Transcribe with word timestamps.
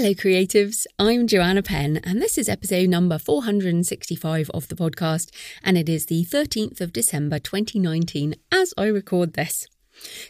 Hello, 0.00 0.14
creatives. 0.14 0.86
I'm 0.96 1.26
Joanna 1.26 1.60
Penn, 1.60 1.96
and 2.04 2.22
this 2.22 2.38
is 2.38 2.48
episode 2.48 2.88
number 2.88 3.18
465 3.18 4.48
of 4.54 4.68
the 4.68 4.76
podcast, 4.76 5.32
and 5.64 5.76
it 5.76 5.88
is 5.88 6.06
the 6.06 6.24
13th 6.24 6.80
of 6.80 6.92
December 6.92 7.40
2019 7.40 8.36
as 8.52 8.72
I 8.78 8.86
record 8.86 9.32
this. 9.32 9.66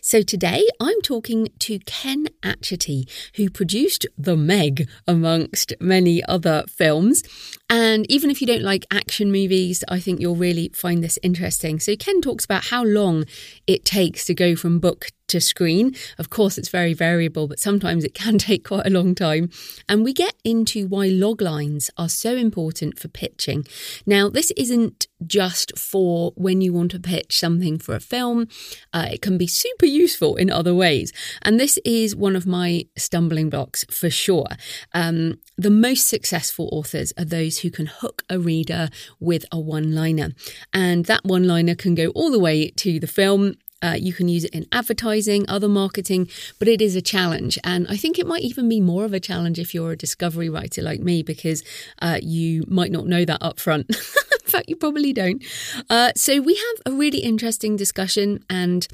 So 0.01 0.23
today 0.23 0.67
I'm 0.81 1.01
talking 1.03 1.49
to 1.61 1.79
Ken 1.81 2.27
Atchity, 2.43 3.09
who 3.37 3.51
produced 3.51 4.07
The 4.17 4.37
Meg 4.37 4.89
amongst 5.07 5.73
many 5.81 6.25
other 6.25 6.65
films. 6.69 7.23
And 7.69 8.11
even 8.11 8.31
if 8.31 8.41
you 8.41 8.47
don't 8.47 8.62
like 8.62 8.87
action 8.91 9.31
movies, 9.31 9.85
I 9.89 10.01
think 10.01 10.21
you'll 10.21 10.37
really 10.37 10.71
find 10.75 11.05
this 11.05 11.19
interesting. 11.23 11.81
So 11.81 11.97
Ken 11.97 12.21
talks 12.21 12.45
about 12.45 12.67
how 12.67 12.85
long 12.85 13.25
it 13.67 13.85
takes 13.85 14.25
to 14.27 14.35
go 14.35 14.57
from 14.57 14.79
book 14.79 15.09
to 15.29 15.41
screen. 15.41 15.95
Of 16.19 16.31
course, 16.31 16.57
it's 16.57 16.71
very 16.71 16.95
variable, 16.95 17.47
but 17.47 17.61
sometimes 17.61 18.05
it 18.05 18.15
can 18.23 18.39
take 18.39 18.67
quite 18.67 18.87
a 18.87 18.91
long 18.91 19.15
time. 19.15 19.51
And 19.89 20.03
we 20.05 20.12
get 20.12 20.35
into 20.45 20.87
why 20.87 21.09
log 21.09 21.43
lines 21.43 21.91
are 21.98 22.09
so 22.09 22.35
important 22.37 22.98
for 22.98 23.09
pitching. 23.09 23.67
Now, 24.07 24.31
this 24.31 24.51
isn't 24.57 25.08
just 25.27 25.78
for 25.78 26.33
when 26.36 26.61
you 26.61 26.72
want 26.72 26.91
to 26.92 27.00
pitch 27.00 27.38
something 27.38 27.78
for 27.78 27.94
a 27.94 28.00
film, 28.00 28.48
uh, 28.92 29.08
it 29.11 29.22
can 29.22 29.38
be 29.38 29.47
super 29.47 29.86
useful 29.86 30.36
in 30.36 30.50
other 30.50 30.74
ways. 30.74 31.12
And 31.42 31.58
this 31.58 31.78
is 31.84 32.14
one 32.14 32.36
of 32.36 32.47
my 32.47 32.86
stumbling 32.97 33.50
blocks 33.50 33.84
for 33.91 34.11
sure. 34.11 34.48
Um, 34.92 35.41
the 35.56 35.70
most 35.70 36.06
successful 36.06 36.69
authors 36.72 37.12
are 37.19 37.24
those 37.24 37.58
who 37.58 37.70
can 37.70 37.86
hook 37.86 38.22
a 38.30 38.39
reader 38.39 38.89
with 39.20 39.44
a 39.50 39.58
one 39.58 39.94
liner. 39.94 40.33
And 40.72 41.06
that 41.06 41.24
one 41.24 41.46
liner 41.46 41.74
can 41.74 41.94
go 41.94 42.08
all 42.08 42.30
the 42.30 42.39
way 42.39 42.70
to 42.70 43.00
the 43.00 43.06
film 43.06 43.55
uh, 43.83 43.94
you 43.98 44.12
can 44.12 44.28
use 44.28 44.44
it 44.44 44.50
in 44.50 44.66
advertising, 44.72 45.44
other 45.48 45.69
marketing, 45.69 46.28
but 46.58 46.66
it 46.66 46.83
is 46.83 46.96
a 46.96 47.02
challenge. 47.02 47.58
And 47.62 47.86
I 47.89 47.96
think 47.96 48.19
it 48.19 48.27
might 48.27 48.42
even 48.42 48.69
be 48.69 48.80
more 48.80 49.05
of 49.05 49.12
a 49.12 49.20
challenge 49.20 49.58
if 49.58 49.72
you're 49.72 49.92
a 49.92 49.96
discovery 49.96 50.48
writer 50.48 50.83
like 50.83 51.00
me, 51.00 51.22
because 51.22 51.62
uh, 52.02 52.19
you 52.20 52.64
might 52.66 52.91
not 52.91 53.06
know 53.06 53.24
that 53.24 53.39
up 53.41 53.61
front. 53.61 53.94
in 54.49 54.53
fact, 54.53 54.69
you 54.69 54.77
probably 54.77 55.13
don't. 55.13 55.45
Uh, 55.89 56.13
so 56.17 56.41
we 56.41 56.55
have 56.55 56.93
a 56.93 56.97
really 56.97 57.19
interesting 57.19 57.77
discussion 57.77 58.45
and 58.49 58.89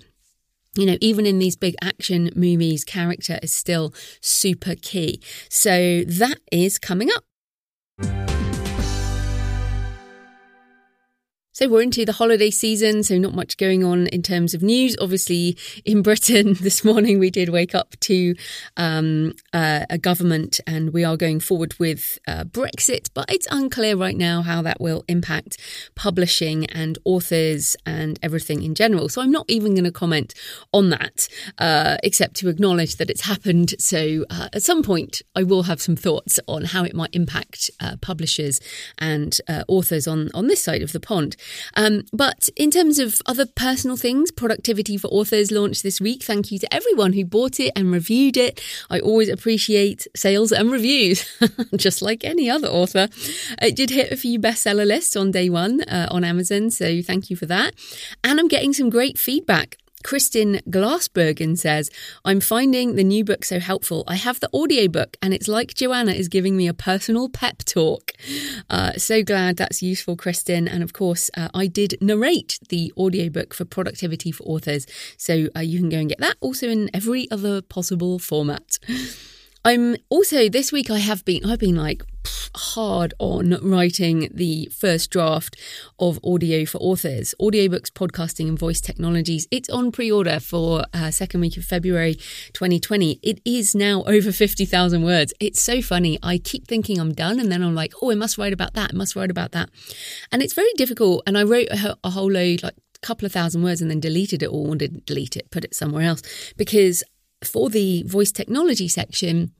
you 0.77 0.87
know, 0.87 0.97
even 1.01 1.25
in 1.25 1.39
these 1.39 1.55
big 1.55 1.77
action 1.81 2.31
movies, 2.35 2.83
character 2.83 3.39
is 3.43 3.53
still 3.53 3.95
super 4.21 4.75
key. 4.75 5.21
So 5.49 6.03
that 6.03 6.41
is 6.51 6.81
coming 6.81 7.11
up. 7.15 8.24
So 11.55 11.69
we're 11.69 11.83
into 11.83 12.05
the 12.05 12.11
holiday 12.11 12.51
season, 12.51 13.05
so 13.05 13.17
not 13.17 13.33
much 13.33 13.59
going 13.59 13.85
on 13.85 14.09
in 14.09 14.23
terms 14.23 14.55
of 14.55 14.63
news. 14.65 14.97
Obviously, 15.01 15.57
in 15.85 16.03
Britain 16.09 16.55
this 16.55 16.85
morning 16.85 17.21
we 17.21 17.31
did 17.31 17.51
wake 17.51 17.77
up 17.77 17.95
to 18.01 18.35
um, 18.77 19.35
uh, 19.53 19.87
a 19.89 19.97
government, 19.97 20.59
and 20.67 20.93
we 20.93 21.05
are 21.05 21.17
going 21.17 21.39
forward 21.39 21.73
with 21.79 22.19
uh, 22.27 22.43
Brexit, 22.43 23.09
but 23.15 23.31
it's 23.31 23.47
unclear 23.53 23.97
right 23.97 24.17
now 24.17 24.43
how 24.43 24.63
that 24.63 24.81
will 24.81 25.05
impact 25.07 25.57
publishing 25.95 26.67
and 26.67 26.99
authors 27.05 27.77
and 27.87 28.19
everything 28.21 28.65
in 28.65 28.75
general. 28.75 29.09
So 29.09 29.23
I'm 29.23 29.31
not 29.31 29.45
even 29.47 29.75
going 29.75 29.85
to 29.85 29.93
comment 29.93 30.35
on 30.73 30.91
that, 30.91 31.29
uh, 31.59 31.99
except 32.03 32.35
to 32.39 32.49
acknowledge 32.49 32.97
that 32.97 33.11
it's 33.11 33.27
happened. 33.27 33.75
So 33.79 34.25
uh, 34.29 34.49
at 34.53 34.65
some 34.65 34.83
point, 34.83 35.23
I 35.37 35.45
will 35.45 35.63
have 35.63 35.81
some 35.81 35.95
thoughts 35.95 36.41
on 36.49 36.65
how 36.65 36.83
it 36.83 36.97
might 36.97 37.15
impact 37.15 37.71
uh, 37.79 37.95
publishers 38.01 38.61
and 38.99 39.39
uh, 39.49 39.63
authors 39.69 40.09
on 40.09 40.31
on 40.35 40.49
this 40.49 40.61
side 40.61 40.83
of 40.83 40.91
the 40.91 40.99
pond. 40.99 41.37
Um, 41.75 42.05
but 42.13 42.49
in 42.57 42.71
terms 42.71 42.99
of 42.99 43.21
other 43.27 43.47
personal 43.47 43.97
things, 43.97 44.31
Productivity 44.31 44.97
for 44.97 45.09
Authors 45.09 45.51
launched 45.51 45.83
this 45.83 46.01
week. 46.01 46.23
Thank 46.23 46.51
you 46.51 46.59
to 46.59 46.75
everyone 46.75 47.13
who 47.13 47.25
bought 47.25 47.61
it 47.61 47.73
and 47.77 47.93
reviewed 47.93 48.37
it. 48.37 48.61
I 48.91 49.01
always 49.01 49.29
appreciate 49.29 50.07
sales 50.17 50.53
and 50.53 50.71
reviews, 50.71 51.29
just 51.77 52.03
like 52.03 52.25
any 52.25 52.51
other 52.51 52.69
author. 52.69 53.09
It 53.61 53.77
did 53.77 53.91
hit 53.91 54.13
a 54.13 54.17
few 54.17 54.39
bestseller 54.39 54.87
lists 54.87 55.17
on 55.17 55.31
day 55.31 55.51
one 55.51 55.83
uh, 55.83 56.09
on 56.11 56.25
Amazon, 56.25 56.71
so 56.71 57.03
thank 57.03 57.31
you 57.31 57.37
for 57.37 57.47
that. 57.47 57.75
And 58.23 58.39
I'm 58.39 58.49
getting 58.49 58.73
some 58.73 58.91
great 58.91 59.19
feedback. 59.19 59.79
Kristin 60.05 60.63
Glassbergen 60.69 61.59
says, 61.59 61.91
I'm 62.25 62.41
finding 62.41 62.95
the 62.95 63.03
new 63.03 63.25
book 63.25 63.45
so 63.45 63.59
helpful. 63.59 64.05
I 64.07 64.17
have 64.17 64.39
the 64.39 64.51
audiobook 64.55 65.17
and 65.23 65.35
it's 65.35 65.49
like 65.49 65.75
Joanna 65.75 66.13
is 66.13 66.29
giving 66.29 66.57
me 66.57 66.69
a 66.69 66.75
personal 66.75 67.29
pep 67.29 67.59
talk. 67.65 68.13
Uh, 68.71 68.93
so 68.93 69.23
glad 69.23 69.57
that's 69.57 69.83
useful, 69.83 70.17
Kristin. 70.17 70.69
And 70.71 70.83
of 70.83 70.93
course, 70.93 71.31
uh, 71.37 71.49
I 71.55 71.67
did 71.67 71.97
narrate 72.01 72.61
the 72.69 72.93
audiobook 72.97 73.55
for 73.55 73.65
Productivity 73.65 74.31
for 74.31 74.45
Authors. 74.45 74.87
So 75.17 75.49
uh, 75.57 75.61
you 75.61 75.81
can 75.81 75.89
go 75.89 75.99
and 75.99 76.09
get 76.09 76.19
that 76.19 76.37
also 76.41 76.69
in 76.69 76.91
every 76.95 77.31
other 77.31 77.63
possible 77.63 78.19
format. 78.19 78.79
I'm 79.65 79.97
also 80.11 80.51
this 80.51 80.71
week 80.73 80.91
I 80.91 80.99
have 80.99 81.25
been 81.25 81.43
I've 81.47 81.59
been 81.59 81.77
like 81.77 82.03
hard 82.57 83.15
on 83.19 83.59
writing 83.63 84.29
the 84.33 84.67
first 84.67 85.11
draft 85.11 85.57
of 85.99 86.19
audio 86.25 86.65
for 86.65 86.79
authors. 86.79 87.35
Audiobooks 87.41 87.91
podcasting 87.91 88.49
and 88.49 88.59
voice 88.59 88.81
technologies. 88.81 89.47
It's 89.51 89.69
on 89.69 89.93
pre-order 89.93 90.41
for 90.41 90.85
uh, 90.93 91.11
second 91.11 91.41
week 91.41 91.57
of 91.57 91.65
february 91.65 92.15
2020 92.53 93.21
it 93.23 93.41
is 93.45 93.75
now 93.75 94.03
over 94.05 94.33
50000 94.33 95.03
words. 95.03 95.33
It's 95.41 95.61
so 95.61 95.83
funny. 95.83 96.19
I 96.23 96.39
keep 96.39 96.67
thinking 96.67 96.99
i'm 96.99 97.13
done 97.13 97.41
and 97.41 97.51
then 97.51 97.63
i'm 97.63 97.75
like 97.75 97.93
oh 98.03 98.11
i 98.11 98.15
must 98.15 98.39
write 98.39 98.53
about 98.53 98.75
that. 98.75 98.91
I 98.93 98.97
must 98.97 99.17
write 99.17 99.31
about 99.31 99.53
that. 99.53 99.71
And 100.33 100.43
it's 100.43 100.55
very 100.55 100.73
difficult 100.77 101.23
and 101.27 101.37
i 101.37 101.43
wrote 101.43 101.69
a, 101.69 101.97
a 102.05 102.11
whole 102.11 102.31
load 102.31 102.63
like 102.63 102.75
a 102.75 103.07
couple 103.07 103.27
of 103.27 103.33
thousand 103.33 103.63
words 103.63 103.81
and 103.81 103.91
then 103.91 104.01
deleted 104.01 104.43
it 104.43 104.49
all 104.49 104.71
or 104.71 104.77
didn't 104.77 105.07
delete 105.07 105.37
it 105.37 105.51
put 105.51 105.65
it 105.65 105.75
somewhere 105.75 106.05
else. 106.05 106.23
Because 106.57 107.03
for 107.43 107.69
the 107.69 108.03
voice 108.05 108.33
technology 108.33 108.89
section, 108.89 109.53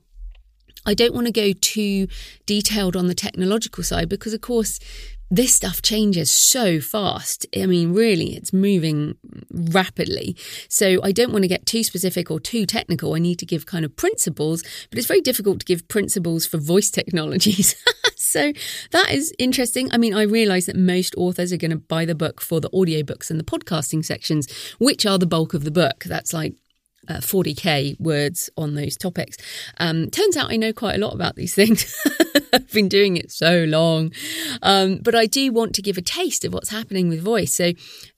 I 0.85 0.93
don't 0.93 1.13
want 1.13 1.27
to 1.27 1.33
go 1.33 1.53
too 1.59 2.07
detailed 2.45 2.95
on 2.95 3.07
the 3.07 3.15
technological 3.15 3.83
side 3.83 4.09
because, 4.09 4.33
of 4.33 4.41
course, 4.41 4.79
this 5.31 5.55
stuff 5.55 5.81
changes 5.81 6.31
so 6.31 6.79
fast. 6.79 7.47
I 7.55 7.65
mean, 7.65 7.93
really, 7.93 8.35
it's 8.35 8.53
moving 8.53 9.17
rapidly. 9.51 10.37
So 10.69 10.99
I 11.03 11.11
don't 11.11 11.31
want 11.31 11.43
to 11.43 11.47
get 11.47 11.65
too 11.65 11.83
specific 11.83 12.29
or 12.29 12.39
too 12.39 12.65
technical. 12.65 13.15
I 13.15 13.19
need 13.19 13.39
to 13.39 13.45
give 13.45 13.65
kind 13.65 13.83
of 13.83 13.95
principles, 13.95 14.63
but 14.89 14.99
it's 14.99 15.07
very 15.07 15.21
difficult 15.21 15.59
to 15.59 15.65
give 15.65 15.87
principles 15.87 16.45
for 16.45 16.57
voice 16.57 16.91
technologies. 16.91 17.75
so 18.15 18.53
that 18.91 19.11
is 19.11 19.33
interesting. 19.39 19.91
I 19.91 19.97
mean, 19.97 20.13
I 20.13 20.23
realize 20.23 20.67
that 20.67 20.75
most 20.75 21.15
authors 21.17 21.51
are 21.51 21.57
going 21.57 21.71
to 21.71 21.77
buy 21.77 22.05
the 22.05 22.15
book 22.15 22.39
for 22.39 22.61
the 22.61 22.69
audiobooks 22.69 23.31
and 23.31 23.39
the 23.39 23.43
podcasting 23.43 24.05
sections, 24.05 24.47
which 24.77 25.07
are 25.07 25.17
the 25.17 25.25
bulk 25.25 25.55
of 25.55 25.63
the 25.63 25.71
book. 25.71 26.03
That's 26.03 26.33
like 26.33 26.53
uh, 27.07 27.17
40k 27.17 27.99
words 27.99 28.49
on 28.57 28.75
those 28.75 28.97
topics. 28.97 29.37
Um, 29.79 30.09
turns 30.09 30.37
out 30.37 30.51
I 30.51 30.57
know 30.57 30.73
quite 30.73 30.95
a 30.95 30.99
lot 30.99 31.13
about 31.13 31.35
these 31.35 31.55
things. 31.61 31.93
I've 32.53 32.71
been 32.71 32.89
doing 32.89 33.17
it 33.17 33.31
so 33.31 33.65
long. 33.65 34.11
Um, 34.61 34.99
but 35.03 35.15
I 35.15 35.25
do 35.25 35.51
want 35.51 35.75
to 35.75 35.81
give 35.81 35.97
a 35.97 36.01
taste 36.01 36.45
of 36.45 36.53
what's 36.53 36.69
happening 36.69 37.09
with 37.09 37.21
voice. 37.21 37.53
So, 37.53 37.73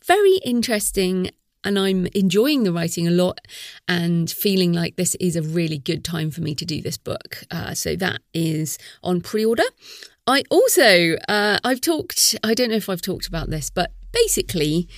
very 0.05 0.37
interesting. 0.45 1.31
And 1.63 1.77
I'm 1.77 2.05
enjoying 2.13 2.63
the 2.63 2.71
writing 2.71 3.07
a 3.07 3.11
lot 3.11 3.39
and 3.87 4.29
feeling 4.31 4.71
like 4.71 4.95
this 4.95 5.15
is 5.15 5.35
a 5.35 5.41
really 5.41 5.79
good 5.79 6.05
time 6.05 6.31
for 6.31 6.41
me 6.41 6.55
to 6.55 6.65
do 6.65 6.81
this 6.81 6.97
book. 6.97 7.43
Uh, 7.51 7.73
so, 7.73 7.95
that 7.95 8.21
is 8.33 8.77
on 9.03 9.21
pre 9.21 9.43
order. 9.45 9.63
I 10.27 10.43
also, 10.49 11.15
uh, 11.29 11.57
I've 11.63 11.79
talked, 11.79 12.35
I 12.43 12.53
don't 12.53 12.69
know 12.69 12.75
if 12.75 12.89
I've 12.89 13.01
talked 13.01 13.27
about 13.27 13.49
this, 13.49 13.69
but 13.69 13.91
basically, 14.11 14.89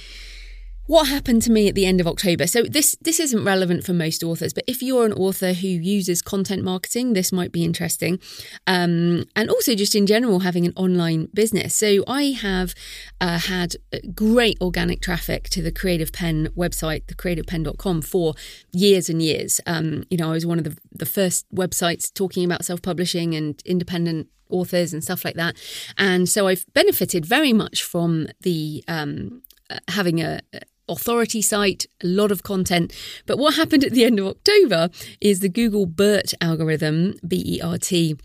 what 0.90 1.08
happened 1.08 1.40
to 1.40 1.52
me 1.52 1.68
at 1.68 1.76
the 1.76 1.86
end 1.86 2.02
of 2.02 2.08
October. 2.08 2.48
So 2.48 2.64
this 2.64 2.98
this 3.00 3.20
isn't 3.20 3.44
relevant 3.44 3.84
for 3.84 3.94
most 3.94 4.24
authors, 4.24 4.54
but 4.54 4.64
if 4.66 4.82
you're 4.82 5.06
an 5.06 5.14
author 5.14 5.54
who 5.54 5.68
uses 5.68 6.24
content 6.24 6.64
marketing, 6.64 7.14
this 7.14 7.32
might 7.32 7.52
be 7.52 7.64
interesting. 7.64 8.20
Um, 8.66 9.26
and 9.36 9.52
also 9.52 9.76
just 9.76 9.94
in 9.94 10.08
general, 10.08 10.40
having 10.40 10.66
an 10.66 10.74
online 10.76 11.28
business. 11.32 11.76
So 11.76 12.04
I 12.08 12.32
have 12.42 12.74
uh, 13.22 13.38
had 13.38 13.76
great 14.16 14.58
organic 14.62 15.00
traffic 15.00 15.44
to 15.50 15.62
the 15.62 15.72
Creative 15.72 16.12
Penn 16.12 16.50
website, 16.58 17.06
thecreativepenn.com, 17.06 18.02
for 18.02 18.34
years 18.72 19.10
and 19.10 19.22
years. 19.22 19.62
Um, 19.68 20.06
you 20.10 20.18
know, 20.18 20.32
I 20.32 20.34
was 20.34 20.48
one 20.48 20.58
of 20.58 20.64
the, 20.64 20.76
the 20.92 21.06
first 21.06 21.46
websites 21.54 22.12
talking 22.12 22.44
about 22.44 22.66
self 22.66 22.82
publishing 22.82 23.36
and 23.36 23.62
independent 23.64 24.28
authors 24.50 24.92
and 24.92 25.04
stuff 25.04 25.24
like 25.24 25.36
that. 25.36 25.56
And 26.00 26.28
so 26.28 26.48
I've 26.48 26.66
benefited 26.74 27.28
very 27.28 27.54
much 27.54 27.84
from 27.84 28.26
the 28.42 28.84
um, 28.88 29.44
uh, 29.70 29.78
having 29.88 30.20
a, 30.20 30.40
authority 30.90 31.42
site, 31.42 31.86
a 32.04 32.08
lot 32.08 32.32
of 32.32 32.44
content. 32.44 32.94
But 33.26 33.38
what 33.38 33.56
happened 33.56 33.84
at 33.84 33.92
the 33.92 34.04
end 34.04 34.20
of 34.20 34.28
October 34.28 34.90
is 35.22 35.40
the 35.40 35.50
Google 35.50 35.86
BERT 35.86 36.34
algorithm, 36.42 37.16
B 37.28 37.44
E 37.46 37.62
R 37.62 37.78
T, 37.78 38.16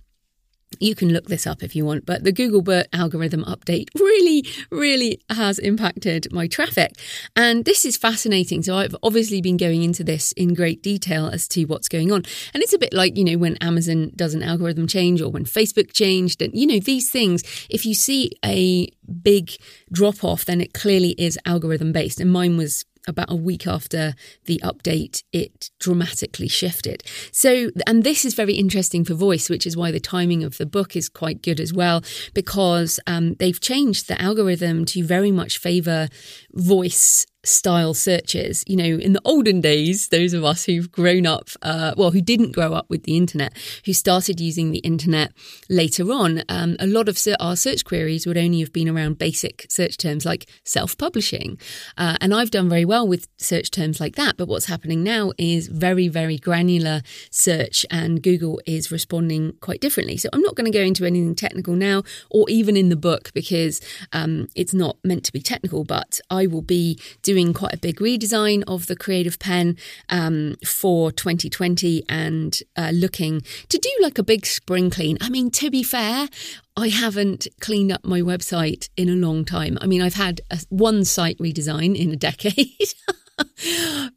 you 0.81 0.94
can 0.94 1.12
look 1.12 1.26
this 1.26 1.47
up 1.47 1.62
if 1.62 1.75
you 1.75 1.85
want, 1.85 2.06
but 2.06 2.25
the 2.25 2.32
Google 2.32 2.62
BERT 2.62 2.88
algorithm 2.93 3.44
update 3.44 3.88
really, 3.99 4.44
really 4.71 5.21
has 5.31 5.59
impacted 5.59 6.32
my 6.32 6.47
traffic. 6.47 6.93
And 7.37 7.65
this 7.65 7.85
is 7.85 7.97
fascinating. 7.97 8.62
So 8.62 8.76
I've 8.76 8.97
obviously 9.03 9.41
been 9.41 9.56
going 9.56 9.82
into 9.82 10.05
this 10.05 10.32
in 10.32 10.55
great 10.55 10.82
detail 10.82 11.26
as 11.26 11.49
to 11.49 11.65
what's 11.65 11.88
going 11.88 12.12
on. 12.12 12.25
And 12.53 12.62
it's 12.62 12.73
a 12.73 12.79
bit 12.79 12.93
like, 12.93 13.17
you 13.17 13.25
know, 13.25 13.38
when 13.38 13.56
Amazon 13.56 14.12
does 14.17 14.35
an 14.35 14.43
algorithm 14.43 14.87
change 14.87 15.21
or 15.21 15.31
when 15.31 15.44
Facebook 15.44 15.93
changed. 15.93 16.43
And, 16.43 16.55
you 16.55 16.67
know, 16.67 16.79
these 16.79 17.11
things, 17.11 17.43
if 17.71 17.87
you 17.87 17.94
see 17.94 18.31
a 18.44 18.88
big 19.23 19.53
drop 19.93 20.25
off, 20.25 20.44
then 20.44 20.61
it 20.61 20.75
clearly 20.75 21.11
is 21.19 21.38
algorithm 21.44 21.93
based. 21.93 22.21
And 22.21 22.32
mine 22.32 22.56
was 22.56 22.85
about 23.06 23.30
a 23.30 23.36
week 23.36 23.66
after 23.66 24.14
the 24.44 24.60
update, 24.64 25.22
it 25.32 25.70
dramatically 25.78 26.48
shifted. 26.48 27.02
So, 27.32 27.70
and 27.86 28.04
this 28.04 28.24
is 28.24 28.34
very 28.34 28.54
interesting 28.54 29.04
for 29.04 29.14
voice, 29.14 29.50
which 29.50 29.66
is 29.66 29.76
why 29.76 29.90
the 29.90 30.00
timing 30.00 30.42
of 30.44 30.58
the 30.58 30.66
book 30.66 30.96
is 30.96 31.08
quite 31.08 31.42
good 31.42 31.60
as 31.60 31.72
well, 31.72 32.02
because 32.32 32.98
um, 33.06 33.34
they've 33.34 33.60
changed 33.60 34.08
the 34.08 34.20
algorithm 34.20 34.84
to 34.86 35.04
very 35.04 35.30
much 35.30 35.58
favor 35.58 36.08
voice 36.52 37.26
style 37.44 37.94
searches. 37.94 38.64
You 38.67 38.76
know, 38.76 38.99
in 38.99 39.12
the 39.12 39.20
olden 39.25 39.61
days, 39.61 40.08
those 40.08 40.32
of 40.32 40.44
us 40.44 40.64
who've 40.64 40.91
grown 40.91 41.26
up, 41.26 41.50
uh, 41.62 41.94
well, 41.96 42.11
who 42.11 42.20
didn't 42.20 42.52
grow 42.52 42.73
up 42.73 42.87
with 42.88 43.05
the 43.05 43.17
internet, 43.17 43.52
who 43.85 43.93
started 43.93 44.41
using 44.41 44.70
the 44.70 44.79
internet 44.79 45.32
later 45.69 46.11
on, 46.11 46.43
um, 46.49 46.76
a 46.79 46.87
lot 46.87 47.08
of 47.08 47.19
our 47.41 47.56
search 47.56 47.85
queries 47.85 48.26
would 48.26 48.38
only 48.38 48.61
have 48.61 48.73
been 48.73 48.88
around 48.88 49.19
basic 49.19 49.67
search 49.69 49.96
terms 49.96 50.25
like 50.25 50.49
self 50.64 50.96
publishing. 50.99 51.58
Uh, 51.96 52.17
and 52.20 52.35
I've 52.35 52.50
done 52.50 52.69
very 52.69 52.85
well 52.85 53.06
with 53.06 53.29
search 53.37 53.70
terms 53.70 54.00
like 54.00 54.17
that. 54.17 54.37
But 54.37 54.49
what's 54.49 54.67
happening 54.67 55.02
now 55.02 55.32
is 55.38 55.69
very, 55.69 56.08
very 56.08 56.38
granular 56.38 57.02
search, 57.31 57.87
and 57.90 58.23
Google 58.23 58.61
is 58.67 58.90
responding 58.90 59.56
quite 59.61 59.81
differently. 59.81 60.17
So 60.17 60.29
I'm 60.32 60.43
not 60.43 60.55
going 60.55 60.70
to 60.70 60.76
go 60.76 60.85
into 60.85 61.05
anything 61.05 61.35
technical 61.35 61.75
now 61.75 62.02
or 62.31 62.47
even 62.49 62.76
in 62.76 62.88
the 62.88 62.97
book 62.97 63.32
because 63.35 63.81
um, 64.12 64.49
it's 64.55 64.75
not 64.75 64.97
meant 65.05 65.25
to 65.25 65.32
be 65.32 65.40
technical, 65.40 65.85
but 65.85 66.20
I 66.31 66.47
will 66.47 66.62
be 66.62 66.99
doing 67.23 67.33
doing 67.34 67.52
quite 67.52 67.75
a 67.75 67.78
big 67.78 67.96
redesign 67.96 68.62
of 68.69 68.86
the 68.86 68.94
Creative 68.94 69.36
Penn 69.40 69.76
um, 70.08 70.54
for 70.64 71.10
2020 71.10 72.04
and 72.08 72.60
uh, 72.76 72.92
looking 72.94 73.42
to 73.69 73.76
do 73.76 73.90
like 74.00 74.19
a 74.19 74.22
big 74.22 74.46
spring 74.46 74.88
clean. 74.88 75.19
I 75.20 75.31
mean, 75.31 75.50
to 75.50 75.69
be 75.69 75.82
fair, 75.82 76.28
I 76.76 76.90
haven't 76.90 77.48
cleaned 77.60 77.90
up 77.90 78.04
my 78.04 78.20
website 78.20 78.88
in 78.96 79.08
a 79.08 79.16
long 79.16 79.44
time. 79.44 79.76
I 79.81 79.86
mean, 79.86 80.00
I've 80.00 80.14
had 80.14 80.42
a, 80.48 80.60
one 80.69 81.04
site 81.04 81.36
redesign 81.38 81.98
in 81.98 82.12
a 82.12 82.16
decade. 82.28 82.94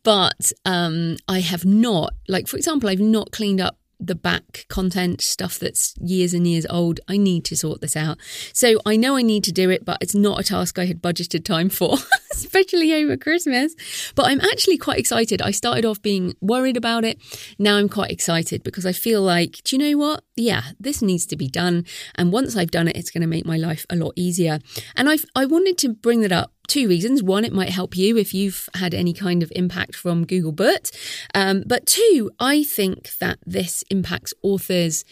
but 0.04 0.52
um, 0.64 1.18
I 1.28 1.40
have 1.40 1.66
not, 1.66 2.14
like, 2.28 2.48
for 2.48 2.58
example, 2.58 2.88
I've 2.88 3.00
not 3.00 3.32
cleaned 3.32 3.62
up 3.62 3.80
the 4.00 4.16
back 4.16 4.66
content 4.70 5.22
stuff 5.22 5.60
that's 5.60 5.96
years 6.00 6.34
and 6.34 6.48
years 6.48 6.66
old. 6.70 7.00
I 7.08 7.18
need 7.18 7.46
to 7.46 7.58
sort 7.58 7.82
this 7.82 7.96
out. 7.96 8.18
So 8.54 8.80
I 8.86 8.96
know 8.96 9.16
I 9.18 9.22
need 9.22 9.44
to 9.46 9.52
do 9.52 9.70
it, 9.70 9.86
but 9.86 9.98
it's 10.02 10.16
not 10.16 10.40
a 10.40 10.44
task 10.44 10.78
I 10.78 10.86
had 10.86 11.02
budgeted 11.02 11.44
time 11.44 11.70
for, 11.70 11.98
especially 12.32 12.94
over 12.94 13.18
Christmas. 13.18 13.76
But 14.16 14.28
I'm 14.28 14.42
actually 14.42 14.78
quite 14.78 15.00
excited. 15.00 15.42
I 15.42 15.52
started 15.52 15.86
off 15.86 16.02
being 16.02 16.36
worried 16.42 16.78
about 16.78 17.06
it. 17.06 17.20
Now 17.58 17.78
I'm 17.78 17.90
quite 17.90 18.12
excited 18.12 18.64
because 18.64 18.86
I 18.86 18.92
feel 18.92 19.22
like, 19.22 19.62
do 19.64 19.76
you 19.76 19.92
know 19.92 19.98
what? 19.98 20.24
Yeah, 20.40 20.62
this 20.80 21.02
needs 21.02 21.26
to 21.28 21.36
be 21.36 21.48
done. 21.48 21.84
And 22.14 22.32
once 22.32 22.56
I've 22.56 22.70
done 22.70 22.88
it, 22.88 22.96
it's 22.96 23.10
going 23.10 23.22
to 23.22 23.28
make 23.28 23.46
my 23.46 23.58
life 23.58 23.88
a 23.90 23.96
lot 23.96 24.14
easier. 24.16 24.60
And 24.96 25.10
I 25.10 25.18
I 25.36 25.46
wanted 25.46 25.80
to 25.80 25.90
bring 25.90 26.22
that 26.22 26.32
up 26.32 26.54
two 26.68 26.88
reasons. 26.88 27.24
One, 27.24 27.44
it 27.44 27.52
might 27.52 27.72
help 27.72 27.98
you 27.98 28.18
if 28.18 28.36
you've 28.36 28.70
had 28.76 28.94
any 28.94 29.14
kind 29.14 29.42
of 29.42 29.52
impact 29.56 29.96
from 29.96 30.26
Google 30.26 30.52
BERT. 30.52 30.92
Um, 31.34 31.64
but 31.66 31.88
two, 31.88 32.30
I 32.40 32.64
think 32.64 33.18
that 33.18 33.40
this 33.46 33.84
impacts 33.90 34.34
authors 34.44 35.04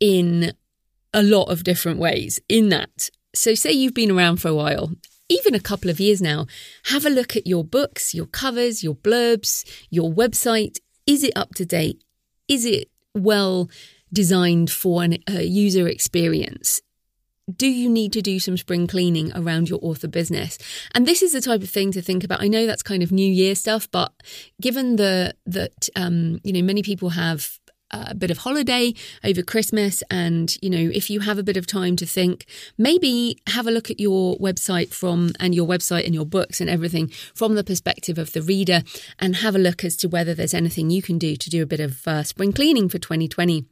in 0.00 0.52
a 1.12 1.22
lot 1.22 1.50
of 1.50 1.62
different 1.62 1.98
ways. 1.98 2.40
In 2.48 2.70
that, 2.70 3.10
so 3.34 3.54
say 3.54 3.72
you've 3.72 3.94
been 3.94 4.10
around 4.10 4.38
for 4.38 4.48
a 4.48 4.54
while, 4.54 4.92
even 5.28 5.54
a 5.54 5.60
couple 5.60 5.90
of 5.90 6.00
years 6.00 6.22
now, 6.22 6.46
have 6.84 7.04
a 7.04 7.10
look 7.10 7.36
at 7.36 7.46
your 7.46 7.64
books, 7.64 8.14
your 8.14 8.26
covers, 8.26 8.82
your 8.82 8.94
blurbs, 8.94 9.68
your 9.90 10.10
website. 10.10 10.78
Is 11.06 11.22
it 11.22 11.32
up 11.36 11.54
to 11.56 11.66
date? 11.66 12.02
Is 12.48 12.64
it 12.64 12.88
well 13.14 13.68
designed 14.16 14.70
for 14.70 15.04
an, 15.04 15.18
a 15.28 15.44
user 15.44 15.86
experience? 15.86 16.80
do 17.54 17.68
you 17.68 17.88
need 17.88 18.12
to 18.12 18.22
do 18.22 18.40
some 18.40 18.56
spring 18.56 18.86
cleaning 18.86 19.30
around 19.34 19.68
your 19.68 19.78
author 19.82 20.08
business? 20.08 20.58
And 20.94 21.06
this 21.06 21.22
is 21.22 21.32
the 21.32 21.40
type 21.40 21.62
of 21.62 21.70
thing 21.70 21.92
to 21.92 22.02
think 22.02 22.24
about. 22.24 22.42
I 22.42 22.48
know 22.48 22.66
that's 22.66 22.82
kind 22.82 23.02
of 23.02 23.12
New 23.12 23.30
Year 23.30 23.54
stuff, 23.54 23.88
but 23.90 24.12
given 24.60 24.96
the 24.96 25.34
that 25.46 25.88
um, 25.94 26.40
you 26.42 26.52
know 26.52 26.62
many 26.62 26.82
people 26.82 27.10
have 27.10 27.58
a 27.92 28.16
bit 28.16 28.32
of 28.32 28.38
holiday 28.38 28.92
over 29.22 29.42
Christmas, 29.42 30.02
and 30.10 30.56
you 30.60 30.68
know 30.68 30.90
if 30.92 31.08
you 31.08 31.20
have 31.20 31.38
a 31.38 31.44
bit 31.44 31.56
of 31.56 31.68
time 31.68 31.94
to 31.96 32.06
think, 32.06 32.46
maybe 32.76 33.38
have 33.46 33.68
a 33.68 33.70
look 33.70 33.92
at 33.92 34.00
your 34.00 34.36
website 34.38 34.92
from 34.92 35.30
and 35.38 35.54
your 35.54 35.68
website 35.68 36.04
and 36.04 36.14
your 36.14 36.26
books 36.26 36.60
and 36.60 36.68
everything 36.68 37.06
from 37.32 37.54
the 37.54 37.62
perspective 37.62 38.18
of 38.18 38.32
the 38.32 38.42
reader, 38.42 38.82
and 39.20 39.36
have 39.36 39.54
a 39.54 39.60
look 39.60 39.84
as 39.84 39.96
to 39.98 40.08
whether 40.08 40.34
there's 40.34 40.54
anything 40.54 40.90
you 40.90 41.00
can 41.00 41.16
do 41.16 41.36
to 41.36 41.48
do 41.48 41.62
a 41.62 41.66
bit 41.66 41.80
of 41.80 42.08
uh, 42.08 42.24
spring 42.24 42.52
cleaning 42.52 42.88
for 42.88 42.98
2020 42.98 43.66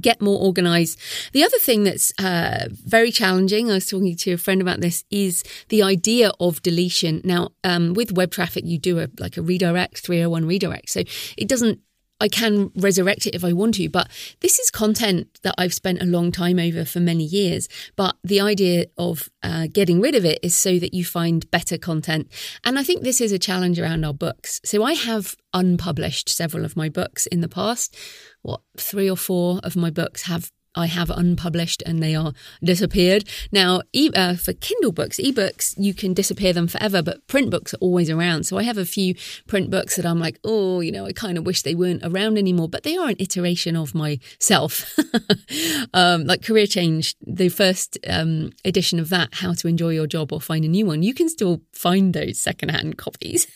get 0.00 0.20
more 0.20 0.40
organized. 0.40 0.98
The 1.32 1.44
other 1.44 1.58
thing 1.58 1.84
that's 1.84 2.12
uh, 2.18 2.68
very 2.70 3.10
challenging, 3.10 3.70
I 3.70 3.74
was 3.74 3.86
talking 3.86 4.16
to 4.16 4.32
a 4.32 4.38
friend 4.38 4.60
about 4.60 4.80
this, 4.80 5.04
is 5.10 5.42
the 5.68 5.82
idea 5.82 6.32
of 6.40 6.62
deletion. 6.62 7.20
Now, 7.24 7.50
um, 7.64 7.94
with 7.94 8.12
web 8.12 8.30
traffic, 8.30 8.64
you 8.66 8.78
do 8.78 8.98
a 9.00 9.08
like 9.18 9.36
a 9.36 9.42
redirect, 9.42 9.98
301 9.98 10.46
redirect. 10.46 10.90
So 10.90 11.02
it 11.36 11.48
doesn't 11.48 11.80
I 12.20 12.28
can 12.28 12.70
resurrect 12.74 13.26
it 13.26 13.34
if 13.34 13.44
I 13.44 13.52
want 13.52 13.74
to, 13.74 13.88
but 13.88 14.08
this 14.40 14.58
is 14.58 14.70
content 14.70 15.38
that 15.42 15.54
I've 15.58 15.74
spent 15.74 16.00
a 16.00 16.06
long 16.06 16.32
time 16.32 16.58
over 16.58 16.84
for 16.84 17.00
many 17.00 17.24
years. 17.24 17.68
But 17.94 18.16
the 18.24 18.40
idea 18.40 18.86
of 18.96 19.28
uh, 19.42 19.66
getting 19.70 20.00
rid 20.00 20.14
of 20.14 20.24
it 20.24 20.38
is 20.42 20.54
so 20.54 20.78
that 20.78 20.94
you 20.94 21.04
find 21.04 21.50
better 21.50 21.76
content. 21.76 22.30
And 22.64 22.78
I 22.78 22.84
think 22.84 23.02
this 23.02 23.20
is 23.20 23.32
a 23.32 23.38
challenge 23.38 23.78
around 23.78 24.04
our 24.04 24.14
books. 24.14 24.60
So 24.64 24.82
I 24.82 24.94
have 24.94 25.36
unpublished 25.52 26.28
several 26.28 26.64
of 26.64 26.76
my 26.76 26.88
books 26.88 27.26
in 27.26 27.40
the 27.40 27.48
past. 27.48 27.96
What, 28.42 28.60
three 28.78 29.10
or 29.10 29.16
four 29.16 29.60
of 29.62 29.76
my 29.76 29.90
books 29.90 30.22
have 30.22 30.50
I 30.76 30.86
have 30.86 31.10
unpublished 31.10 31.82
and 31.86 32.02
they 32.02 32.14
are 32.14 32.32
disappeared. 32.62 33.28
Now, 33.50 33.82
e- 33.92 34.10
uh, 34.14 34.36
for 34.36 34.52
Kindle 34.52 34.92
books, 34.92 35.16
ebooks, 35.16 35.74
you 35.76 35.94
can 35.94 36.12
disappear 36.14 36.52
them 36.52 36.68
forever, 36.68 37.02
but 37.02 37.26
print 37.26 37.50
books 37.50 37.74
are 37.74 37.78
always 37.78 38.10
around. 38.10 38.44
So 38.44 38.58
I 38.58 38.62
have 38.62 38.78
a 38.78 38.84
few 38.84 39.14
print 39.46 39.70
books 39.70 39.96
that 39.96 40.06
I'm 40.06 40.20
like, 40.20 40.38
oh, 40.44 40.80
you 40.80 40.92
know, 40.92 41.06
I 41.06 41.12
kind 41.12 41.38
of 41.38 41.46
wish 41.46 41.62
they 41.62 41.74
weren't 41.74 42.02
around 42.04 42.36
anymore, 42.36 42.68
but 42.68 42.82
they 42.82 42.96
are 42.96 43.08
an 43.08 43.16
iteration 43.18 43.76
of 43.76 43.94
myself. 43.94 44.98
um, 45.94 46.24
like 46.24 46.42
Career 46.42 46.66
Change, 46.66 47.14
the 47.26 47.48
first 47.48 47.98
um, 48.06 48.50
edition 48.64 48.98
of 48.98 49.08
that, 49.08 49.34
How 49.34 49.54
to 49.54 49.68
Enjoy 49.68 49.90
Your 49.90 50.06
Job 50.06 50.32
or 50.32 50.40
Find 50.40 50.64
a 50.64 50.68
New 50.68 50.86
One, 50.86 51.02
you 51.02 51.14
can 51.14 51.28
still 51.28 51.62
find 51.72 52.12
those 52.12 52.38
secondhand 52.38 52.98
copies. 52.98 53.46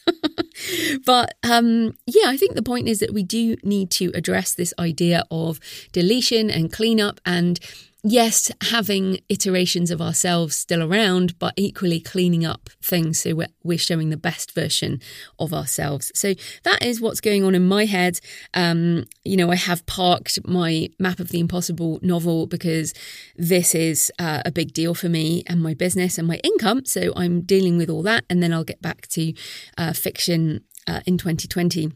but 1.06 1.34
um, 1.42 1.94
yeah, 2.06 2.26
I 2.26 2.36
think 2.36 2.54
the 2.54 2.62
point 2.62 2.88
is 2.88 3.00
that 3.00 3.12
we 3.12 3.22
do 3.22 3.56
need 3.62 3.90
to 3.92 4.10
address 4.14 4.54
this 4.54 4.72
idea 4.78 5.24
of 5.30 5.58
deletion 5.92 6.50
and 6.50 6.72
cleanup 6.72 7.09
up 7.10 7.20
and 7.26 7.58
yes, 8.02 8.50
having 8.62 9.18
iterations 9.28 9.90
of 9.90 10.00
ourselves 10.00 10.56
still 10.56 10.82
around, 10.82 11.38
but 11.38 11.52
equally 11.56 12.00
cleaning 12.00 12.44
up 12.44 12.70
things 12.82 13.20
so 13.20 13.34
we're, 13.34 13.48
we're, 13.62 13.78
showing 13.78 14.10
the 14.10 14.16
best 14.16 14.54
version 14.54 15.00
of 15.38 15.52
ourselves. 15.52 16.10
So 16.14 16.34
that 16.64 16.84
is 16.84 17.00
what's 17.00 17.20
going 17.20 17.44
on 17.44 17.54
in 17.54 17.66
my 17.66 17.84
head. 17.84 18.20
Um, 18.54 19.06
you 19.24 19.36
know, 19.36 19.50
I 19.50 19.56
have 19.56 19.84
parked 19.86 20.38
my 20.46 20.88
Map 20.98 21.20
of 21.20 21.28
the 21.28 21.40
Impossible 21.40 21.98
novel 22.02 22.46
because 22.46 22.94
this 23.36 23.74
is 23.74 24.10
uh, 24.18 24.42
a 24.44 24.52
big 24.52 24.72
deal 24.72 24.94
for 24.94 25.08
me 25.08 25.42
and 25.46 25.62
my 25.62 25.74
business 25.74 26.18
and 26.18 26.26
my 26.28 26.40
income. 26.44 26.84
So 26.84 27.12
I'm 27.16 27.42
dealing 27.42 27.76
with 27.76 27.90
all 27.90 28.02
that, 28.02 28.24
and 28.30 28.42
then 28.42 28.52
I'll 28.52 28.64
get 28.64 28.82
back 28.82 29.08
to 29.08 29.32
uh, 29.76 29.92
fiction 29.92 30.64
uh, 30.86 31.00
in 31.06 31.18
2020. 31.18 31.92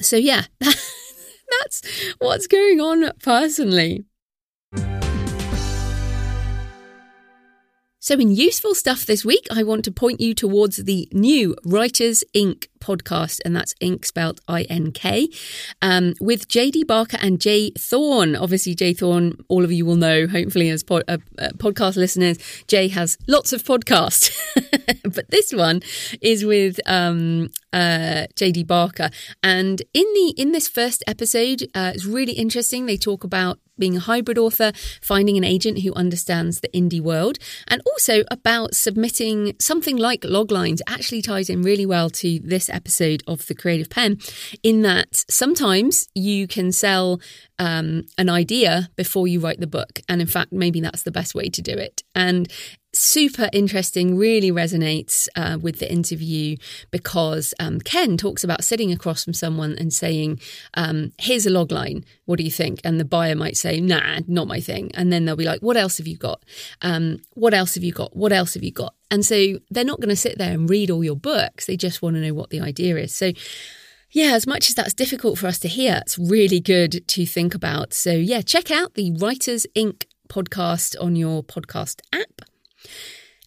So 0.00 0.16
yeah. 0.16 0.44
that's 1.58 1.82
what's 2.18 2.46
going 2.46 2.80
on 2.80 3.10
personally. 3.22 4.04
So, 8.02 8.14
in 8.14 8.30
useful 8.34 8.74
stuff 8.74 9.04
this 9.04 9.26
week, 9.26 9.46
I 9.52 9.62
want 9.62 9.84
to 9.84 9.92
point 9.92 10.22
you 10.22 10.32
towards 10.32 10.78
the 10.78 11.06
new 11.12 11.54
Writers 11.66 12.24
Ink 12.32 12.70
podcast, 12.80 13.40
and 13.44 13.54
that's 13.54 13.74
Ink 13.78 14.06
spelled 14.06 14.40
I 14.48 14.62
N 14.62 14.90
K, 14.90 15.28
um, 15.82 16.14
with 16.18 16.48
JD 16.48 16.86
Barker 16.86 17.18
and 17.20 17.38
J. 17.38 17.72
Thorn. 17.78 18.34
Obviously, 18.36 18.74
J. 18.74 18.94
Thorn, 18.94 19.36
all 19.48 19.64
of 19.64 19.70
you 19.70 19.84
will 19.84 19.96
know, 19.96 20.26
hopefully, 20.26 20.70
as 20.70 20.82
uh, 20.90 21.02
uh, 21.06 21.18
podcast 21.58 21.96
listeners, 21.96 22.38
Jay 22.66 22.88
has 22.88 23.18
lots 23.28 23.52
of 23.52 23.64
podcasts, 23.64 24.34
but 25.14 25.30
this 25.30 25.52
one 25.52 25.82
is 26.22 26.42
with 26.42 26.80
um, 26.86 27.50
uh, 27.72 28.26
JD 28.34 28.66
Barker. 28.66 29.10
And 29.42 29.82
in 29.94 30.06
the 30.14 30.34
in 30.36 30.52
this 30.52 30.68
first 30.68 31.02
episode, 31.06 31.62
uh, 31.74 31.92
it's 31.94 32.04
really 32.04 32.32
interesting. 32.32 32.86
They 32.86 32.96
talk 32.96 33.24
about 33.24 33.58
being 33.80 33.96
a 33.96 34.00
hybrid 34.00 34.38
author, 34.38 34.72
finding 35.02 35.36
an 35.36 35.42
agent 35.42 35.80
who 35.80 35.92
understands 35.94 36.60
the 36.60 36.68
indie 36.68 37.00
world, 37.00 37.38
and 37.66 37.82
also 37.86 38.22
about 38.30 38.74
submitting 38.74 39.56
something 39.58 39.96
like 39.96 40.20
loglines 40.20 40.80
actually 40.86 41.22
ties 41.22 41.50
in 41.50 41.62
really 41.62 41.86
well 41.86 42.10
to 42.10 42.38
this 42.44 42.68
episode 42.68 43.22
of 43.26 43.46
The 43.46 43.54
Creative 43.54 43.90
Penn, 43.90 44.18
in 44.62 44.82
that 44.82 45.24
sometimes 45.28 46.06
you 46.14 46.46
can 46.46 46.70
sell 46.70 47.20
um, 47.58 48.04
an 48.16 48.28
idea 48.28 48.90
before 48.96 49.26
you 49.26 49.40
write 49.40 49.60
the 49.60 49.66
book. 49.66 50.00
And 50.08 50.20
in 50.20 50.26
fact, 50.26 50.52
maybe 50.52 50.80
that's 50.80 51.02
the 51.02 51.10
best 51.10 51.34
way 51.34 51.48
to 51.48 51.62
do 51.62 51.72
it. 51.72 52.02
And 52.14 52.50
super 52.92 53.48
interesting, 53.52 54.16
really 54.16 54.50
resonates 54.50 55.28
uh, 55.36 55.58
with 55.60 55.78
the 55.78 55.90
interview 55.90 56.56
because 56.90 57.54
um, 57.60 57.80
Ken 57.80 58.16
talks 58.16 58.42
about 58.44 58.64
sitting 58.64 58.92
across 58.92 59.24
from 59.24 59.34
someone 59.34 59.76
and 59.78 59.92
saying, 59.92 60.40
um, 60.74 61.12
Here's 61.18 61.46
a 61.46 61.50
log 61.50 61.70
line. 61.70 62.04
What 62.24 62.38
do 62.38 62.44
you 62.44 62.50
think? 62.50 62.80
And 62.84 62.98
the 62.98 63.04
buyer 63.04 63.34
might 63.34 63.56
say, 63.56 63.80
Nah, 63.80 64.20
not 64.26 64.48
my 64.48 64.60
thing. 64.60 64.90
And 64.94 65.12
then 65.12 65.24
they'll 65.24 65.36
be 65.36 65.44
like, 65.44 65.60
What 65.60 65.76
else 65.76 65.98
have 65.98 66.06
you 66.06 66.16
got? 66.16 66.42
Um, 66.82 67.22
what 67.34 67.54
else 67.54 67.74
have 67.74 67.84
you 67.84 67.92
got? 67.92 68.16
What 68.16 68.32
else 68.32 68.54
have 68.54 68.64
you 68.64 68.72
got? 68.72 68.94
And 69.10 69.24
so 69.24 69.58
they're 69.70 69.84
not 69.84 70.00
going 70.00 70.10
to 70.10 70.16
sit 70.16 70.38
there 70.38 70.52
and 70.52 70.70
read 70.70 70.90
all 70.90 71.02
your 71.02 71.16
books. 71.16 71.66
They 71.66 71.76
just 71.76 72.02
want 72.02 72.16
to 72.16 72.20
know 72.20 72.34
what 72.34 72.50
the 72.50 72.60
idea 72.60 72.96
is. 72.96 73.14
So, 73.14 73.32
yeah, 74.12 74.32
as 74.34 74.46
much 74.46 74.68
as 74.68 74.74
that's 74.74 74.94
difficult 74.94 75.38
for 75.38 75.46
us 75.46 75.58
to 75.60 75.68
hear, 75.68 76.00
it's 76.02 76.18
really 76.18 76.60
good 76.60 77.06
to 77.06 77.26
think 77.26 77.54
about. 77.54 77.92
So, 77.92 78.12
yeah, 78.12 78.40
check 78.40 78.70
out 78.70 78.94
the 78.94 79.12
Writers 79.12 79.66
Ink 79.74 80.06
podcast 80.28 80.96
on 81.00 81.16
your 81.16 81.42
podcast 81.42 82.00
app. 82.12 82.49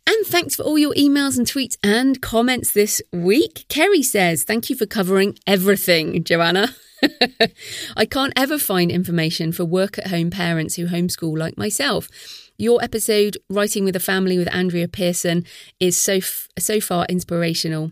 And 0.06 0.26
thanks 0.26 0.56
for 0.56 0.64
all 0.64 0.78
your 0.78 0.94
emails 0.96 1.38
and 1.38 1.48
tweets 1.48 1.78
and 1.82 2.22
comments 2.22 2.72
this 2.72 3.02
week. 3.14 3.66
Kerry 3.70 4.04
says, 4.04 4.44
Thank 4.44 4.70
you 4.70 4.76
for 4.76 4.86
covering 4.86 5.38
everything, 5.48 6.24
Joanna. 6.24 6.76
I 7.98 8.06
can't 8.06 8.34
ever 8.36 8.58
find 8.58 8.92
information 8.92 9.52
for 9.52 9.64
work 9.64 9.98
at 9.98 10.08
home 10.08 10.30
parents 10.30 10.76
who 10.76 10.88
homeschool 10.88 11.38
like 11.38 11.58
myself. 11.58 12.10
Your 12.58 12.84
episode, 12.84 13.38
Writing 13.50 13.86
with 13.86 13.96
a 13.96 14.00
Family 14.00 14.38
with 14.38 14.54
Andrea 14.54 14.88
Pearson, 14.88 15.46
is 15.80 15.98
so, 15.98 16.20
so 16.60 16.80
far 16.80 17.06
inspirational. 17.08 17.92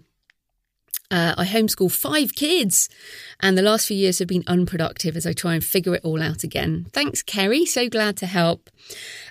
Uh, 1.10 1.36
I 1.38 1.46
homeschool 1.46 1.92
five 1.92 2.36
kids, 2.36 2.88
and 3.42 3.58
the 3.58 3.62
last 3.62 3.86
few 3.86 3.98
years 3.98 4.20
have 4.20 4.30
been 4.30 4.46
unproductive 4.48 5.18
as 5.18 5.26
I 5.26 5.34
try 5.34 5.56
and 5.56 5.64
figure 5.64 5.94
it 5.94 6.06
all 6.06 6.22
out 6.22 6.46
again. 6.46 6.88
Thanks, 6.94 7.22
Kerry. 7.22 7.66
So 7.66 7.90
glad 7.90 8.16
to 8.18 8.26
help. 8.26 8.70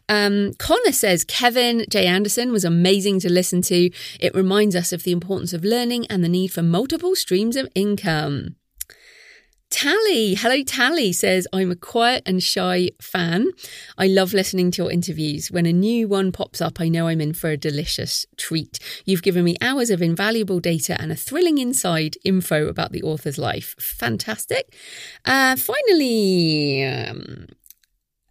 Um, 0.07 0.52
Connor 0.59 0.93
says 0.93 1.25
Kevin 1.25 1.87
J. 1.88 2.05
Anderson 2.05 2.52
was 2.52 2.64
amazing 2.67 3.21
to 3.21 3.33
listen 3.33 3.62
to. 3.62 3.90
It 4.21 4.35
reminds 4.35 4.76
us 4.76 4.93
of 4.93 5.05
the 5.05 5.12
importance 5.12 5.55
of 5.55 5.64
learning 5.64 6.07
and 6.09 6.23
the 6.23 6.29
need 6.29 6.52
for 6.52 6.62
multiple 6.62 7.17
streams 7.17 7.57
of 7.57 7.67
income. 7.75 8.57
Tally, 9.71 10.35
hello 10.35 10.65
Tally 10.65 11.12
says, 11.12 11.47
I'm 11.53 11.71
a 11.71 11.77
quiet 11.77 12.25
and 12.27 12.43
shy 12.43 12.91
fan. 13.00 13.50
I 13.97 14.09
love 14.09 14.35
listening 14.35 14.73
to 14.73 14.83
your 14.83 14.91
interviews. 14.91 15.53
When 15.53 15.65
a 15.65 15.73
new 15.73 16.09
one 16.09 16.33
pops 16.33 16.61
up, 16.61 16.81
I 16.81 16.89
know 16.89 17.07
I'm 17.07 17.21
in 17.21 17.35
for 17.35 17.50
a 17.50 17.57
delicious 17.57 18.27
treat. 18.37 18.81
You've 19.05 19.23
given 19.23 19.45
me 19.45 19.57
hours 19.61 19.91
of 19.91 20.03
invaluable 20.03 20.59
data 20.59 21.00
and 21.00 21.12
a 21.12 21.17
thrilling 21.17 21.59
inside 21.59 22.17
info 22.25 22.67
about 22.67 22.91
the 22.91 23.03
author's 23.05 23.39
life. 23.39 23.77
Fantastic. 23.79 24.75
Uh, 25.25 25.55
finally, 25.55 26.85
um, 26.85 27.47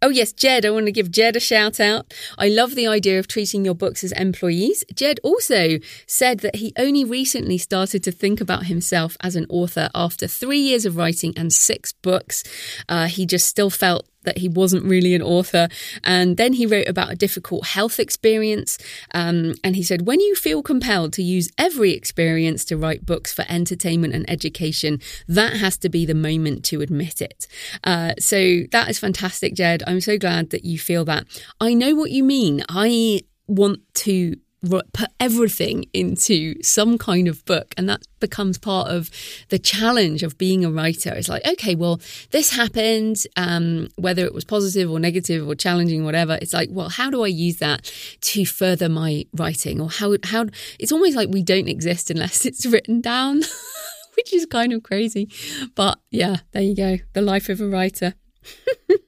Oh, 0.02 0.08
yes, 0.08 0.32
Jed. 0.32 0.64
I 0.64 0.70
want 0.70 0.86
to 0.86 0.92
give 0.92 1.10
Jed 1.10 1.36
a 1.36 1.40
shout 1.40 1.78
out. 1.78 2.14
I 2.38 2.48
love 2.48 2.74
the 2.74 2.86
idea 2.86 3.18
of 3.18 3.28
treating 3.28 3.66
your 3.66 3.74
books 3.74 4.02
as 4.02 4.12
employees. 4.12 4.82
Jed 4.94 5.20
also 5.22 5.78
said 6.06 6.40
that 6.40 6.56
he 6.56 6.72
only 6.78 7.04
recently 7.04 7.58
started 7.58 8.02
to 8.04 8.12
think 8.12 8.40
about 8.40 8.64
himself 8.64 9.18
as 9.20 9.36
an 9.36 9.44
author 9.50 9.90
after 9.94 10.26
three 10.26 10.58
years 10.58 10.86
of 10.86 10.96
writing 10.96 11.34
and 11.36 11.52
six 11.52 11.92
books. 11.92 12.42
Uh, 12.88 13.08
he 13.08 13.26
just 13.26 13.46
still 13.46 13.68
felt 13.68 14.06
that 14.24 14.38
he 14.38 14.48
wasn't 14.48 14.84
really 14.84 15.14
an 15.14 15.22
author. 15.22 15.68
And 16.04 16.36
then 16.36 16.52
he 16.54 16.66
wrote 16.66 16.88
about 16.88 17.12
a 17.12 17.16
difficult 17.16 17.66
health 17.68 17.98
experience. 17.98 18.78
Um, 19.14 19.54
and 19.64 19.76
he 19.76 19.82
said, 19.82 20.06
When 20.06 20.20
you 20.20 20.34
feel 20.34 20.62
compelled 20.62 21.12
to 21.14 21.22
use 21.22 21.50
every 21.58 21.92
experience 21.92 22.64
to 22.66 22.76
write 22.76 23.06
books 23.06 23.32
for 23.32 23.44
entertainment 23.48 24.14
and 24.14 24.28
education, 24.28 25.00
that 25.28 25.54
has 25.54 25.76
to 25.78 25.88
be 25.88 26.06
the 26.06 26.14
moment 26.14 26.64
to 26.66 26.80
admit 26.80 27.20
it. 27.20 27.46
Uh, 27.84 28.14
so 28.18 28.62
that 28.72 28.88
is 28.88 28.98
fantastic, 28.98 29.54
Jed. 29.54 29.82
I'm 29.86 30.00
so 30.00 30.18
glad 30.18 30.50
that 30.50 30.64
you 30.64 30.78
feel 30.78 31.04
that. 31.06 31.26
I 31.60 31.74
know 31.74 31.94
what 31.94 32.10
you 32.10 32.24
mean. 32.24 32.64
I 32.68 33.22
want 33.46 33.80
to 33.94 34.36
put 34.62 35.08
everything 35.18 35.86
into 35.92 36.62
some 36.62 36.98
kind 36.98 37.28
of 37.28 37.44
book 37.46 37.74
and 37.76 37.88
that 37.88 38.02
becomes 38.20 38.58
part 38.58 38.88
of 38.88 39.10
the 39.48 39.58
challenge 39.58 40.22
of 40.22 40.36
being 40.36 40.64
a 40.64 40.70
writer. 40.70 41.12
It's 41.14 41.28
like 41.28 41.46
okay 41.46 41.74
well 41.74 42.00
this 42.30 42.54
happened 42.54 43.24
um, 43.36 43.88
whether 43.96 44.24
it 44.24 44.34
was 44.34 44.44
positive 44.44 44.90
or 44.90 45.00
negative 45.00 45.48
or 45.48 45.54
challenging 45.54 46.04
whatever. 46.04 46.38
It's 46.40 46.52
like 46.52 46.68
well 46.70 46.90
how 46.90 47.10
do 47.10 47.24
i 47.24 47.28
use 47.28 47.56
that 47.58 47.90
to 48.20 48.44
further 48.44 48.88
my 48.88 49.26
writing? 49.34 49.80
Or 49.80 49.88
how 49.88 50.14
how 50.24 50.46
it's 50.78 50.92
almost 50.92 51.16
like 51.16 51.30
we 51.30 51.42
don't 51.42 51.68
exist 51.68 52.10
unless 52.10 52.44
it's 52.50 52.66
written 52.66 53.00
down 53.00 53.36
which 54.16 54.34
is 54.34 54.44
kind 54.46 54.72
of 54.72 54.82
crazy. 54.82 55.30
But 55.74 55.98
yeah 56.10 56.38
there 56.52 56.62
you 56.62 56.76
go. 56.76 56.98
The 57.14 57.22
life 57.22 57.48
of 57.48 57.60
a 57.60 57.68
writer 57.68 58.14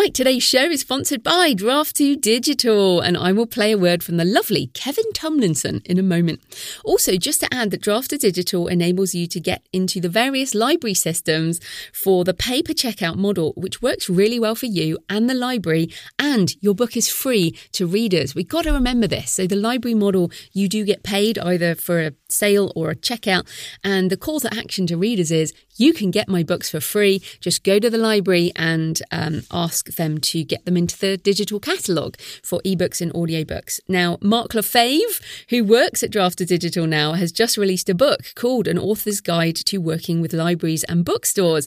Right, 0.00 0.14
today's 0.14 0.44
show 0.44 0.62
is 0.62 0.82
sponsored 0.82 1.24
by 1.24 1.54
Draft2Digital, 1.54 3.04
and 3.04 3.16
I 3.16 3.32
will 3.32 3.48
play 3.48 3.72
a 3.72 3.76
word 3.76 4.04
from 4.04 4.16
the 4.16 4.24
lovely 4.24 4.68
Kevin 4.68 5.10
Tumlinson 5.12 5.84
in 5.84 5.98
a 5.98 6.04
moment. 6.04 6.40
Also, 6.84 7.16
just 7.16 7.40
to 7.40 7.52
add 7.52 7.72
that 7.72 7.82
Draft2Digital 7.82 8.70
enables 8.70 9.12
you 9.12 9.26
to 9.26 9.40
get 9.40 9.66
into 9.72 10.00
the 10.00 10.08
various 10.08 10.54
library 10.54 10.94
systems 10.94 11.58
for 11.92 12.22
the 12.22 12.32
pay 12.32 12.62
per 12.62 12.74
checkout 12.74 13.16
model, 13.16 13.54
which 13.56 13.82
works 13.82 14.08
really 14.08 14.38
well 14.38 14.54
for 14.54 14.66
you 14.66 14.98
and 15.08 15.28
the 15.28 15.34
library, 15.34 15.88
and 16.16 16.54
your 16.60 16.76
book 16.76 16.96
is 16.96 17.08
free 17.08 17.58
to 17.72 17.84
readers. 17.84 18.36
We've 18.36 18.46
got 18.46 18.66
to 18.66 18.72
remember 18.72 19.08
this. 19.08 19.32
So, 19.32 19.48
the 19.48 19.56
library 19.56 19.96
model, 19.96 20.30
you 20.52 20.68
do 20.68 20.84
get 20.84 21.02
paid 21.02 21.40
either 21.40 21.74
for 21.74 21.98
a 22.00 22.12
sale 22.28 22.72
or 22.74 22.90
a 22.90 22.96
checkout, 22.96 23.46
and 23.82 24.10
the 24.10 24.16
call 24.16 24.40
to 24.40 24.54
action 24.54 24.86
to 24.86 24.96
readers 24.96 25.30
is 25.30 25.52
you 25.76 25.92
can 25.92 26.10
get 26.10 26.28
my 26.28 26.42
books 26.42 26.70
for 26.70 26.80
free. 26.80 27.22
Just 27.40 27.62
go 27.62 27.78
to 27.78 27.88
the 27.88 27.98
library 27.98 28.52
and 28.56 29.00
um, 29.10 29.42
ask 29.50 29.86
them 29.94 30.18
to 30.18 30.44
get 30.44 30.64
them 30.64 30.76
into 30.76 30.98
the 30.98 31.16
digital 31.16 31.60
catalogue 31.60 32.18
for 32.42 32.60
ebooks 32.62 33.00
and 33.00 33.12
audiobooks. 33.12 33.80
Now, 33.88 34.18
Mark 34.20 34.54
Lefebvre, 34.54 35.22
who 35.50 35.64
works 35.64 36.02
at 36.02 36.10
Draft2Digital 36.10 36.88
now, 36.88 37.12
has 37.12 37.32
just 37.32 37.56
released 37.56 37.88
a 37.88 37.94
book 37.94 38.32
called 38.34 38.66
An 38.66 38.78
Author's 38.78 39.20
Guide 39.20 39.56
to 39.66 39.78
Working 39.78 40.20
with 40.20 40.32
Libraries 40.32 40.84
and 40.84 41.04
Bookstores 41.04 41.66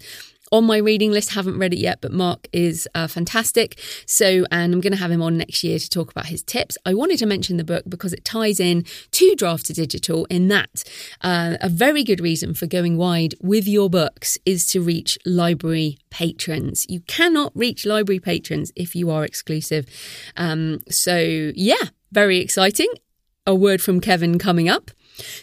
on 0.52 0.66
my 0.66 0.78
reading 0.78 1.12
list. 1.12 1.34
Haven't 1.34 1.58
read 1.58 1.74
it 1.74 1.80
yet, 1.80 2.00
but 2.02 2.12
Mark 2.12 2.48
is 2.52 2.88
uh, 2.94 3.08
fantastic. 3.08 3.80
So, 4.06 4.46
and 4.52 4.74
I'm 4.74 4.82
going 4.82 4.94
to 4.94 5.00
have 5.00 5.12
him 5.12 5.22
on 5.22 5.38
next 5.38 5.64
year 5.64 5.80
to 5.80 5.90
talk 5.90 6.12
about 6.12 6.28
his 6.28 6.44
tips. 6.44 6.78
I 6.86 6.94
wanted 6.94 7.20
to 7.20 7.26
mention 7.26 7.58
the 7.58 7.64
book 7.64 7.86
because 7.88 8.14
it 8.14 8.26
ties 8.26 8.60
in 8.60 8.86
to 9.12 9.36
Draft2Digital 9.36 10.26
in 10.30 10.48
that 10.50 10.84
uh, 11.22 11.58
a 11.62 11.70
very 11.70 12.04
good 12.04 12.20
reason 12.20 12.54
for 12.54 12.68
going 12.68 12.98
wide 12.98 13.36
with 13.42 13.68
your 13.68 13.90
books 13.90 14.38
is 14.46 14.66
to 14.68 14.82
reach 14.82 15.18
library 15.26 15.98
patrons. 16.10 16.86
You 16.90 17.02
cannot 17.02 17.52
reach 17.56 17.86
library 17.86 18.20
patrons 18.20 18.72
if 18.76 18.96
you 18.96 19.10
are 19.10 19.24
exclusive. 19.24 19.88
Um, 20.38 20.82
so, 20.90 21.52
yeah, 21.56 21.90
very 22.12 22.40
exciting. 22.40 22.88
A 23.48 23.56
word 23.56 23.82
from 23.82 24.00
Kevin 24.02 24.38
coming 24.38 24.70
up. 24.70 24.92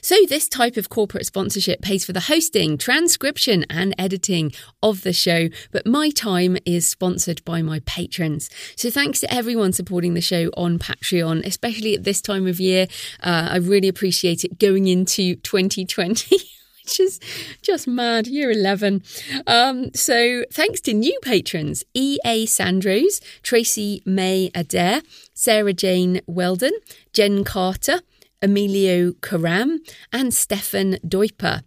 So, 0.00 0.16
this 0.28 0.48
type 0.48 0.76
of 0.76 0.88
corporate 0.88 1.26
sponsorship 1.26 1.82
pays 1.82 2.04
for 2.04 2.12
the 2.12 2.20
hosting, 2.20 2.78
transcription, 2.78 3.64
and 3.70 3.94
editing 3.98 4.52
of 4.82 5.02
the 5.02 5.12
show, 5.12 5.48
but 5.70 5.86
my 5.86 6.10
time 6.10 6.56
is 6.64 6.86
sponsored 6.86 7.44
by 7.44 7.62
my 7.62 7.80
patrons. 7.86 8.50
So, 8.76 8.90
thanks 8.90 9.20
to 9.20 9.32
everyone 9.32 9.72
supporting 9.72 10.14
the 10.14 10.20
show 10.20 10.50
on 10.56 10.78
Patreon, 10.78 11.44
especially 11.44 11.94
at 11.94 12.04
this 12.04 12.20
time 12.20 12.46
of 12.46 12.60
year. 12.60 12.86
Uh, 13.20 13.48
I 13.52 13.56
really 13.56 13.88
appreciate 13.88 14.44
it 14.44 14.58
going 14.58 14.86
into 14.86 15.36
2020. 15.36 16.38
which 16.88 17.00
is 17.00 17.20
just 17.60 17.86
mad. 17.86 18.26
Year 18.26 18.50
11. 18.50 19.02
Um, 19.46 19.92
so 19.94 20.44
thanks 20.50 20.80
to 20.82 20.94
new 20.94 21.18
patrons 21.22 21.84
E.A. 21.92 22.46
Sandros, 22.46 23.20
Tracy 23.42 24.02
May 24.06 24.50
Adair, 24.54 25.02
Sarah 25.34 25.74
Jane 25.74 26.22
Weldon, 26.26 26.72
Jen 27.12 27.44
Carter, 27.44 28.00
Emilio 28.42 29.12
Karam, 29.22 29.80
and 30.12 30.32
Stefan 30.32 30.98
Deuper. 31.06 31.62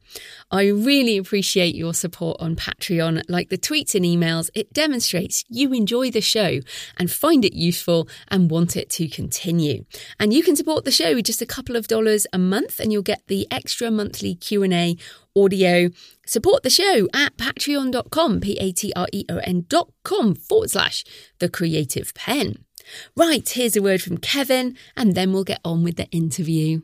I 0.50 0.68
really 0.68 1.18
appreciate 1.18 1.76
your 1.76 1.94
support 1.94 2.38
on 2.40 2.56
Patreon. 2.56 3.24
Like 3.28 3.50
the 3.50 3.58
tweets 3.58 3.96
and 3.96 4.06
emails, 4.06 4.50
it 4.54 4.74
demonstrates 4.74 5.44
you 5.50 5.74
enjoy 5.74 6.12
the 6.12 6.22
show 6.22 6.60
and 6.98 7.12
find 7.12 7.46
it 7.46 7.54
useful 7.54 8.08
and 8.28 8.50
want 8.50 8.76
it 8.76 8.90
to 8.92 9.08
continue. 9.08 9.86
And 10.20 10.34
you 10.34 10.44
can 10.44 10.56
support 10.56 10.86
the 10.86 10.92
show 10.92 11.16
with 11.16 11.26
just 11.26 11.42
a 11.42 11.46
couple 11.46 11.76
of 11.76 11.88
dollars 11.88 12.28
a 12.34 12.38
month 12.38 12.80
and 12.80 12.92
you'll 12.92 13.02
get 13.02 13.28
the 13.28 13.48
extra 13.52 13.92
monthly 13.92 14.36
Q&A 14.36 14.98
audio. 15.36 15.90
Support 16.26 16.64
the 16.64 16.70
show 16.70 17.08
at 17.14 17.38
patreon.com, 17.38 18.40
P-A-T-R-E-O-N 18.42 19.66
dot 19.68 19.90
com 20.04 20.36
forward 20.36 20.72
slash 20.72 21.04
the 21.40 21.50
creative 21.50 22.14
penn. 22.14 22.66
Right, 23.16 23.48
here's 23.48 23.76
a 23.76 23.82
word 23.82 24.02
from 24.02 24.18
Kevin, 24.18 24.78
and 24.96 25.16
then 25.16 25.34
we'll 25.34 25.44
get 25.44 25.62
on 25.64 25.84
with 25.84 25.96
the 25.98 26.10
interview. 26.10 26.82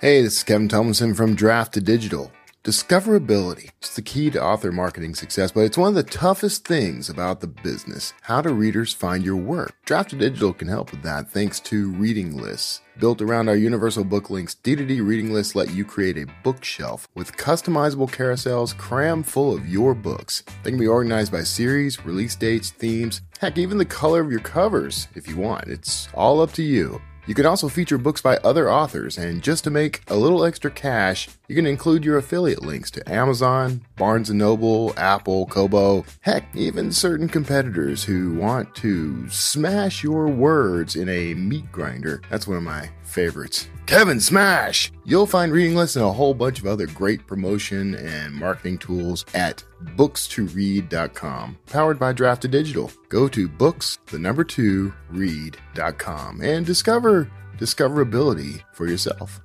Hey, 0.00 0.22
this 0.22 0.38
is 0.38 0.42
Kevin 0.42 0.68
Tumlinson 0.68 1.16
from 1.16 1.36
Draft2Digital. 1.36 2.30
Discoverability 2.62 3.70
is 3.80 3.94
the 3.94 4.02
key 4.02 4.28
to 4.30 4.42
author 4.42 4.72
marketing 4.72 5.14
success, 5.14 5.52
but 5.52 5.60
it's 5.60 5.78
one 5.78 5.90
of 5.90 5.94
the 5.94 6.02
toughest 6.02 6.66
things 6.66 7.08
about 7.08 7.40
the 7.40 7.46
business. 7.46 8.12
How 8.22 8.42
do 8.42 8.50
readers 8.50 8.92
find 8.92 9.24
your 9.24 9.36
work? 9.36 9.74
Draft2Digital 9.86 10.58
can 10.58 10.68
help 10.68 10.90
with 10.90 11.02
that 11.02 11.30
thanks 11.30 11.60
to 11.60 11.92
reading 11.92 12.36
lists. 12.36 12.80
Built 12.98 13.20
around 13.20 13.50
our 13.50 13.56
universal 13.56 14.04
book 14.04 14.30
links, 14.30 14.56
D2D 14.64 15.06
reading 15.06 15.30
lists 15.30 15.54
let 15.54 15.70
you 15.70 15.84
create 15.84 16.16
a 16.16 16.26
bookshelf 16.42 17.06
with 17.14 17.36
customizable 17.36 18.10
carousels 18.10 18.74
crammed 18.78 19.26
full 19.26 19.54
of 19.54 19.68
your 19.68 19.94
books. 19.94 20.42
They 20.62 20.70
can 20.70 20.80
be 20.80 20.86
organized 20.86 21.30
by 21.30 21.42
series, 21.42 22.02
release 22.06 22.34
dates, 22.36 22.70
themes, 22.70 23.20
heck, 23.38 23.58
even 23.58 23.76
the 23.76 23.84
color 23.84 24.22
of 24.22 24.30
your 24.30 24.40
covers 24.40 25.08
if 25.14 25.28
you 25.28 25.36
want. 25.36 25.68
It's 25.68 26.08
all 26.14 26.40
up 26.40 26.52
to 26.52 26.62
you. 26.62 26.98
You 27.26 27.34
can 27.34 27.44
also 27.44 27.68
feature 27.68 27.98
books 27.98 28.20
by 28.20 28.36
other 28.38 28.70
authors, 28.70 29.18
and 29.18 29.42
just 29.42 29.64
to 29.64 29.70
make 29.70 30.02
a 30.06 30.14
little 30.14 30.44
extra 30.44 30.70
cash, 30.70 31.28
you 31.48 31.56
can 31.56 31.66
include 31.66 32.04
your 32.04 32.18
affiliate 32.18 32.62
links 32.62 32.88
to 32.92 33.12
Amazon, 33.12 33.80
Barnes 33.96 34.30
& 34.30 34.32
Noble, 34.32 34.94
Apple, 34.96 35.46
Kobo, 35.46 36.04
heck, 36.20 36.44
even 36.54 36.92
certain 36.92 37.28
competitors 37.28 38.04
who 38.04 38.34
want 38.34 38.72
to 38.76 39.28
smash 39.28 40.04
your 40.04 40.28
words 40.28 40.94
in 40.94 41.08
a 41.08 41.34
meat 41.34 41.70
grinder. 41.72 42.22
That's 42.30 42.46
one 42.46 42.58
of 42.58 42.62
my 42.62 42.90
favorites. 43.06 43.68
Kevin 43.86 44.20
Smash! 44.20 44.92
You'll 45.04 45.26
find 45.26 45.52
reading 45.52 45.76
lists 45.76 45.96
and 45.96 46.04
a 46.04 46.12
whole 46.12 46.34
bunch 46.34 46.58
of 46.58 46.66
other 46.66 46.86
great 46.88 47.26
promotion 47.26 47.94
and 47.94 48.34
marketing 48.34 48.78
tools 48.78 49.24
at 49.34 49.62
books2read.com, 49.96 51.58
powered 51.66 51.98
by 51.98 52.12
Draft2Digital. 52.12 52.92
Go 53.08 53.28
to 53.28 53.48
books, 53.48 53.98
the 54.06 54.18
number 54.18 54.42
two, 54.42 54.92
read.com 55.10 56.40
and 56.40 56.66
discover 56.66 57.30
discoverability 57.58 58.62
for 58.72 58.86
yourself. 58.86 59.40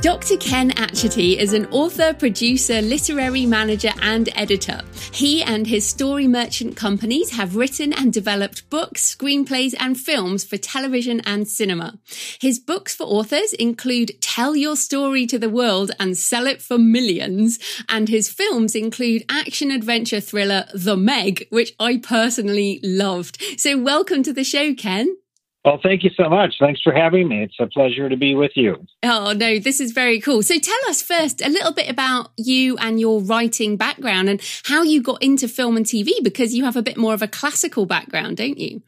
Dr. 0.00 0.36
Ken 0.36 0.70
Atchity 0.72 1.36
is 1.38 1.52
an 1.52 1.66
author, 1.72 2.14
producer, 2.14 2.80
literary 2.80 3.44
manager, 3.46 3.90
and 4.00 4.28
editor. 4.36 4.80
He 5.12 5.42
and 5.42 5.66
his 5.66 5.88
story 5.88 6.28
merchant 6.28 6.76
companies 6.76 7.30
have 7.30 7.56
written 7.56 7.92
and 7.92 8.12
developed 8.12 8.70
books, 8.70 9.12
screenplays, 9.16 9.74
and 9.80 9.98
films 9.98 10.44
for 10.44 10.56
television 10.56 11.20
and 11.26 11.48
cinema. 11.48 11.98
His 12.40 12.60
books 12.60 12.94
for 12.94 13.04
authors 13.04 13.52
include 13.54 14.12
Tell 14.20 14.54
Your 14.54 14.76
Story 14.76 15.26
to 15.26 15.38
the 15.38 15.50
World 15.50 15.90
and 15.98 16.16
Sell 16.16 16.46
It 16.46 16.62
for 16.62 16.78
Millions, 16.78 17.58
and 17.88 18.08
his 18.08 18.28
films 18.28 18.76
include 18.76 19.24
action 19.28 19.72
adventure 19.72 20.20
thriller 20.20 20.66
The 20.74 20.96
Meg, 20.96 21.48
which 21.50 21.74
I 21.80 21.96
personally 21.96 22.78
loved. 22.84 23.42
So, 23.56 23.76
welcome 23.76 24.22
to 24.22 24.32
the 24.32 24.44
show, 24.44 24.74
Ken. 24.74 25.16
Well, 25.64 25.80
thank 25.82 26.04
you 26.04 26.10
so 26.16 26.28
much. 26.28 26.54
Thanks 26.60 26.80
for 26.80 26.92
having 26.92 27.28
me. 27.28 27.42
It's 27.42 27.56
a 27.58 27.66
pleasure 27.66 28.08
to 28.08 28.16
be 28.16 28.34
with 28.34 28.52
you. 28.54 28.86
Oh, 29.02 29.32
no, 29.32 29.58
this 29.58 29.80
is 29.80 29.92
very 29.92 30.20
cool. 30.20 30.42
So 30.42 30.58
tell 30.58 30.78
us 30.88 31.02
first 31.02 31.44
a 31.44 31.48
little 31.48 31.72
bit 31.72 31.90
about 31.90 32.30
you 32.36 32.76
and 32.78 33.00
your 33.00 33.20
writing 33.20 33.76
background 33.76 34.28
and 34.28 34.40
how 34.64 34.82
you 34.82 35.02
got 35.02 35.22
into 35.22 35.48
film 35.48 35.76
and 35.76 35.84
TV 35.84 36.10
because 36.22 36.54
you 36.54 36.64
have 36.64 36.76
a 36.76 36.82
bit 36.82 36.96
more 36.96 37.12
of 37.12 37.22
a 37.22 37.28
classical 37.28 37.86
background, 37.86 38.36
don't 38.36 38.58
you? 38.58 38.82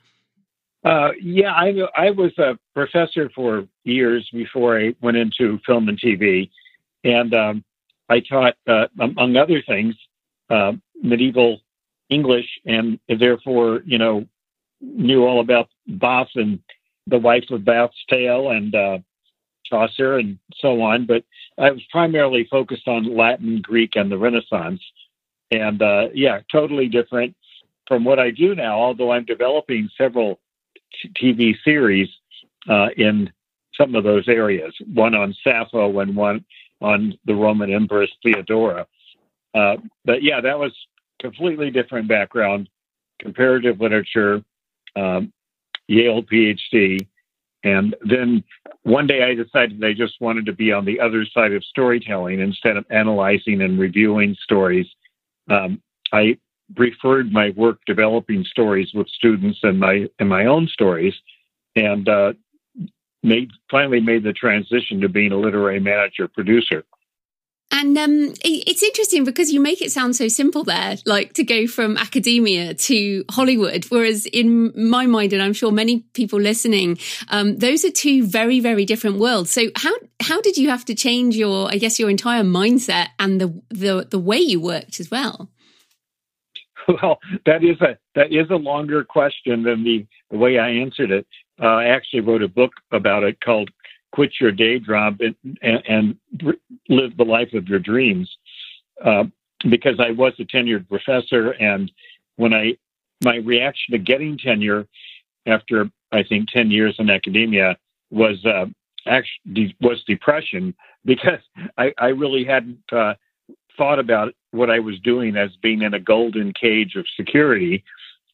Uh, 0.85 1.11
yeah, 1.21 1.53
I, 1.53 1.75
I 1.97 2.11
was 2.13 2.33
a 2.39 2.57
professor 2.73 3.31
for 3.35 3.67
years 3.85 4.29
before 4.33 4.81
I 4.81 4.95
went 5.03 5.17
into 5.17 5.59
film 5.67 5.89
and 5.89 6.01
TV. 6.01 6.51
And 7.05 7.35
um, 7.35 7.65
I 8.09 8.21
taught, 8.21 8.55
uh, 8.67 8.87
among 8.99 9.37
other 9.37 9.61
things, 9.67 9.97
uh, 10.49 10.73
medieval 11.03 11.61
English 12.09 12.47
and 12.65 12.99
therefore, 13.09 13.83
you 13.85 13.99
know, 13.99 14.27
knew 14.81 15.25
all 15.25 15.41
about 15.41 15.69
Bath 15.99 16.29
and 16.35 16.61
the 17.07 17.19
wife 17.19 17.45
of 17.51 17.65
Bath's 17.65 17.97
tale 18.09 18.51
and 18.51 18.75
uh, 18.75 18.99
Chaucer 19.65 20.19
and 20.19 20.39
so 20.59 20.81
on. 20.83 21.07
But 21.07 21.25
I 21.59 21.71
was 21.71 21.83
primarily 21.91 22.47
focused 22.51 22.89
on 22.89 23.17
Latin, 23.17 23.61
Greek, 23.63 23.97
and 23.97 24.11
the 24.11 24.19
Renaissance. 24.19 24.81
And 25.51 25.83
uh, 25.83 26.09
yeah, 26.15 26.41
totally 26.51 26.89
different 26.89 27.35
from 27.89 28.05
what 28.05 28.19
I 28.19 28.31
do 28.31 28.55
now, 28.55 28.79
although 28.79 29.11
I'm 29.11 29.25
developing 29.25 29.89
several 29.99 30.39
t- 31.03 31.35
TV 31.35 31.55
series 31.65 32.09
uh, 32.69 32.89
in 32.97 33.33
some 33.77 33.95
of 33.95 34.05
those 34.05 34.29
areas, 34.29 34.73
one 34.95 35.15
on 35.15 35.35
Sappho 35.43 35.99
and 35.99 36.15
one 36.15 36.45
on 36.81 37.19
the 37.25 37.35
Roman 37.35 37.73
Empress 37.73 38.11
Theodora. 38.23 38.87
Uh, 39.55 39.77
but 40.05 40.23
yeah, 40.23 40.41
that 40.41 40.59
was 40.59 40.73
completely 41.21 41.71
different 41.71 42.09
background, 42.09 42.69
comparative 43.19 43.81
literature, 43.81 44.43
um, 44.97 45.33
Yale 45.91 46.23
PhD. 46.23 47.07
And 47.63 47.95
then 48.09 48.45
one 48.85 49.07
day 49.07 49.23
I 49.25 49.35
decided 49.35 49.85
I 49.85 49.93
just 49.93 50.21
wanted 50.21 50.47
to 50.47 50.53
be 50.53 50.73
on 50.73 50.85
the 50.85 51.01
other 51.01 51.27
side 51.27 51.53
of 51.53 51.65
storytelling 51.65 52.41
instead 52.41 52.77
of 52.77 52.87
analyzing 52.91 53.61
and 53.61 53.79
reviewing 53.79 54.37
stories. 54.43 54.87
Um, 55.51 55.83
I 56.13 56.39
referred 56.79 57.33
my 57.33 57.51
work 57.57 57.81
developing 57.87 58.45
stories 58.45 58.91
with 58.95 59.09
students 59.09 59.59
and 59.63 59.81
my 59.81 60.09
and 60.21 60.29
my 60.29 60.47
own 60.47 60.69
stories, 60.69 61.15
and 61.75 62.09
uh, 62.09 62.33
made 63.23 63.51
finally 63.71 64.01
made 64.01 64.23
the 64.23 64.33
transition 64.33 65.01
to 65.01 65.09
being 65.09 65.33
a 65.33 65.37
literary 65.37 65.81
manager 65.81 66.29
producer. 66.29 66.85
And 67.73 67.97
um, 67.97 68.35
it's 68.45 68.83
interesting 68.83 69.25
because 69.25 69.53
you 69.53 69.61
make 69.61 69.81
it 69.81 69.93
sound 69.93 70.17
so 70.17 70.27
simple 70.27 70.65
there, 70.65 70.97
like 71.07 71.35
to 71.35 71.45
go 71.45 71.69
from 71.69 71.97
academia 71.97 72.75
to 72.75 73.25
Hollywood. 73.31 73.85
Whereas 73.91 74.27
in 74.27 74.73
my 74.91 75.07
mind, 75.07 75.33
and 75.33 75.41
I'm 75.41 75.53
sure 75.53 75.71
many 75.71 76.01
people 76.13 76.41
listening, 76.41 76.99
um, 77.29 77.59
those 77.59 77.85
are 77.85 77.91
two 77.91 78.27
very, 78.27 78.59
very 78.59 78.85
different 78.85 79.19
worlds. 79.19 79.53
So 79.53 79.67
how 79.77 79.93
how 80.21 80.41
did 80.41 80.57
you 80.57 80.69
have 80.69 80.85
to 80.87 80.95
change 80.95 81.37
your, 81.37 81.69
I 81.71 81.79
guess, 81.79 81.99
your 81.99 82.11
entire 82.11 82.43
mindset 82.43 83.09
and 83.21 83.41
the 83.41 83.63
the, 83.71 84.07
the 84.11 84.19
way 84.19 84.39
you 84.39 84.61
worked 84.61 84.99
as 85.01 85.11
well? 85.11 85.49
Well, 86.89 87.21
that 87.47 87.63
is 87.63 87.81
a 87.83 87.99
that 88.17 88.33
is 88.33 88.51
a 88.51 88.57
longer 88.57 89.05
question 89.05 89.63
than 89.63 89.85
the 89.85 90.07
the 90.31 90.39
way 90.39 90.59
I 90.59 90.71
answered 90.71 91.13
it. 91.13 91.27
Uh, 91.63 91.67
I 91.67 91.85
actually 91.85 92.21
wrote 92.21 92.43
a 92.43 92.49
book 92.49 92.73
about 92.91 93.23
it 93.23 93.41
called 93.41 93.71
quit 94.13 94.33
your 94.41 94.53
day 94.53 94.79
job 94.79 95.21
and, 95.21 95.35
and, 95.63 95.83
and 95.89 96.57
live 96.89 97.17
the 97.17 97.25
life 97.25 97.53
of 97.55 97.69
your 97.69 97.79
dreams. 97.79 98.31
Uh, 99.05 99.25
because 99.69 100.01
I 100.01 100.11
was 100.11 100.33
a 100.39 100.45
tenured 100.45 100.89
professor, 100.89 101.51
and 101.53 101.91
when 102.37 102.55
I 102.55 102.77
my 103.23 103.37
reaction 103.37 103.93
to 103.93 103.99
getting 103.99 104.39
tenure 104.39 104.87
after 105.47 105.91
I 106.13 106.23
think 106.23 106.49
ten 106.49 106.71
years 106.71 106.97
in 106.99 107.11
academia 107.11 107.77
was 108.11 108.45
uh, 108.45 108.67
actually 109.07 109.77
was 109.81 110.03
depression 110.05 110.75
because 111.05 111.41
I, 111.79 111.93
I 111.99 112.09
really 112.09 112.45
hadn't 112.45 112.83
uh, 112.93 113.15
thought 113.77 113.99
about 113.99 114.35
what 114.51 114.71
I 114.71 114.79
was 114.79 114.99
doing 115.01 115.37
as 115.37 115.51
being 115.63 115.83
in 115.83 115.95
a 115.95 116.01
golden 116.01 116.53
cage 116.53 116.97
of 116.97 117.07
security, 117.17 117.85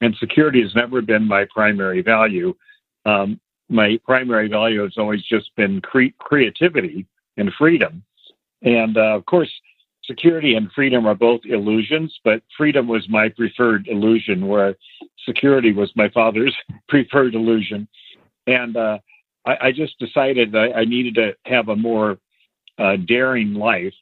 and 0.00 0.16
security 0.16 0.62
has 0.62 0.74
never 0.74 1.00
been 1.00 1.26
my 1.26 1.46
primary 1.52 2.02
value. 2.02 2.54
Um, 3.04 3.40
my 3.68 3.98
primary 4.04 4.48
value 4.48 4.82
has 4.82 4.96
always 4.96 5.22
just 5.22 5.54
been 5.56 5.80
cre- 5.80 6.14
creativity 6.18 7.06
and 7.36 7.52
freedom. 7.58 8.02
And 8.62 8.96
uh, 8.96 9.16
of 9.16 9.26
course, 9.26 9.50
security 10.04 10.54
and 10.54 10.70
freedom 10.72 11.06
are 11.06 11.14
both 11.14 11.40
illusions, 11.44 12.18
but 12.24 12.42
freedom 12.56 12.86
was 12.88 13.08
my 13.08 13.28
preferred 13.28 13.88
illusion, 13.88 14.46
where 14.46 14.76
security 15.24 15.72
was 15.72 15.90
my 15.96 16.08
father's 16.10 16.54
preferred 16.88 17.34
illusion. 17.34 17.88
And 18.46 18.76
uh, 18.76 18.98
I, 19.44 19.56
I, 19.62 19.72
just 19.72 19.98
decided 19.98 20.54
I, 20.54 20.70
I, 20.70 20.84
needed 20.84 21.16
to 21.16 21.36
have 21.50 21.68
a 21.68 21.74
more 21.74 22.18
uh, 22.78 22.96
daring 22.96 23.54
life 23.54 23.94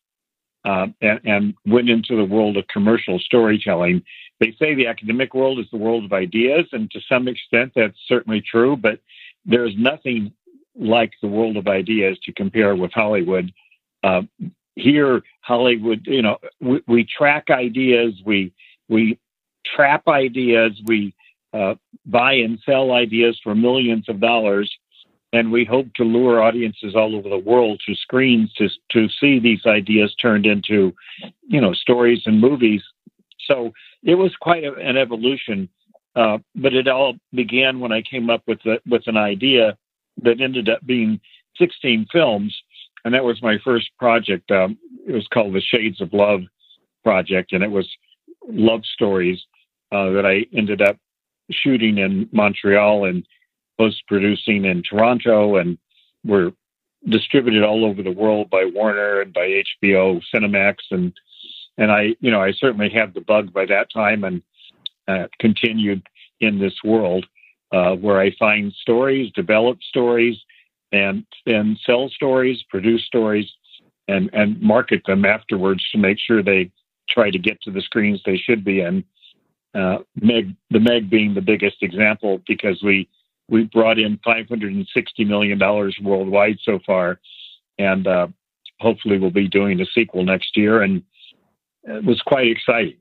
uh, 0.67 0.89
and, 1.01 1.21
and 1.25 1.55
went 1.67 1.89
into 1.89 2.17
the 2.17 2.25
world 2.25 2.59
of 2.59 2.67
commercial 2.69 3.19
storytelling. 3.19 4.03
They 4.41 4.55
say 4.59 4.75
the 4.75 4.87
academic 4.87 5.35
world 5.35 5.59
is 5.59 5.67
the 5.71 5.79
world 5.79 6.05
of 6.05 6.13
ideas, 6.13 6.67
and 6.73 6.91
to 6.91 7.01
some 7.09 7.29
extent 7.29 7.73
that's 7.75 7.97
certainly 8.07 8.43
true, 8.43 8.77
but 8.77 9.01
there's 9.45 9.75
nothing 9.77 10.33
like 10.77 11.13
the 11.23 11.29
world 11.29 11.57
of 11.57 11.69
ideas 11.69 12.19
to 12.25 12.33
compare 12.33 12.75
with 12.75 12.93
Hollywood. 12.93 13.53
Uh, 14.03 14.23
here, 14.77 15.23
Hollywood, 15.41 16.01
you 16.07 16.23
know, 16.23 16.39
we, 16.61 16.83
we, 16.87 17.05
track 17.05 17.51
ideas, 17.51 18.15
we 18.25 18.53
we 18.89 19.19
trap 19.75 20.09
ideas, 20.09 20.73
we 20.85 21.15
uh, 21.53 21.75
buy 22.07 22.33
and 22.35 22.59
sell 22.67 22.93
ideas 22.93 23.39
for 23.43 23.55
millions 23.55 24.09
of 24.09 24.21
dollars, 24.21 24.71
and 25.33 25.53
we 25.53 25.65
hope 25.65 25.87
to 25.95 26.05
lure 26.05 26.43
audiences 26.43 26.95
all 26.97 27.15
over 27.15 27.29
the 27.29 27.39
world 27.39 27.81
to 27.87 27.95
screens 27.95 28.53
to 28.55 28.69
to 28.91 29.09
see 29.21 29.39
these 29.39 29.65
ideas 29.65 30.15
turned 30.21 30.45
into, 30.45 30.93
you 31.47 31.61
know, 31.61 31.73
stories 31.73 32.23
and 32.27 32.41
movies. 32.41 32.83
So 33.47 33.73
it 34.03 34.17
was 34.17 34.35
quite 34.41 34.65
a, 34.65 34.75
an 34.75 34.97
evolution 34.97 35.69
uh, 36.17 36.39
but 36.55 36.75
it 36.75 36.89
all 36.89 37.15
began 37.33 37.81
when 37.81 37.93
I 37.93 38.03
came 38.03 38.31
up 38.31 38.43
with 38.47 38.61
with 38.89 39.03
an 39.07 39.17
idea 39.17 39.77
that 40.23 40.41
ended 40.41 40.69
up 40.69 40.85
being 40.87 41.21
16 41.59 42.07
films, 42.13 42.55
and 43.05 43.15
that 43.15 43.25
was 43.25 43.43
my 43.43 43.59
first 43.65 43.91
project. 43.99 44.51
Um, 44.51 44.79
it 45.07 45.13
was 45.13 45.27
called 45.33 45.55
the 45.55 45.61
Shades 45.61 46.01
of 46.01 46.13
Love 46.13 46.43
project, 47.03 47.53
and 47.53 47.63
it 47.63 47.71
was 47.71 47.89
love 48.49 48.85
stories 48.85 49.41
uh, 49.93 50.11
that 50.11 50.25
I 50.27 50.47
ended 50.57 50.83
up 50.83 50.97
shooting 51.51 51.99
in 51.99 52.29
Montreal 52.33 53.05
and 53.05 53.27
post 53.79 54.03
producing 54.07 54.65
in 54.65 54.83
Toronto, 54.83 55.57
and 55.57 55.79
we're 56.25 56.53
distributed 57.09 57.65
all 57.65 57.85
over 57.85 58.03
the 58.03 58.11
world 58.11 58.49
by 58.51 58.65
Warner 58.65 59.21
and 59.21 59.33
by 59.33 59.63
HBO, 59.83 60.23
Cinemax, 60.33 60.77
and 60.91 61.13
and 61.77 61.91
I, 61.91 62.15
you 62.21 62.31
know, 62.31 62.41
I 62.41 62.53
certainly 62.53 62.89
had 62.89 63.15
the 63.15 63.21
bug 63.21 63.53
by 63.53 63.67
that 63.67 63.93
time 63.93 64.23
and 64.23 64.43
uh, 65.09 65.27
continued 65.41 66.03
in 66.41 66.59
this 66.59 66.75
world 66.85 67.27
uh, 67.73 67.95
where 67.95 68.21
I 68.21 68.31
find 68.39 68.73
stories, 68.73 69.33
develop 69.35 69.79
stories, 69.83 70.37
and 70.93 71.25
then 71.45 71.77
sell 71.85 72.09
stories, 72.09 72.63
produce 72.69 73.05
stories, 73.05 73.51
and 74.07 74.31
and 74.33 74.61
market 74.61 75.03
them 75.07 75.25
afterwards 75.25 75.85
to 75.91 75.99
make 75.99 76.19
sure 76.19 76.43
they 76.43 76.71
try 77.09 77.31
to 77.31 77.39
get 77.39 77.61
to 77.63 77.71
the 77.71 77.81
screens 77.81 78.21
they 78.25 78.37
should 78.37 78.65
be 78.65 78.81
in. 78.81 79.05
Uh, 79.75 79.99
Meg, 80.21 80.55
the 80.71 80.79
Meg 80.79 81.11
being 81.11 81.35
the 81.35 81.41
biggest 81.41 81.83
example 81.83 82.41
because 82.47 82.81
we 82.83 83.09
we 83.49 83.65
brought 83.65 83.99
in 83.99 84.21
560 84.25 85.25
million 85.25 85.59
dollars 85.59 85.97
worldwide 86.01 86.59
so 86.63 86.79
far, 86.87 87.19
and 87.79 88.07
uh, 88.07 88.29
hopefully 88.81 89.19
we'll 89.19 89.31
be 89.31 89.49
doing 89.49 89.81
a 89.81 89.87
sequel 89.87 90.25
next 90.25 90.57
year. 90.57 90.83
And 90.83 91.03
it 91.85 92.05
was 92.05 92.21
quite 92.23 92.47
exciting. 92.47 92.97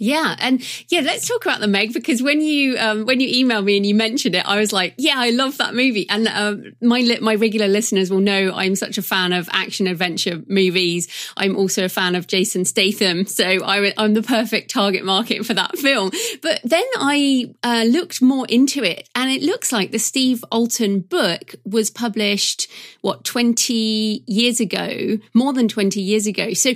Yeah, 0.00 0.36
and 0.38 0.62
yeah, 0.90 1.00
let's 1.00 1.26
talk 1.26 1.44
about 1.44 1.58
the 1.58 1.66
Meg 1.66 1.92
because 1.92 2.22
when 2.22 2.40
you 2.40 2.78
um, 2.78 3.04
when 3.04 3.18
you 3.18 3.44
emailed 3.44 3.64
me 3.64 3.76
and 3.76 3.84
you 3.84 3.96
mentioned 3.96 4.36
it, 4.36 4.46
I 4.46 4.58
was 4.58 4.72
like, 4.72 4.94
yeah, 4.96 5.14
I 5.16 5.30
love 5.30 5.58
that 5.58 5.74
movie. 5.74 6.08
And 6.08 6.28
um, 6.28 6.72
my 6.80 7.18
my 7.20 7.34
regular 7.34 7.66
listeners 7.66 8.08
will 8.08 8.20
know 8.20 8.52
I'm 8.54 8.76
such 8.76 8.96
a 8.96 9.02
fan 9.02 9.32
of 9.32 9.48
action 9.50 9.88
adventure 9.88 10.40
movies. 10.46 11.08
I'm 11.36 11.56
also 11.56 11.84
a 11.84 11.88
fan 11.88 12.14
of 12.14 12.28
Jason 12.28 12.64
Statham, 12.64 13.26
so 13.26 13.44
I, 13.44 13.92
am 13.98 14.14
the 14.14 14.22
perfect 14.22 14.70
target 14.70 15.04
market 15.04 15.44
for 15.44 15.54
that 15.54 15.76
film. 15.76 16.12
But 16.42 16.60
then 16.62 16.84
I 16.96 17.54
uh, 17.64 17.84
looked 17.88 18.22
more 18.22 18.46
into 18.46 18.84
it, 18.84 19.08
and 19.16 19.30
it 19.30 19.42
looks 19.42 19.72
like 19.72 19.90
the 19.90 19.98
Steve 19.98 20.44
Alten 20.52 21.00
book 21.00 21.56
was 21.64 21.90
published 21.90 22.68
what 23.00 23.24
20 23.24 24.22
years 24.26 24.60
ago, 24.60 25.18
more 25.34 25.52
than 25.52 25.66
20 25.66 26.00
years 26.00 26.28
ago. 26.28 26.52
So 26.52 26.74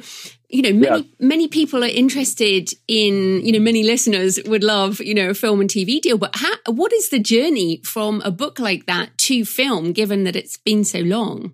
you 0.53 0.61
know 0.62 0.73
many 0.73 1.03
yeah. 1.03 1.27
many 1.27 1.49
people 1.49 1.83
are 1.83 1.88
interested 1.88 2.71
in 2.87 3.45
you 3.45 3.51
know 3.53 3.59
many 3.59 3.83
listeners 3.83 4.38
would 4.47 4.62
love 4.62 5.01
you 5.01 5.15
know 5.15 5.31
a 5.31 5.35
film 5.35 5.61
and 5.61 5.71
tv 5.71 6.01
deal 6.01 6.19
but 6.19 6.37
how, 6.37 6.55
what 6.67 6.93
is 6.93 7.09
the 7.09 7.19
journey 7.19 7.81
from 7.83 8.21
a 8.21 8.31
book 8.31 8.59
like 8.59 8.87
that 8.87 9.17
to 9.19 9.45
film 9.45 9.93
given 9.93 10.25
that 10.25 10.37
it's 10.37 10.59
been 10.59 10.85
so 10.85 11.01
long 11.01 11.53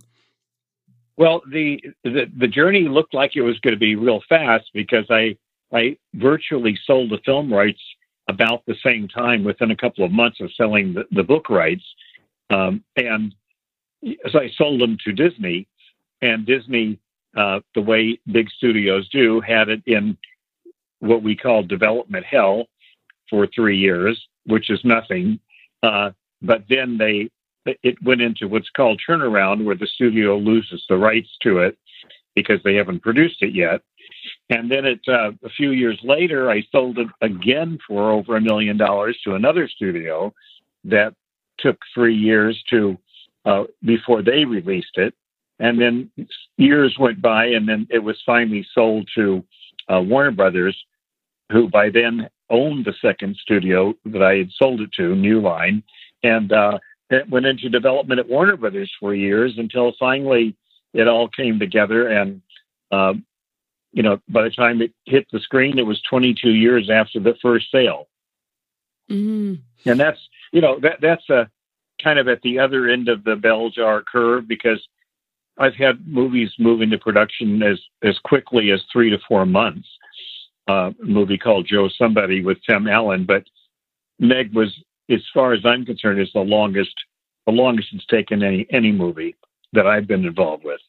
well 1.17 1.41
the 1.51 1.81
the, 2.05 2.27
the 2.37 2.49
journey 2.49 2.89
looked 2.89 3.15
like 3.15 3.37
it 3.37 3.43
was 3.43 3.59
going 3.61 3.75
to 3.75 3.81
be 3.81 3.95
real 3.95 4.21
fast 4.29 4.69
because 4.75 5.07
i 5.11 5.37
i 5.73 5.97
virtually 6.15 6.77
sold 6.85 7.11
the 7.11 7.21
film 7.25 7.53
rights 7.53 7.81
about 8.29 8.63
the 8.67 8.77
same 8.85 9.09
time 9.09 9.45
within 9.45 9.71
a 9.71 9.77
couple 9.77 10.05
of 10.05 10.13
months 10.13 10.39
of 10.41 10.53
selling 10.55 10.93
the, 10.93 11.05
the 11.13 11.23
book 11.23 11.49
rights 11.49 11.85
um, 12.51 12.83
and 12.97 13.35
so 14.31 14.41
i 14.41 14.51
sold 14.57 14.81
them 14.81 14.99
to 15.05 15.13
disney 15.13 15.69
and 16.21 16.45
disney 16.45 16.99
uh, 17.37 17.61
the 17.75 17.81
way 17.81 18.19
big 18.31 18.51
studios 18.51 19.09
do, 19.11 19.41
had 19.41 19.69
it 19.69 19.83
in 19.87 20.17
what 21.01 21.23
we 21.23 21.37
call 21.37 21.63
development 21.63 22.25
hell 22.25 22.67
for 23.31 23.47
three 23.47 23.77
years, 23.77 24.21
which 24.47 24.71
is 24.71 24.81
nothing. 24.85 25.39
Uh, 25.83 26.11
but 26.43 26.65
then 26.69 26.99
they 26.99 27.31
it 27.83 28.03
went 28.03 28.23
into 28.23 28.49
what's 28.49 28.71
called 28.71 29.01
turnaround, 29.07 29.65
where 29.65 29.77
the 29.77 29.87
studio 29.87 30.39
loses 30.39 30.85
the 30.89 30.97
rights 30.97 31.29
to 31.43 31.59
it 31.59 31.77
because 32.35 32.61
they 32.65 32.75
haven't 32.75 33.03
produced 33.03 33.43
it 33.43 33.55
yet. 33.55 33.83
And 34.49 34.71
then 34.71 34.87
it 34.87 35.01
uh, 35.07 35.33
a 35.45 35.51
few 35.51 35.73
years 35.73 35.99
later, 36.03 36.51
I 36.51 36.63
sold 36.73 36.99
it 36.99 37.09
again 37.21 37.79
for 37.87 38.11
over 38.11 38.37
a 38.37 38.41
million 38.41 38.77
dollars 38.77 39.19
to 39.25 39.35
another 39.35 39.69
studio 39.69 40.33
that 40.85 41.15
took 41.59 41.79
three 41.95 42.17
years 42.17 42.63
to 42.71 42.97
uh, 43.45 43.65
before 43.85 44.23
they 44.23 44.45
released 44.45 44.97
it. 44.97 45.15
And 45.59 45.81
then 45.81 46.11
years 46.57 46.97
went 46.99 47.21
by, 47.21 47.47
and 47.47 47.69
then 47.69 47.87
it 47.91 47.99
was 47.99 48.17
finally 48.25 48.67
sold 48.75 49.09
to 49.17 49.45
uh, 49.89 50.01
Warner 50.01 50.31
Brothers, 50.31 50.77
who 51.51 51.69
by 51.69 51.91
then 51.91 52.29
owned 52.51 52.85
the 52.85 52.95
second 53.03 53.37
studio 53.37 53.95
that 54.07 54.23
I 54.23 54.37
had 54.37 54.51
sold 54.53 54.81
it 54.81 54.93
to, 54.93 55.17
New 55.17 55.41
Line, 55.41 55.83
and 56.23 56.53
uh, 56.53 56.79
it 57.11 57.29
went 57.29 57.47
into 57.47 57.69
development 57.69 58.21
at 58.21 58.29
Warner 58.29 58.57
Brothers 58.57 58.93
for 59.01 59.15
years 59.15 59.55
until 59.57 59.93
finally 59.99 60.57
it 60.95 61.09
all 61.09 61.29
came 61.29 61.59
together. 61.59 62.09
And 62.09 62.43
uh, 62.91 63.15
you 63.93 64.03
know, 64.03 64.21
by 64.29 64.43
the 64.43 64.51
time 64.51 64.83
it 64.83 64.93
hit 65.07 65.27
the 65.33 65.41
screen, 65.41 65.79
it 65.79 65.87
was 65.87 66.01
22 66.09 66.51
years 66.51 66.91
after 66.91 67.21
the 67.21 67.35
first 67.41 67.71
sale. 67.73 68.09
Mm-hmm. 69.11 69.89
And 69.89 70.01
that's 70.01 70.21
you 70.53 70.61
know 70.61 70.79
that 70.81 71.01
that's 71.01 71.29
a 71.31 71.51
kind 72.03 72.19
of 72.19 72.29
at 72.29 72.43
the 72.43 72.59
other 72.59 72.89
end 72.89 73.09
of 73.09 73.25
the 73.25 73.37
bell 73.37 73.71
jar 73.71 74.03
curve 74.03 74.47
because 74.47 74.87
I've 75.59 75.75
had 75.75 76.07
movies 76.07 76.51
move 76.59 76.83
into 76.83 76.99
production 76.99 77.63
as 77.63 77.79
as 78.03 78.19
quickly 78.25 78.71
as 78.71 78.83
three 78.93 79.11
to 79.11 79.19
four 79.27 79.45
months. 79.47 79.89
Uh, 80.69 80.91
a 81.03 81.07
movie 81.07 81.39
called 81.39 81.67
Joe 81.67 81.89
Somebody 81.97 82.45
with 82.45 82.59
Tim 82.69 82.87
Allen, 82.87 83.25
but 83.25 83.43
Meg 84.19 84.55
was, 84.55 84.75
as 85.11 85.23
far 85.33 85.55
as 85.55 85.65
I'm 85.65 85.87
concerned, 85.87 86.21
is 86.21 86.31
the 86.35 86.41
longest 86.41 86.95
the 87.47 87.53
longest 87.53 87.89
it's 87.93 88.07
taken 88.07 88.43
any 88.43 88.67
any 88.71 88.93
movie 88.93 89.35
that 89.73 89.87
I've 89.87 90.07
been 90.07 90.25
involved 90.25 90.65
with. 90.65 90.81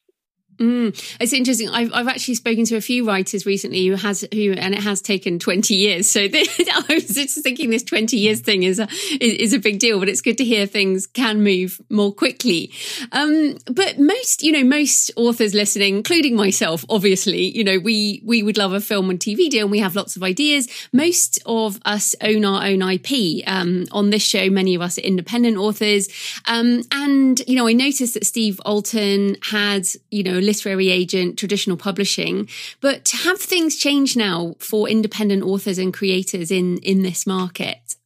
Mm, 0.60 1.16
it's 1.18 1.32
interesting. 1.32 1.70
I've, 1.70 1.90
I've 1.94 2.06
actually 2.06 2.34
spoken 2.34 2.66
to 2.66 2.76
a 2.76 2.82
few 2.82 3.06
writers 3.06 3.46
recently 3.46 3.86
who 3.86 3.94
has 3.94 4.26
who, 4.30 4.52
and 4.52 4.74
it 4.74 4.82
has 4.82 5.00
taken 5.00 5.38
twenty 5.38 5.74
years. 5.74 6.10
So 6.10 6.20
I 6.32 6.84
was 6.90 7.06
just 7.06 7.42
thinking 7.42 7.70
this 7.70 7.82
twenty 7.82 8.18
years 8.18 8.40
thing 8.40 8.64
is 8.64 8.78
a 8.78 8.86
is, 9.20 9.34
is, 9.34 9.52
a 9.54 9.58
big 9.58 9.78
deal, 9.78 9.98
but 9.98 10.10
it's 10.10 10.20
good 10.20 10.36
to 10.36 10.44
hear 10.44 10.66
things 10.66 11.06
can 11.06 11.42
move 11.42 11.80
more 11.88 12.12
quickly. 12.12 12.72
Um, 13.12 13.56
but 13.72 13.98
most, 13.98 14.42
you 14.42 14.52
know, 14.52 14.62
most 14.62 15.10
authors 15.16 15.54
listening, 15.54 15.96
including 15.96 16.36
myself, 16.36 16.84
obviously, 16.90 17.56
you 17.56 17.64
know, 17.64 17.78
we 17.78 18.20
we 18.22 18.42
would 18.42 18.58
love 18.58 18.74
a 18.74 18.80
film 18.82 19.08
and 19.08 19.18
TV 19.18 19.48
deal, 19.48 19.62
and 19.62 19.70
we 19.70 19.78
have 19.78 19.96
lots 19.96 20.14
of 20.14 20.22
ideas. 20.22 20.68
Most 20.92 21.38
of 21.46 21.78
us 21.86 22.14
own 22.20 22.44
our 22.44 22.66
own 22.66 22.82
IP. 22.82 23.42
Um, 23.46 23.86
on 23.92 24.10
this 24.10 24.22
show, 24.22 24.50
many 24.50 24.74
of 24.74 24.82
us 24.82 24.98
are 24.98 25.02
independent 25.02 25.56
authors, 25.56 26.08
um, 26.46 26.82
and 26.92 27.40
you 27.46 27.56
know, 27.56 27.66
I 27.66 27.72
noticed 27.72 28.12
that 28.12 28.26
Steve 28.26 28.60
Alten 28.66 29.36
had, 29.42 29.86
you 30.10 30.22
know 30.22 30.49
literary 30.50 30.88
agent, 30.90 31.38
traditional 31.38 31.76
publishing. 31.76 32.48
But 32.80 33.08
have 33.24 33.38
things 33.38 33.76
changed 33.76 34.16
now 34.16 34.56
for 34.58 34.88
independent 34.88 35.42
authors 35.42 35.78
and 35.78 35.94
creators 35.94 36.50
in, 36.50 36.78
in 36.78 37.02
this 37.02 37.26
market? 37.26 37.96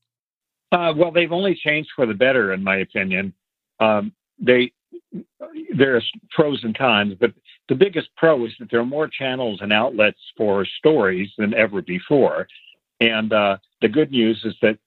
Uh, 0.73 0.93
well, 0.97 1.13
they've 1.13 1.33
only 1.41 1.55
changed 1.55 1.91
for 1.95 2.07
the 2.07 2.15
better, 2.15 2.53
in 2.53 2.63
my 2.65 2.77
opinion. 2.77 3.33
Um, 3.81 4.13
they 4.39 4.73
there's 5.77 6.11
pros 6.31 6.65
and 6.65 6.77
cons, 6.77 7.15
but 7.21 7.33
the 7.69 7.75
biggest 7.75 8.09
pro 8.17 8.45
is 8.45 8.53
that 8.59 8.71
there 8.71 8.81
are 8.81 8.87
more 8.87 9.09
channels 9.09 9.61
and 9.63 9.73
outlets 9.73 10.19
for 10.37 10.65
stories 10.65 11.31
than 11.39 11.55
ever 11.55 11.83
before. 11.83 12.49
And 13.01 13.33
uh, 13.33 13.59
the 13.81 13.89
good 13.89 14.11
news 14.11 14.43
is 14.45 14.55
that 14.63 14.79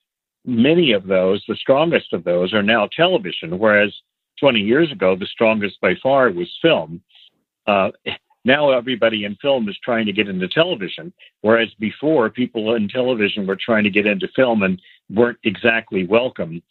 many 0.46 0.92
of 0.92 1.08
those, 1.08 1.44
the 1.48 1.56
strongest 1.56 2.14
of 2.14 2.24
those, 2.24 2.54
are 2.54 2.64
now 2.64 2.88
television, 2.88 3.58
whereas 3.58 3.94
20 4.40 4.60
years 4.60 4.92
ago, 4.92 5.16
the 5.16 5.26
strongest 5.26 5.80
by 5.82 5.96
far 6.02 6.30
was 6.32 6.50
film. 6.62 7.02
Uh, 7.68 7.92
now 8.46 8.72
everybody 8.72 9.26
in 9.26 9.36
film 9.42 9.68
is 9.68 9.78
trying 9.84 10.06
to 10.06 10.14
get 10.14 10.30
into 10.30 10.48
television, 10.48 11.12
whereas 11.42 11.70
before 11.80 12.30
people 12.30 12.76
in 12.76 12.88
television 12.88 13.46
were 13.46 13.58
trying 13.58 13.84
to 13.84 13.90
get 13.90 14.06
into 14.06 14.28
film 14.36 14.64
and 14.64 14.82
weren't 15.10 15.38
exactly 15.44 16.08
welcome. 16.08 16.62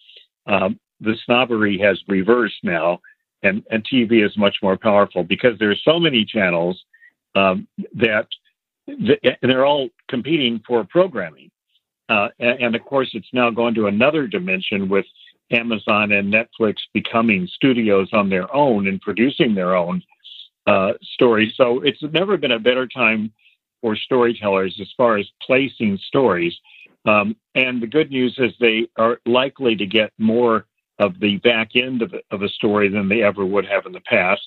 Um, 0.47 0.81
the 1.01 1.17
snobbery 1.27 1.79
has 1.79 2.01
reversed 2.09 2.61
now, 2.63 3.01
and, 3.43 3.63
and 3.71 3.87
TV 3.87 4.25
is 4.25 4.37
much 4.39 4.57
more 4.63 4.79
powerful 4.79 5.23
because 5.23 5.59
there 5.59 5.71
are 5.71 5.77
so 5.85 6.01
many 6.01 6.25
channels 6.25 6.83
um, 7.35 7.69
that 7.95 8.27
th- 8.87 9.39
they're 9.43 9.67
all 9.67 9.91
competing 10.09 10.63
for 10.67 10.85
programming. 10.85 11.51
Uh, 12.09 12.29
and, 12.39 12.61
and, 12.63 12.77
of 12.77 12.83
course, 12.85 13.11
it's 13.15 13.29
now 13.33 13.51
gone 13.51 13.75
to 13.75 13.89
another 13.89 14.27
dimension 14.27 14.89
with 14.89 15.05
Amazon 15.51 16.13
and 16.13 16.33
Netflix 16.33 16.77
becoming 16.95 17.49
studios 17.53 18.09
on 18.13 18.31
their 18.31 18.53
own 18.55 18.87
and 18.87 19.01
producing 19.01 19.55
their 19.55 19.77
own 19.77 20.03
uh, 20.67 20.93
stories. 21.15 21.53
So 21.57 21.81
it's 21.81 22.03
never 22.03 22.37
been 22.37 22.53
a 22.53 22.59
better 22.59 22.87
time 22.87 23.33
for 23.81 23.97
storytellers 23.97 24.77
as 24.81 24.89
far 24.97 25.17
as 25.17 25.27
placing 25.43 25.99
stories. 26.09 26.55
Um, 27.05 27.37
and 27.55 27.81
the 27.81 27.87
good 27.87 28.11
news 28.11 28.35
is 28.39 28.53
they 28.59 28.89
are 28.97 29.21
likely 29.27 29.77
to 29.77 29.87
get 29.87 30.13
more 30.19 30.67
of 30.99 31.21
the 31.21 31.37
back 31.39 31.71
end 31.77 32.03
of, 32.03 32.15
of 32.31 32.43
a 32.43 32.49
story 32.49 32.89
than 32.89 33.09
they 33.09 33.23
ever 33.23 33.45
would 33.45 33.67
have 33.67 33.87
in 33.87 33.93
the 33.93 34.01
past. 34.01 34.47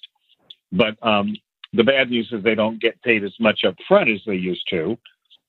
But 0.72 0.98
um, 1.02 1.36
the 1.74 1.84
bad 1.84 2.10
news 2.10 2.30
is 2.32 2.44
they 2.44 2.56
don't 2.56 2.82
get 2.82 3.02
paid 3.02 3.24
as 3.24 3.34
much 3.40 3.62
up 3.66 3.76
front 3.88 4.10
as 4.10 4.20
they 4.26 4.36
used 4.36 4.68
to 4.72 4.98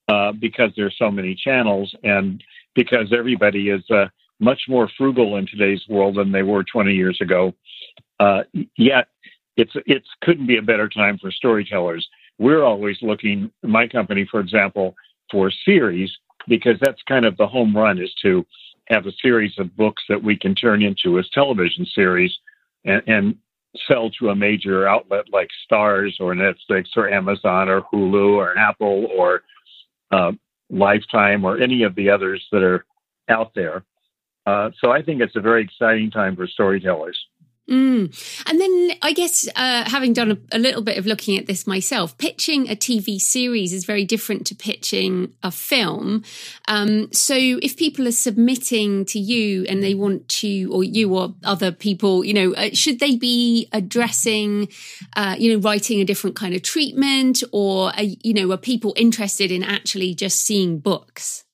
uh, 0.08 0.32
because 0.32 0.70
there's 0.76 0.96
so 0.98 1.10
many 1.10 1.34
channels 1.34 1.94
and 2.04 2.42
because 2.74 3.12
everybody 3.16 3.70
is 3.70 3.82
uh, 3.90 4.06
much 4.38 4.60
more 4.68 4.88
frugal 4.96 5.36
in 5.36 5.46
today's 5.46 5.82
world 5.88 6.16
than 6.16 6.32
they 6.32 6.42
were 6.42 6.64
20 6.64 6.92
years 6.92 7.18
ago. 7.20 7.52
Uh, 8.18 8.42
yet 8.76 9.08
it's 9.56 9.72
it's 9.86 10.08
couldn't 10.22 10.46
be 10.46 10.58
a 10.58 10.62
better 10.62 10.88
time 10.88 11.18
for 11.18 11.30
storytellers. 11.30 12.06
We're 12.38 12.64
always 12.64 12.96
looking, 13.02 13.50
my 13.62 13.86
company, 13.86 14.26
for 14.30 14.40
example, 14.40 14.94
for 15.30 15.52
series 15.64 16.10
because 16.48 16.76
that's 16.80 17.02
kind 17.06 17.26
of 17.26 17.36
the 17.36 17.46
home 17.46 17.76
run 17.76 17.98
is 17.98 18.12
to 18.22 18.46
have 18.86 19.06
a 19.06 19.12
series 19.22 19.52
of 19.58 19.76
books 19.76 20.02
that 20.08 20.22
we 20.22 20.36
can 20.36 20.54
turn 20.54 20.82
into 20.82 21.18
a 21.18 21.22
television 21.34 21.86
series 21.94 22.34
and, 22.84 23.02
and 23.06 23.34
sell 23.86 24.10
to 24.10 24.30
a 24.30 24.34
major 24.34 24.88
outlet 24.88 25.26
like 25.32 25.48
Starz 25.70 26.12
or 26.18 26.34
Netflix 26.34 26.86
or 26.96 27.08
Amazon 27.08 27.68
or 27.68 27.82
Hulu 27.82 28.34
or 28.34 28.58
Apple 28.58 29.06
or 29.16 29.42
uh, 30.10 30.32
Lifetime 30.70 31.44
or 31.44 31.58
any 31.58 31.82
of 31.82 31.94
the 31.94 32.10
others 32.10 32.44
that 32.52 32.62
are 32.62 32.84
out 33.28 33.52
there. 33.54 33.84
Uh, 34.46 34.70
so 34.80 34.90
I 34.90 35.02
think 35.02 35.20
it's 35.20 35.36
a 35.36 35.40
very 35.40 35.62
exciting 35.62 36.10
time 36.10 36.34
for 36.34 36.46
storytellers. 36.46 37.18
Mm. 37.70 38.12
And 38.46 38.60
then 38.60 38.90
I 39.00 39.12
guess 39.12 39.48
uh, 39.54 39.88
having 39.88 40.12
done 40.12 40.32
a, 40.32 40.56
a, 40.56 40.58
little 40.58 40.82
bit 40.82 40.98
of 40.98 41.06
looking 41.06 41.38
at 41.38 41.46
this 41.46 41.68
myself, 41.68 42.18
pitching 42.18 42.68
a 42.68 42.74
TV 42.74 43.20
series 43.20 43.72
is 43.72 43.84
very 43.84 44.04
different 44.04 44.44
to 44.48 44.56
pitching 44.56 45.32
a 45.44 45.52
film. 45.52 46.24
Um, 46.66 47.12
so 47.12 47.36
if 47.36 47.76
people 47.76 48.08
are 48.08 48.12
submitting 48.12 49.04
to 49.06 49.20
you 49.20 49.66
and 49.68 49.84
they 49.84 49.94
want 49.94 50.28
to, 50.40 50.68
or 50.72 50.82
you 50.82 51.14
or 51.14 51.32
other 51.44 51.70
people, 51.70 52.24
you 52.24 52.34
know, 52.34 52.54
uh, 52.54 52.70
should 52.72 52.98
they 52.98 53.14
be 53.14 53.68
addressing, 53.72 54.68
uh, 55.14 55.36
you 55.38 55.52
know, 55.52 55.60
writing 55.60 56.00
a 56.00 56.04
different 56.04 56.34
kind 56.34 56.56
of 56.56 56.62
treatment, 56.62 57.44
or 57.52 57.96
are, 57.96 58.02
you 58.02 58.34
know, 58.34 58.50
are 58.50 58.58
people 58.58 58.94
interested 58.96 59.52
in 59.52 59.62
actually 59.62 60.12
just 60.12 60.40
seeing 60.40 60.80
books? 60.80 61.44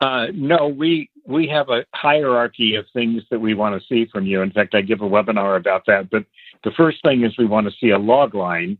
Uh, 0.00 0.28
no, 0.32 0.68
we 0.68 1.10
we 1.26 1.48
have 1.48 1.68
a 1.70 1.84
hierarchy 1.94 2.76
of 2.76 2.86
things 2.92 3.22
that 3.30 3.40
we 3.40 3.54
want 3.54 3.80
to 3.80 3.86
see 3.88 4.08
from 4.10 4.26
you. 4.26 4.42
In 4.42 4.50
fact, 4.50 4.74
I 4.74 4.80
give 4.80 5.00
a 5.00 5.08
webinar 5.08 5.56
about 5.56 5.84
that. 5.86 6.10
But 6.10 6.24
the 6.64 6.70
first 6.72 7.02
thing 7.02 7.24
is 7.24 7.36
we 7.36 7.46
want 7.46 7.66
to 7.66 7.74
see 7.80 7.90
a 7.90 7.98
log 7.98 8.34
line 8.34 8.78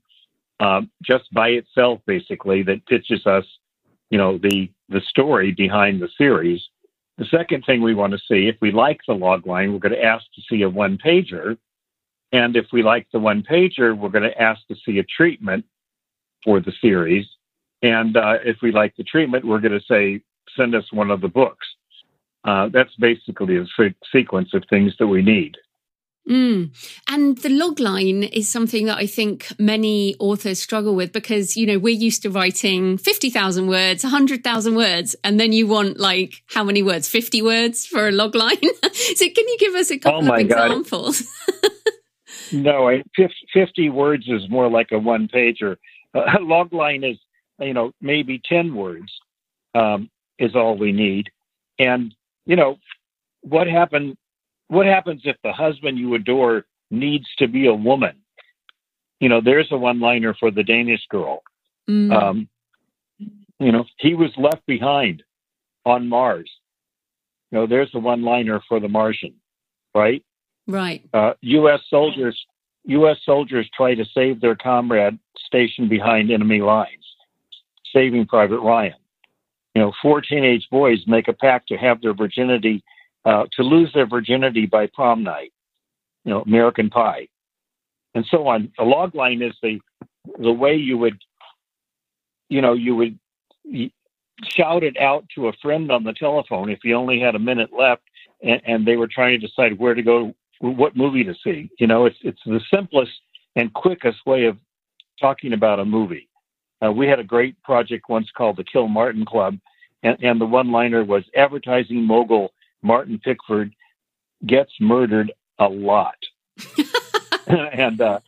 uh, 0.60 0.82
just 1.02 1.32
by 1.32 1.48
itself, 1.48 2.00
basically, 2.06 2.62
that 2.62 2.86
pitches 2.86 3.26
us, 3.26 3.44
you 4.10 4.18
know, 4.18 4.38
the 4.38 4.70
the 4.88 5.00
story 5.08 5.52
behind 5.52 6.00
the 6.00 6.08
series. 6.16 6.62
The 7.18 7.26
second 7.26 7.64
thing 7.64 7.82
we 7.82 7.94
want 7.94 8.12
to 8.12 8.18
see, 8.18 8.46
if 8.46 8.56
we 8.60 8.70
like 8.70 9.00
the 9.06 9.14
log 9.14 9.46
line, 9.46 9.72
we're 9.72 9.78
going 9.78 9.92
to 9.94 10.04
ask 10.04 10.24
to 10.34 10.42
see 10.48 10.62
a 10.62 10.68
one 10.68 10.98
pager. 10.98 11.58
And 12.32 12.56
if 12.56 12.66
we 12.72 12.82
like 12.82 13.06
the 13.12 13.18
one 13.18 13.42
pager, 13.42 13.96
we're 13.96 14.10
going 14.10 14.30
to 14.30 14.40
ask 14.40 14.60
to 14.68 14.76
see 14.84 14.98
a 14.98 15.04
treatment 15.04 15.64
for 16.44 16.60
the 16.60 16.72
series. 16.80 17.26
And 17.82 18.16
uh, 18.16 18.34
if 18.44 18.58
we 18.62 18.70
like 18.70 18.94
the 18.96 19.04
treatment, 19.04 19.44
we're 19.44 19.60
going 19.60 19.78
to 19.78 19.84
say, 19.88 20.22
send 20.56 20.74
us 20.74 20.84
one 20.92 21.10
of 21.10 21.20
the 21.20 21.28
books. 21.28 21.66
Uh, 22.46 22.68
that's 22.72 22.94
basically 22.96 23.56
a 23.56 23.66
sequence 24.12 24.54
of 24.54 24.62
things 24.70 24.94
that 24.98 25.08
we 25.08 25.20
need. 25.20 25.56
Mm. 26.28 26.70
And 27.08 27.38
the 27.38 27.48
log 27.48 27.78
line 27.78 28.24
is 28.24 28.48
something 28.48 28.86
that 28.86 28.98
I 28.98 29.06
think 29.06 29.48
many 29.58 30.16
authors 30.18 30.60
struggle 30.60 30.94
with 30.94 31.12
because, 31.12 31.56
you 31.56 31.66
know, 31.66 31.78
we're 31.78 31.94
used 31.94 32.22
to 32.22 32.30
writing 32.30 32.98
50,000 32.98 33.68
words, 33.68 34.02
100,000 34.02 34.74
words, 34.74 35.14
and 35.22 35.38
then 35.38 35.52
you 35.52 35.66
want 35.66 35.98
like 35.98 36.42
how 36.46 36.64
many 36.64 36.82
words? 36.82 37.08
50 37.08 37.42
words 37.42 37.86
for 37.86 38.08
a 38.08 38.12
log 38.12 38.34
line? 38.34 38.56
so 38.92 39.24
can 39.24 39.48
you 39.48 39.56
give 39.58 39.74
us 39.74 39.90
a 39.90 39.98
couple 39.98 40.28
oh 40.28 40.34
of 40.34 40.40
examples? 40.40 41.22
no, 42.52 42.90
50 43.52 43.90
words 43.90 44.24
is 44.28 44.50
more 44.50 44.68
like 44.68 44.90
a 44.90 44.98
one 44.98 45.28
pager. 45.28 45.76
A 46.14 46.40
log 46.40 46.72
line 46.72 47.04
is, 47.04 47.18
you 47.60 47.74
know, 47.74 47.92
maybe 48.00 48.40
10 48.44 48.74
words 48.74 49.12
um, 49.74 50.10
is 50.40 50.56
all 50.56 50.76
we 50.76 50.90
need. 50.90 51.30
And 51.78 52.14
you 52.46 52.56
know, 52.56 52.78
what 53.42 53.66
happened? 53.66 54.16
What 54.68 54.86
happens 54.86 55.22
if 55.24 55.36
the 55.42 55.52
husband 55.52 55.98
you 55.98 56.14
adore 56.14 56.64
needs 56.90 57.26
to 57.38 57.48
be 57.48 57.66
a 57.66 57.74
woman? 57.74 58.16
You 59.20 59.28
know, 59.28 59.40
there's 59.44 59.68
a 59.70 59.76
one-liner 59.76 60.34
for 60.38 60.50
the 60.50 60.62
Danish 60.62 61.00
girl. 61.10 61.42
Mm. 61.88 62.12
Um, 62.12 62.48
you 63.58 63.72
know, 63.72 63.84
he 63.98 64.14
was 64.14 64.30
left 64.36 64.64
behind 64.66 65.22
on 65.84 66.08
Mars. 66.08 66.50
You 67.50 67.58
know, 67.58 67.66
there's 67.66 67.90
a 67.94 67.98
one-liner 67.98 68.60
for 68.68 68.80
the 68.80 68.88
Martian, 68.88 69.34
right? 69.94 70.22
Right. 70.66 71.04
Uh, 71.14 71.34
U.S. 71.40 71.80
soldiers, 71.88 72.38
U.S. 72.84 73.16
soldiers 73.24 73.68
try 73.74 73.94
to 73.94 74.04
save 74.14 74.40
their 74.40 74.56
comrade 74.56 75.18
stationed 75.46 75.88
behind 75.88 76.30
enemy 76.30 76.60
lines, 76.60 77.04
saving 77.92 78.26
Private 78.26 78.60
Ryan 78.60 78.94
you 79.76 79.82
know, 79.82 79.92
four 80.00 80.22
teenage 80.22 80.66
boys 80.70 81.00
make 81.06 81.28
a 81.28 81.34
pact 81.34 81.68
to 81.68 81.76
have 81.76 82.00
their 82.00 82.14
virginity, 82.14 82.82
uh, 83.26 83.44
to 83.52 83.62
lose 83.62 83.92
their 83.92 84.06
virginity 84.06 84.64
by 84.64 84.86
prom 84.86 85.22
night, 85.22 85.52
you 86.24 86.32
know, 86.32 86.40
American 86.40 86.88
Pie, 86.88 87.28
and 88.14 88.24
so 88.30 88.48
on. 88.48 88.72
A 88.78 88.84
log 88.84 89.14
line 89.14 89.42
is 89.42 89.52
the 89.62 89.78
the 90.38 90.50
way 90.50 90.76
you 90.76 90.96
would, 90.96 91.18
you 92.48 92.62
know, 92.62 92.72
you 92.72 92.96
would 92.96 93.18
shout 94.48 94.82
it 94.82 94.96
out 94.96 95.26
to 95.34 95.48
a 95.48 95.52
friend 95.60 95.92
on 95.92 96.04
the 96.04 96.14
telephone 96.14 96.70
if 96.70 96.78
you 96.82 96.94
only 96.94 97.20
had 97.20 97.34
a 97.34 97.38
minute 97.38 97.68
left, 97.78 98.04
and, 98.42 98.62
and 98.66 98.86
they 98.86 98.96
were 98.96 99.08
trying 99.08 99.38
to 99.38 99.46
decide 99.46 99.78
where 99.78 99.92
to 99.92 100.02
go, 100.02 100.34
what 100.60 100.96
movie 100.96 101.22
to 101.22 101.34
see. 101.44 101.68
You 101.78 101.86
know, 101.86 102.06
it's 102.06 102.16
it's 102.22 102.40
the 102.46 102.62
simplest 102.72 103.12
and 103.56 103.70
quickest 103.74 104.24
way 104.24 104.46
of 104.46 104.56
talking 105.20 105.52
about 105.52 105.80
a 105.80 105.84
movie. 105.84 106.30
Uh, 106.84 106.92
we 106.92 107.06
had 107.06 107.18
a 107.18 107.24
great 107.24 107.60
project 107.62 108.08
once 108.08 108.28
called 108.36 108.56
the 108.56 108.64
Kill 108.64 108.88
Martin 108.88 109.24
Club, 109.24 109.58
and, 110.02 110.22
and 110.22 110.40
the 110.40 110.46
one 110.46 110.70
liner 110.70 111.04
was 111.04 111.24
advertising 111.34 112.02
mogul 112.02 112.52
Martin 112.82 113.18
Pickford 113.18 113.74
gets 114.46 114.72
murdered 114.80 115.32
a 115.58 115.68
lot. 115.68 116.16
and, 117.46 118.00
uh, 118.00 118.20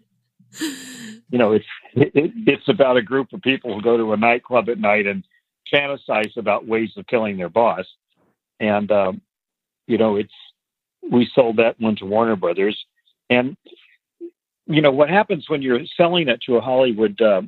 you 1.30 1.38
know, 1.38 1.52
it's, 1.52 1.66
it, 1.94 2.32
it's 2.46 2.68
about 2.68 2.96
a 2.96 3.02
group 3.02 3.32
of 3.32 3.42
people 3.42 3.74
who 3.74 3.82
go 3.82 3.96
to 3.96 4.12
a 4.12 4.16
nightclub 4.16 4.68
at 4.68 4.78
night 4.78 5.06
and 5.06 5.24
fantasize 5.72 6.37
about 6.37 6.66
ways 6.66 6.90
of 6.96 7.06
killing 7.06 7.37
their 7.37 7.50
boss. 7.50 7.84
And, 8.61 8.90
um, 8.90 9.20
you 9.87 9.98
know, 9.98 10.16
it's, 10.16 10.32
we 11.11 11.30
sold 11.34 11.58
that 11.58 11.78
one 11.78 11.96
to 11.96 12.06
Warner 12.06 12.37
Brothers. 12.37 12.78
And, 13.30 13.56
you 14.66 14.82
know, 14.82 14.90
what 14.90 15.11
happens 15.11 15.48
when 15.48 15.62
you're 15.62 15.80
selling 15.96 16.28
it 16.28 16.40
to 16.46 16.56
a 16.56 16.61
Hollywood 16.61 17.20
uh, 17.20 17.42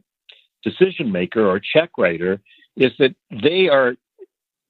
decision 0.63 1.11
maker 1.11 1.47
or 1.47 1.61
check 1.61 1.91
writer 1.99 2.41
is 2.77 2.93
that 2.99 3.15
they 3.31 3.69
are 3.69 3.95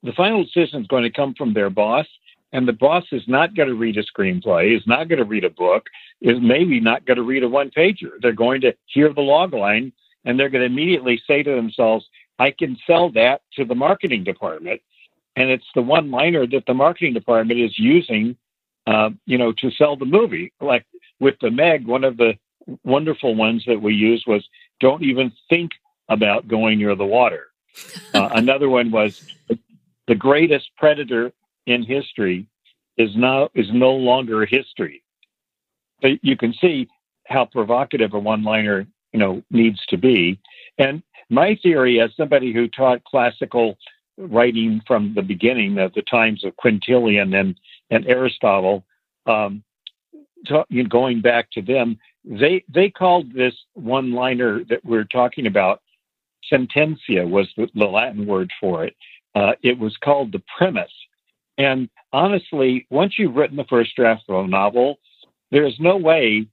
the 0.02 0.12
final 0.12 0.44
decision 0.44 0.80
is 0.80 0.86
going 0.86 1.02
to 1.02 1.10
come 1.10 1.34
from 1.34 1.52
their 1.52 1.70
boss 1.70 2.06
and 2.52 2.66
the 2.66 2.72
boss 2.72 3.04
is 3.12 3.22
not 3.28 3.54
going 3.54 3.68
to 3.68 3.74
read 3.74 3.96
a 3.96 4.02
screenplay 4.02 4.76
is 4.76 4.86
not 4.86 5.08
going 5.08 5.18
to 5.18 5.24
read 5.24 5.44
a 5.44 5.50
book 5.50 5.86
is 6.20 6.38
maybe 6.40 6.80
not 6.80 7.04
going 7.06 7.16
to 7.16 7.22
read 7.22 7.42
a 7.42 7.48
one 7.48 7.70
pager 7.70 8.12
they're 8.20 8.32
going 8.32 8.60
to 8.60 8.74
hear 8.86 9.12
the 9.12 9.20
log 9.20 9.52
line 9.52 9.92
and 10.24 10.38
they're 10.38 10.48
going 10.48 10.60
to 10.60 10.66
immediately 10.66 11.20
say 11.26 11.42
to 11.42 11.54
themselves 11.54 12.06
i 12.38 12.50
can 12.50 12.76
sell 12.86 13.10
that 13.10 13.42
to 13.54 13.64
the 13.64 13.74
marketing 13.74 14.24
department. 14.24 14.80
And 15.36 15.50
it's 15.50 15.70
the 15.74 15.82
one 15.82 16.10
liner 16.10 16.46
that 16.46 16.66
the 16.66 16.74
marketing 16.74 17.14
department 17.14 17.60
is 17.60 17.78
using 17.78 18.36
uh, 18.86 19.10
you 19.26 19.38
know 19.38 19.52
to 19.52 19.70
sell 19.70 19.94
the 19.96 20.06
movie. 20.06 20.52
Like 20.60 20.86
with 21.20 21.36
the 21.40 21.50
meg 21.50 21.86
one 21.86 22.02
of 22.02 22.16
the 22.16 22.32
wonderful 22.84 23.34
ones 23.34 23.64
that 23.66 23.80
we 23.80 23.94
used 23.94 24.26
was 24.26 24.46
don't 24.80 25.02
even 25.02 25.32
think 25.48 25.72
about 26.08 26.48
going 26.48 26.78
near 26.78 26.94
the 26.94 27.06
water. 27.06 27.46
Uh, 28.12 28.28
another 28.32 28.68
one 28.68 28.90
was 28.90 29.24
the 30.08 30.14
greatest 30.16 30.68
predator 30.76 31.32
in 31.66 31.84
history 31.84 32.44
is 32.98 33.10
now 33.16 33.48
is 33.54 33.72
no 33.72 33.92
longer 33.92 34.44
history. 34.44 35.04
But 36.02 36.22
you 36.22 36.36
can 36.36 36.52
see 36.54 36.88
how 37.26 37.44
provocative 37.44 38.12
a 38.12 38.18
one-liner 38.18 38.86
you 39.12 39.18
know 39.20 39.42
needs 39.50 39.78
to 39.86 39.96
be. 39.96 40.40
And 40.78 41.02
my 41.28 41.58
theory, 41.62 42.00
as 42.00 42.10
somebody 42.16 42.52
who 42.52 42.66
taught 42.66 43.04
classical 43.04 43.78
writing 44.18 44.82
from 44.86 45.14
the 45.14 45.22
beginning 45.22 45.78
of 45.78 45.94
the 45.94 46.02
times 46.02 46.44
of 46.44 46.56
Quintilian 46.56 47.32
and 47.34 47.54
and 47.90 48.06
Aristotle, 48.08 48.84
um, 49.26 49.62
going 50.88 51.20
back 51.20 51.50
to 51.52 51.62
them, 51.62 51.98
they 52.24 52.64
they 52.72 52.90
called 52.90 53.32
this 53.32 53.54
one 53.74 54.12
liner 54.12 54.62
that 54.68 54.84
we're 54.84 55.04
talking 55.04 55.46
about 55.46 55.82
sententia 56.52 57.28
was 57.28 57.48
the, 57.56 57.68
the 57.74 57.84
Latin 57.84 58.26
word 58.26 58.50
for 58.60 58.84
it. 58.84 58.94
Uh, 59.34 59.52
it 59.62 59.78
was 59.78 59.96
called 60.02 60.32
the 60.32 60.42
premise. 60.56 60.92
And 61.58 61.88
honestly, 62.12 62.86
once 62.90 63.18
you've 63.18 63.36
written 63.36 63.56
the 63.56 63.64
first 63.64 63.94
draft 63.94 64.24
of 64.28 64.44
a 64.44 64.48
novel, 64.48 64.98
there's 65.50 65.76
no 65.78 65.96
way 65.96 66.46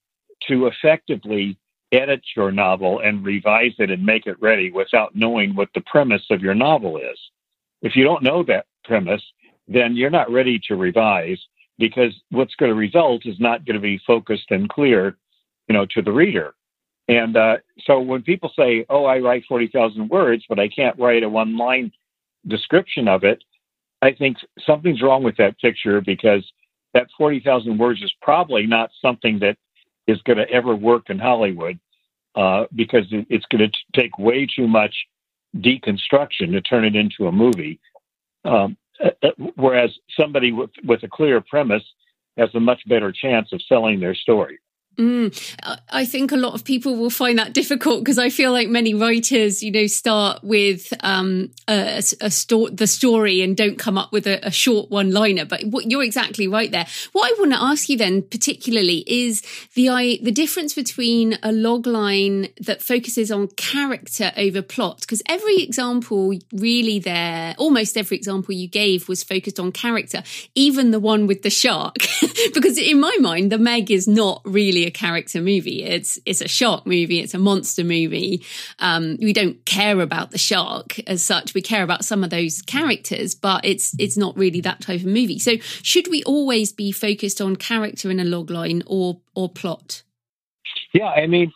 to 0.48 0.68
effectively 0.68 1.58
edit 1.92 2.22
your 2.36 2.52
novel 2.52 3.00
and 3.00 3.26
revise 3.26 3.74
it 3.80 3.90
and 3.90 4.06
make 4.06 4.28
it 4.28 4.42
ready 4.42 4.72
without 4.72 5.16
knowing 5.16 5.56
what 5.56 5.70
the 5.74 5.82
premise 5.82 6.26
of 6.30 6.42
your 6.42 6.54
novel 6.54 6.98
is. 6.98 7.18
If 7.82 7.96
you 7.96 8.04
don't 8.04 8.24
know 8.24 8.44
that 8.44 8.66
premise, 8.84 9.24
then 9.68 9.96
you're 9.96 10.10
not 10.10 10.32
ready 10.32 10.60
to 10.68 10.76
revise 10.76 11.40
because 11.78 12.14
what's 12.30 12.56
going 12.56 12.72
to 12.72 12.76
result 12.76 13.26
is 13.26 13.40
not 13.40 13.66
going 13.66 13.76
to 13.76 13.82
be 13.82 14.02
focused 14.06 14.50
and 14.50 14.68
clear 14.68 15.16
you 15.68 15.74
know, 15.74 15.86
to 15.92 16.02
the 16.02 16.12
reader. 16.12 16.54
And 17.08 17.38
uh, 17.38 17.58
so 17.86 18.00
when 18.00 18.22
people 18.22 18.52
say, 18.58 18.86
"Oh, 18.90 19.06
I 19.06 19.20
write 19.20 19.46
forty 19.48 19.68
thousand 19.68 20.10
words, 20.10 20.44
but 20.50 20.60
I 20.60 20.68
can't 20.68 20.98
write 21.00 21.24
a 21.24 21.30
one-line 21.30 21.92
description 22.48 23.08
of 23.08 23.24
it," 23.24 23.44
I 24.02 24.12
think 24.14 24.38
something's 24.66 25.02
wrong 25.02 25.24
with 25.24 25.38
that 25.38 25.60
picture 25.60 26.02
because 26.02 26.46
that 26.94 27.08
forty 27.18 27.40
thousand 27.40 27.78
words 27.78 28.02
is 28.02 28.14
probably 28.22 28.66
not 28.68 28.92
something 29.02 29.40
that 29.40 29.58
is 30.08 30.22
going 30.24 30.38
to 30.38 30.50
ever 30.50 30.76
work 30.76 31.10
in 31.10 31.20
Hollywood 31.20 31.80
uh, 32.36 32.66
because 32.76 33.06
it's 33.12 33.46
going 33.48 33.70
to 33.70 34.00
take 34.00 34.18
way 34.20 34.46
too 34.46 34.68
much 34.68 34.96
deconstruction 35.58 36.52
to 36.52 36.62
turn 36.62 36.86
it 36.86 36.96
into 36.96 37.28
a 37.28 37.32
movie. 37.32 37.80
Um, 38.46 38.78
uh, 39.04 39.10
uh, 39.24 39.30
whereas 39.56 39.92
somebody 40.20 40.52
with 40.52 40.72
with 40.84 41.04
a 41.04 41.08
clear 41.08 41.42
premise 41.42 41.84
has 42.38 42.50
a 42.54 42.60
much 42.60 42.82
better 42.88 43.12
chance 43.12 43.52
of 43.54 43.62
selling 43.64 44.00
their 44.00 44.16
story. 44.16 44.60
Mm, 44.98 45.32
I 45.90 46.06
think 46.06 46.32
a 46.32 46.38
lot 46.38 46.56
of 46.56 46.64
people 46.64 46.96
will 46.96 47.12
find 47.12 47.38
that 47.38 47.54
difficult 47.54 48.04
because 48.04 48.18
I 48.18 48.30
feel 48.30 48.52
like 48.52 48.68
many 48.68 48.96
writers, 48.96 49.62
you 49.62 49.72
know, 49.72 49.86
start 49.86 50.44
with 50.44 50.92
um, 51.02 51.52
a, 51.68 52.02
a 52.20 52.32
sto- 52.32 52.70
the 52.70 52.88
story 52.88 53.44
and 53.44 53.56
don't 53.56 53.78
come 53.78 53.96
up 53.98 54.12
with 54.12 54.26
a, 54.26 54.40
a 54.48 54.50
short 54.50 54.90
one 54.90 55.12
liner. 55.12 55.46
But 55.46 55.66
what, 55.66 55.92
you're 55.92 56.04
exactly 56.04 56.48
right 56.48 56.72
there. 56.72 56.88
What 57.12 57.30
I 57.30 57.40
want 57.40 57.54
to 57.54 57.62
ask 57.62 57.90
you 57.90 57.98
then, 57.98 58.24
particularly, 58.24 59.04
is 59.06 59.44
the 59.76 59.90
I, 59.90 60.18
the 60.24 60.32
difference 60.32 60.74
between 60.74 61.38
a 61.44 61.52
log 61.52 61.86
line 61.86 62.48
that 62.62 62.82
focuses 62.82 63.32
on 63.32 63.50
character 63.50 64.32
over 64.36 64.64
plot. 64.64 65.02
Because 65.02 65.22
every 65.30 65.62
example, 65.62 66.34
really, 66.52 66.98
there, 66.98 67.54
almost 67.60 67.98
every 67.98 68.18
example 68.18 68.56
you 68.56 68.68
gave 68.68 69.08
was 69.08 69.24
focused 69.24 69.60
on 69.60 69.72
character, 69.72 70.24
even 70.56 70.90
the 70.90 71.00
one 71.00 71.28
with 71.28 71.44
the 71.44 71.52
shark. 71.52 71.98
because 72.56 72.80
in 72.80 73.00
my 73.00 73.16
mind, 73.20 73.52
the 73.52 73.60
Meg 73.60 73.92
is 73.92 74.08
not 74.08 74.42
really 74.44 74.87
a 74.88 74.92
character 74.92 75.40
movie. 75.40 75.84
It's 75.84 76.18
it's 76.26 76.42
a 76.42 76.48
shark 76.48 76.88
movie. 76.88 77.20
It's 77.20 77.34
a 77.34 77.40
monster 77.40 77.84
movie. 77.84 78.44
Um, 78.80 79.18
we 79.22 79.34
don't 79.34 79.64
care 79.66 80.00
about 80.00 80.32
the 80.32 80.38
shark 80.38 81.00
as 81.08 81.22
such. 81.22 81.54
We 81.54 81.62
care 81.62 81.84
about 81.84 82.06
some 82.06 82.24
of 82.24 82.32
those 82.32 82.62
characters, 82.64 83.36
but 83.36 83.64
it's 83.64 83.94
it's 84.00 84.18
not 84.18 84.36
really 84.38 84.62
that 84.62 84.82
type 84.82 85.02
of 85.02 85.06
movie. 85.06 85.40
So 85.40 85.58
should 85.84 86.08
we 86.08 86.24
always 86.24 86.72
be 86.72 86.92
focused 86.92 87.40
on 87.42 87.56
character 87.56 88.10
in 88.10 88.20
a 88.20 88.26
logline 88.26 88.82
or 88.88 89.20
or 89.36 89.50
plot? 89.50 90.02
Yeah, 90.94 91.10
I 91.10 91.28
mean, 91.28 91.52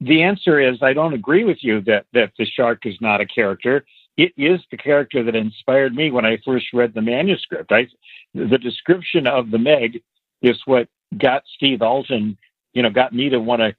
the 0.00 0.22
answer 0.22 0.60
is 0.60 0.82
I 0.82 0.92
don't 0.92 1.14
agree 1.14 1.44
with 1.44 1.58
you 1.62 1.80
that 1.82 2.06
that 2.12 2.32
the 2.38 2.44
shark 2.44 2.84
is 2.84 2.96
not 3.00 3.20
a 3.20 3.26
character. 3.26 3.84
It 4.16 4.32
is 4.36 4.60
the 4.70 4.76
character 4.76 5.24
that 5.24 5.34
inspired 5.34 5.94
me 5.94 6.10
when 6.10 6.24
I 6.24 6.38
first 6.44 6.66
read 6.72 6.94
the 6.94 7.02
manuscript. 7.02 7.72
I, 7.72 7.88
the 8.32 8.58
description 8.58 9.26
of 9.26 9.50
the 9.50 9.58
Meg 9.58 10.02
is 10.40 10.60
what 10.66 10.88
got 11.18 11.42
Steve 11.56 11.82
Alten 11.82 12.38
you 12.74 12.82
know, 12.82 12.90
got 12.90 13.12
me 13.12 13.28
to 13.30 13.40
want 13.40 13.60
to 13.60 13.74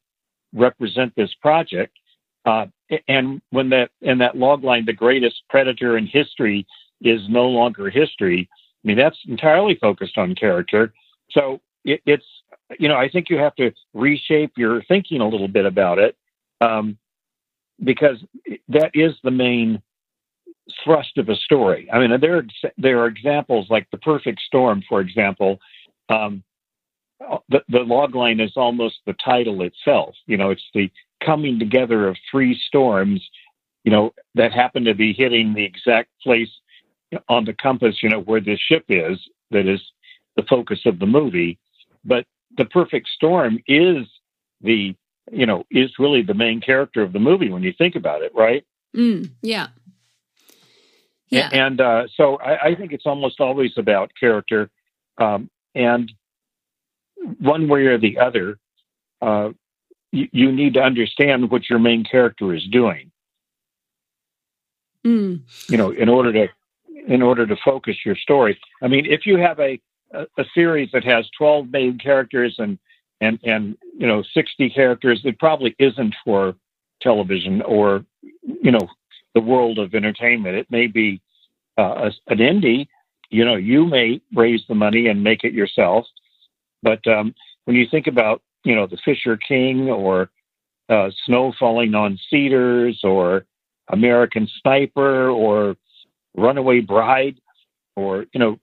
represent 0.53 1.13
this 1.15 1.33
project. 1.41 1.95
Uh, 2.45 2.65
and 3.07 3.41
when 3.51 3.69
that 3.69 3.89
in 4.01 4.17
that 4.19 4.37
log 4.37 4.63
line, 4.63 4.85
the 4.85 4.93
greatest 4.93 5.43
predator 5.49 5.97
in 5.97 6.05
history 6.07 6.65
is 7.01 7.21
no 7.29 7.45
longer 7.47 7.89
history. 7.89 8.49
I 8.83 8.87
mean, 8.87 8.97
that's 8.97 9.17
entirely 9.27 9.75
focused 9.75 10.17
on 10.17 10.35
character. 10.35 10.93
So 11.31 11.59
it, 11.83 12.01
it's, 12.05 12.25
you 12.79 12.87
know, 12.87 12.95
I 12.95 13.09
think 13.09 13.29
you 13.29 13.37
have 13.37 13.55
to 13.55 13.71
reshape 13.93 14.53
your 14.57 14.81
thinking 14.83 15.21
a 15.21 15.27
little 15.27 15.47
bit 15.47 15.65
about 15.65 15.97
it, 15.99 16.15
um, 16.61 16.97
because 17.83 18.23
that 18.69 18.91
is 18.93 19.13
the 19.23 19.31
main 19.31 19.81
thrust 20.83 21.17
of 21.17 21.29
a 21.29 21.35
story. 21.35 21.89
I 21.91 21.99
mean, 21.99 22.19
there 22.19 22.37
are, 22.37 22.45
there 22.77 22.99
are 23.01 23.07
examples 23.07 23.67
like 23.69 23.87
the 23.91 23.97
perfect 23.97 24.39
storm, 24.41 24.83
for 24.87 25.01
example. 25.01 25.59
Um, 26.09 26.43
the, 27.49 27.63
the 27.69 27.79
log 27.79 28.15
line 28.15 28.39
is 28.39 28.53
almost 28.55 28.97
the 29.05 29.13
title 29.13 29.61
itself. 29.61 30.15
You 30.25 30.37
know, 30.37 30.49
it's 30.49 30.69
the 30.73 30.91
coming 31.23 31.59
together 31.59 32.07
of 32.07 32.17
three 32.29 32.59
storms, 32.67 33.27
you 33.83 33.91
know, 33.91 34.13
that 34.35 34.51
happen 34.51 34.83
to 34.85 34.93
be 34.93 35.13
hitting 35.13 35.53
the 35.53 35.63
exact 35.63 36.09
place 36.21 36.49
on 37.29 37.45
the 37.45 37.53
compass, 37.53 38.01
you 38.01 38.09
know, 38.09 38.21
where 38.21 38.41
the 38.41 38.57
ship 38.57 38.85
is, 38.89 39.17
that 39.51 39.67
is 39.67 39.81
the 40.35 40.43
focus 40.43 40.81
of 40.85 40.99
the 40.99 41.05
movie. 41.05 41.57
But 42.03 42.25
the 42.57 42.65
perfect 42.65 43.07
storm 43.09 43.59
is 43.67 44.05
the, 44.61 44.95
you 45.31 45.45
know, 45.45 45.65
is 45.71 45.91
really 45.99 46.21
the 46.21 46.33
main 46.33 46.61
character 46.61 47.01
of 47.01 47.13
the 47.13 47.19
movie 47.19 47.49
when 47.49 47.63
you 47.63 47.73
think 47.77 47.95
about 47.95 48.21
it, 48.21 48.33
right? 48.35 48.65
Mm, 48.95 49.31
yeah. 49.41 49.67
Yeah. 51.29 51.49
And, 51.51 51.79
and 51.79 51.81
uh, 51.81 52.07
so 52.15 52.37
I, 52.37 52.67
I, 52.67 52.75
think 52.75 52.93
it's 52.93 53.05
almost 53.05 53.41
always 53.41 53.71
about 53.77 54.11
character. 54.17 54.69
Um, 55.17 55.49
and 55.73 56.11
one 57.39 57.67
way 57.67 57.85
or 57.85 57.97
the 57.97 58.17
other, 58.19 58.57
uh, 59.21 59.49
you, 60.11 60.27
you, 60.31 60.51
need 60.51 60.73
to 60.75 60.81
understand 60.81 61.49
what 61.49 61.69
your 61.69 61.79
main 61.79 62.03
character 62.03 62.53
is 62.53 62.65
doing. 62.71 63.11
Mm. 65.05 65.41
You 65.69 65.77
know, 65.77 65.91
in 65.91 66.09
order 66.09 66.33
to 66.33 66.47
in 67.07 67.21
order 67.21 67.45
to 67.45 67.55
focus 67.63 67.97
your 68.05 68.15
story. 68.15 68.59
I 68.81 68.87
mean, 68.87 69.05
if 69.05 69.25
you 69.25 69.37
have 69.37 69.59
a, 69.59 69.79
a, 70.11 70.25
a 70.37 70.45
series 70.53 70.89
that 70.93 71.03
has 71.03 71.29
twelve 71.37 71.69
main 71.69 71.97
characters 71.97 72.55
and 72.57 72.79
and 73.21 73.39
and 73.43 73.77
you 73.97 74.07
know 74.07 74.23
sixty 74.33 74.69
characters, 74.69 75.21
it 75.23 75.39
probably 75.39 75.75
isn't 75.79 76.15
for 76.23 76.55
television 77.01 77.61
or 77.61 78.05
you 78.41 78.71
know 78.71 78.87
the 79.33 79.41
world 79.41 79.77
of 79.77 79.93
entertainment. 79.93 80.55
It 80.55 80.71
may 80.71 80.87
be 80.87 81.21
uh, 81.77 82.09
a, 82.09 82.31
an 82.31 82.39
indie. 82.39 82.87
You 83.29 83.43
know, 83.45 83.55
you 83.55 83.85
may 83.85 84.21
raise 84.33 84.61
the 84.67 84.75
money 84.75 85.07
and 85.07 85.23
make 85.23 85.43
it 85.43 85.53
yourself, 85.53 86.05
but 86.85 87.05
um, 87.07 87.33
when 87.65 87.75
you 87.75 87.87
think 87.89 88.05
about, 88.05 88.43
you 88.63 88.75
know, 88.75 88.85
the 88.85 88.99
Fisher 89.03 89.37
King 89.37 89.89
or 89.89 90.29
uh, 90.87 91.09
Snow 91.25 91.51
Falling 91.59 91.95
on 91.95 92.19
Cedars 92.29 93.01
or 93.03 93.45
American 93.89 94.47
Sniper 94.61 95.29
or 95.29 95.75
Runaway 96.37 96.81
Bride 96.81 97.37
or, 97.95 98.27
you 98.33 98.39
know, 98.39 98.59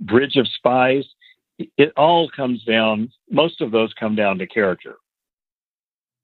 Bridge 0.00 0.36
of 0.36 0.48
Spies, 0.48 1.04
it 1.78 1.92
all 1.96 2.28
comes 2.28 2.64
down, 2.64 3.12
most 3.30 3.60
of 3.60 3.70
those 3.70 3.94
come 3.94 4.16
down 4.16 4.38
to 4.38 4.46
character. 4.48 4.96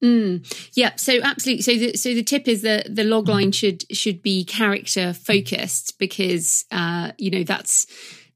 Mm, 0.03 0.45
yeah, 0.75 0.97
so 0.97 1.21
absolutely. 1.23 1.63
So 1.63 1.73
the 1.73 1.97
so 1.97 2.13
the 2.13 2.23
tip 2.23 2.47
is 2.49 2.61
that 2.63 2.95
the 2.95 3.03
log 3.03 3.29
line 3.29 3.51
should 3.51 3.85
should 3.97 4.21
be 4.21 4.45
character 4.45 5.15
focused 5.15 5.99
because 5.99 6.67
uh, 6.71 7.13
you 7.17 7.31
know 7.31 7.45
that's 7.45 7.87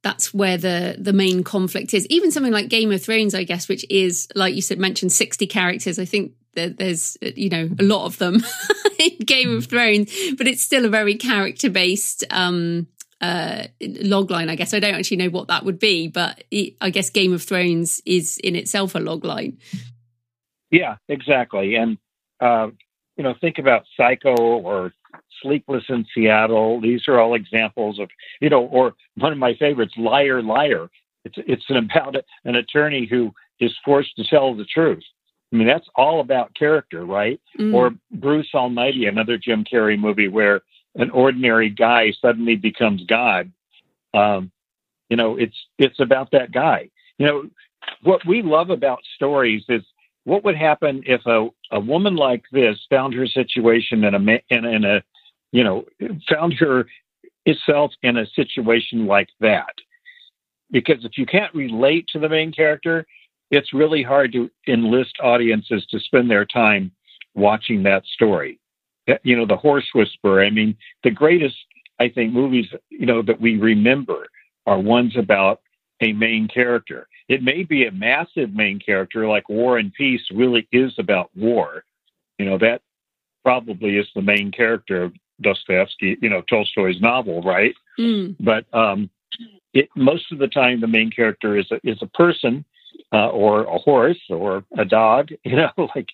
that's 0.03 0.33
where 0.33 0.57
the 0.57 0.97
the 0.99 1.13
main 1.13 1.45
conflict 1.45 1.95
is. 1.95 2.07
Even 2.07 2.31
something 2.31 2.53
like 2.53 2.69
Game 2.69 2.91
of 2.91 3.03
Thrones, 3.03 3.35
I 3.35 3.45
guess, 3.45 3.69
which 3.69 3.85
is 3.91 4.29
like 4.35 4.55
you 4.55 4.63
said, 4.63 4.79
mentioned 4.79 5.13
sixty 5.13 5.47
characters. 5.47 5.99
I 5.99 6.05
think 6.05 6.33
that 6.55 6.79
there's 6.79 7.17
you 7.21 7.49
know 7.49 7.69
a 7.79 7.83
lot 7.83 8.07
of 8.07 8.19
them 8.19 8.43
in 8.99 9.19
Game 9.25 9.57
of 9.57 9.67
Thrones, 9.67 10.13
but 10.37 10.47
it's 10.47 10.63
still 10.63 10.85
a 10.85 10.89
very 10.89 11.15
character 11.15 11.71
based 11.71 12.25
um, 12.31 12.87
uh, 13.21 13.65
logline. 13.83 14.49
I 14.49 14.57
guess 14.57 14.73
I 14.73 14.81
don't 14.81 14.95
actually 14.95 15.19
know 15.19 15.31
what 15.31 15.49
that 15.49 15.65
would 15.65 15.79
be, 15.79 16.09
but 16.09 16.45
it, 16.51 16.75
I 16.81 16.91
guess 16.91 17.11
Game 17.11 17.33
of 17.33 17.43
Thrones 17.43 18.01
is 18.07 18.39
in 18.39 18.57
itself 18.57 18.95
a 18.95 18.99
logline. 18.99 19.59
Yeah, 20.71 20.97
exactly, 21.09 21.75
and 21.75 21.99
uh, 22.41 22.69
you 23.17 23.25
know, 23.25 23.35
think 23.39 23.59
about 23.59 23.85
Psycho 23.97 24.35
or 24.35 24.93
Sleepless 25.43 25.85
in 25.89 26.07
Seattle. 26.15 26.81
These 26.81 27.09
are 27.09 27.19
all 27.19 27.35
examples 27.35 27.99
of, 27.99 28.09
you 28.41 28.51
know, 28.51 28.63
or 28.67 28.95
one 29.17 29.33
of 29.33 29.39
my 29.39 29.55
favorites, 29.55 29.95
Liar, 29.97 30.43
Liar. 30.43 30.89
It's 31.25 31.37
it's 31.39 31.65
about 31.71 32.17
an 32.45 32.57
attorney 32.57 33.07
who 33.11 33.33
is 33.61 33.73
forced 33.85 34.17
to 34.17 34.25
tell 34.25 34.55
the 34.55 34.65
truth. 34.65 35.03
I 35.53 35.57
mean, 35.57 35.67
that's 35.67 35.89
all 35.97 36.21
about 36.21 36.55
character, 36.55 37.05
right? 37.05 37.41
Mm. 37.59 37.75
Or 37.75 37.93
Bruce 38.13 38.49
Almighty, 38.55 39.07
another 39.07 39.37
Jim 39.37 39.65
Carrey 39.65 39.99
movie 39.99 40.29
where 40.29 40.63
an 40.95 41.11
ordinary 41.11 41.71
guy 41.71 42.13
suddenly 42.21 42.57
becomes 42.57 43.05
God. 43.07 43.53
Um, 44.15 44.51
you 45.09 45.17
know, 45.17 45.37
it's 45.37 45.57
it's 45.79 46.01
about 46.01 46.31
that 46.33 46.53
guy. 46.53 46.91
You 47.19 47.27
know, 47.27 47.51
what 48.03 48.25
we 48.27 48.43
love 48.43 48.71
about 48.71 49.01
stories 49.17 49.65
is 49.69 49.83
what 50.25 50.45
would 50.45 50.57
happen 50.57 51.03
if 51.07 51.25
a, 51.27 51.49
a 51.73 51.81
woman 51.81 52.17
like 52.17 52.45
this 52.53 52.77
found 52.89 53.15
her 53.15 53.27
situation 53.27 54.05
in 54.05 54.15
a 54.15 54.19
in, 54.51 54.65
in 54.65 54.85
a 54.85 55.03
you 55.53 55.65
know, 55.65 55.85
found 56.29 56.55
her 56.55 56.87
itself 57.47 57.93
in 58.03 58.19
a 58.19 58.27
situation 58.35 59.07
like 59.07 59.29
that. 59.41 59.75
Because 60.71 61.05
if 61.05 61.19
you 61.19 61.27
can't 61.27 61.55
relate 61.55 62.07
to 62.13 62.19
the 62.19 62.29
main 62.29 62.53
character, 62.53 63.05
it's 63.51 63.73
really 63.73 64.03
hard 64.03 64.33
to 64.33 64.51
enlist 64.69 65.15
audiences 65.23 65.85
to 65.91 65.99
spend 65.99 66.31
their 66.31 66.45
time 66.45 66.93
watching 67.35 67.83
that 67.83 68.05
story. 68.15 68.61
You 69.25 69.37
know, 69.37 69.47
the 69.47 69.57
horse 69.57 69.89
whisperer. 69.93 70.45
I 70.45 70.51
mean, 70.51 70.77
the 71.03 71.11
greatest, 71.11 71.57
I 71.99 72.09
think, 72.09 72.33
movies, 72.33 72.67
you 72.91 73.07
know, 73.07 73.23
that 73.23 73.41
we 73.41 73.57
remember 73.57 74.27
are 74.67 74.79
ones 74.79 75.17
about 75.17 75.61
a 76.01 76.13
main 76.13 76.47
character. 76.47 77.09
It 77.29 77.43
may 77.43 77.65
be 77.65 77.87
a 77.87 77.93
massive 77.93 78.53
main 78.55 78.79
character 78.79 79.27
like 79.27 79.49
War 79.49 79.79
and 79.79 79.93
Peace 79.93 80.23
really 80.33 80.69
is 80.71 80.93
about 80.99 81.31
war. 81.35 81.85
You 82.39 82.47
know, 82.47 82.59
that 82.59 82.83
probably 83.45 83.97
is 83.97 84.07
the 84.15 84.23
main 84.23 84.53
character 84.53 85.03
of 85.03 85.13
Dostoevsky, 85.41 86.17
you 86.21 86.29
know, 86.29 86.43
Tolstoy's 86.49 87.01
novel, 87.01 87.43
right? 87.43 87.75
Mm. 87.99 88.37
But 88.41 88.65
um, 88.77 89.11
it, 89.75 89.89
most 89.97 90.33
of 90.33 90.39
the 90.39 90.49
time, 90.49 90.81
the 90.81 90.87
main 90.87 91.11
character 91.11 91.57
is 91.57 91.71
a, 91.71 91.81
is 91.85 91.99
a 92.03 92.07
person 92.07 92.65
uh, 93.13 93.29
or 93.29 93.65
a 93.65 93.79
horse 93.79 94.21
or 94.29 94.65
a 94.79 94.85
dog. 94.85 95.31
You 95.45 95.57
know, 95.57 95.91
like 95.95 96.09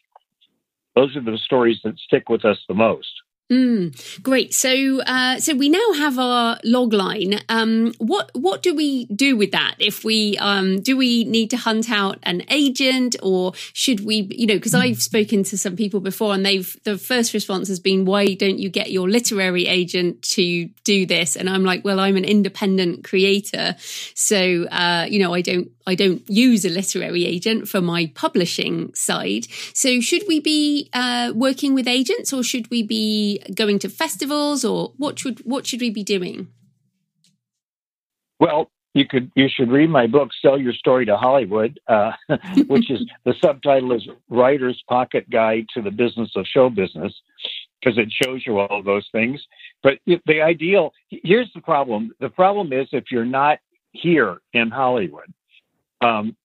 those 0.94 1.14
are 1.16 1.20
the 1.20 1.38
stories 1.38 1.78
that 1.84 1.98
stick 1.98 2.28
with 2.28 2.44
us 2.44 2.58
the 2.68 2.74
most. 2.74 3.08
Mm, 3.50 4.22
great. 4.24 4.52
So, 4.52 5.00
uh, 5.02 5.38
so 5.38 5.54
we 5.54 5.68
now 5.68 5.92
have 5.98 6.18
our 6.18 6.58
log 6.64 6.92
line. 6.92 7.40
Um, 7.48 7.94
what 7.98 8.28
what 8.34 8.60
do 8.60 8.74
we 8.74 9.04
do 9.06 9.36
with 9.36 9.52
that? 9.52 9.76
If 9.78 10.02
we 10.02 10.36
um, 10.38 10.80
do, 10.80 10.96
we 10.96 11.22
need 11.22 11.50
to 11.50 11.56
hunt 11.56 11.88
out 11.88 12.18
an 12.24 12.42
agent, 12.48 13.14
or 13.22 13.52
should 13.72 14.04
we? 14.04 14.26
You 14.32 14.48
know, 14.48 14.54
because 14.54 14.74
I've 14.74 15.00
spoken 15.00 15.44
to 15.44 15.56
some 15.56 15.76
people 15.76 16.00
before, 16.00 16.34
and 16.34 16.44
they've 16.44 16.76
the 16.82 16.98
first 16.98 17.34
response 17.34 17.68
has 17.68 17.78
been, 17.78 18.04
"Why 18.04 18.34
don't 18.34 18.58
you 18.58 18.68
get 18.68 18.90
your 18.90 19.08
literary 19.08 19.68
agent 19.68 20.22
to 20.34 20.64
do 20.82 21.06
this?" 21.06 21.36
And 21.36 21.48
I'm 21.48 21.62
like, 21.62 21.84
"Well, 21.84 22.00
I'm 22.00 22.16
an 22.16 22.24
independent 22.24 23.04
creator, 23.04 23.76
so 23.78 24.64
uh, 24.72 25.06
you 25.08 25.20
know, 25.20 25.32
I 25.32 25.42
don't 25.42 25.70
I 25.86 25.94
don't 25.94 26.28
use 26.28 26.64
a 26.64 26.70
literary 26.70 27.24
agent 27.24 27.68
for 27.68 27.80
my 27.80 28.10
publishing 28.14 28.92
side. 28.94 29.46
So, 29.72 30.00
should 30.00 30.22
we 30.26 30.40
be 30.40 30.90
uh, 30.92 31.32
working 31.34 31.74
with 31.74 31.86
agents, 31.86 32.32
or 32.32 32.42
should 32.42 32.68
we 32.70 32.82
be 32.82 33.40
going 33.54 33.78
to 33.80 33.88
festivals, 33.88 34.64
or 34.64 34.92
what 34.96 35.18
should 35.18 35.40
what 35.40 35.66
should 35.66 35.80
we 35.80 35.90
be 35.90 36.02
doing? 36.02 36.48
Well, 38.40 38.70
you 38.94 39.06
could 39.06 39.30
you 39.36 39.48
should 39.48 39.70
read 39.70 39.90
my 39.90 40.06
book, 40.06 40.30
"Sell 40.42 40.58
Your 40.58 40.72
Story 40.72 41.06
to 41.06 41.16
Hollywood," 41.16 41.78
uh, 41.86 42.12
which 42.66 42.90
is 42.90 43.00
the 43.24 43.34
subtitle 43.40 43.92
is 43.92 44.08
"Writer's 44.28 44.82
Pocket 44.88 45.28
Guide 45.30 45.66
to 45.74 45.82
the 45.82 45.90
Business 45.90 46.30
of 46.34 46.46
Show 46.46 46.70
Business," 46.70 47.14
because 47.78 47.98
it 47.98 48.10
shows 48.10 48.44
you 48.44 48.58
all 48.58 48.82
those 48.82 49.06
things. 49.12 49.40
But 49.82 49.98
the 50.06 50.40
ideal 50.40 50.92
here's 51.10 51.52
the 51.54 51.60
problem: 51.60 52.10
the 52.20 52.30
problem 52.30 52.72
is 52.72 52.88
if 52.92 53.04
you're 53.10 53.24
not 53.24 53.58
here 53.92 54.40
in 54.52 54.70
Hollywood, 54.70 55.32
um, 56.00 56.36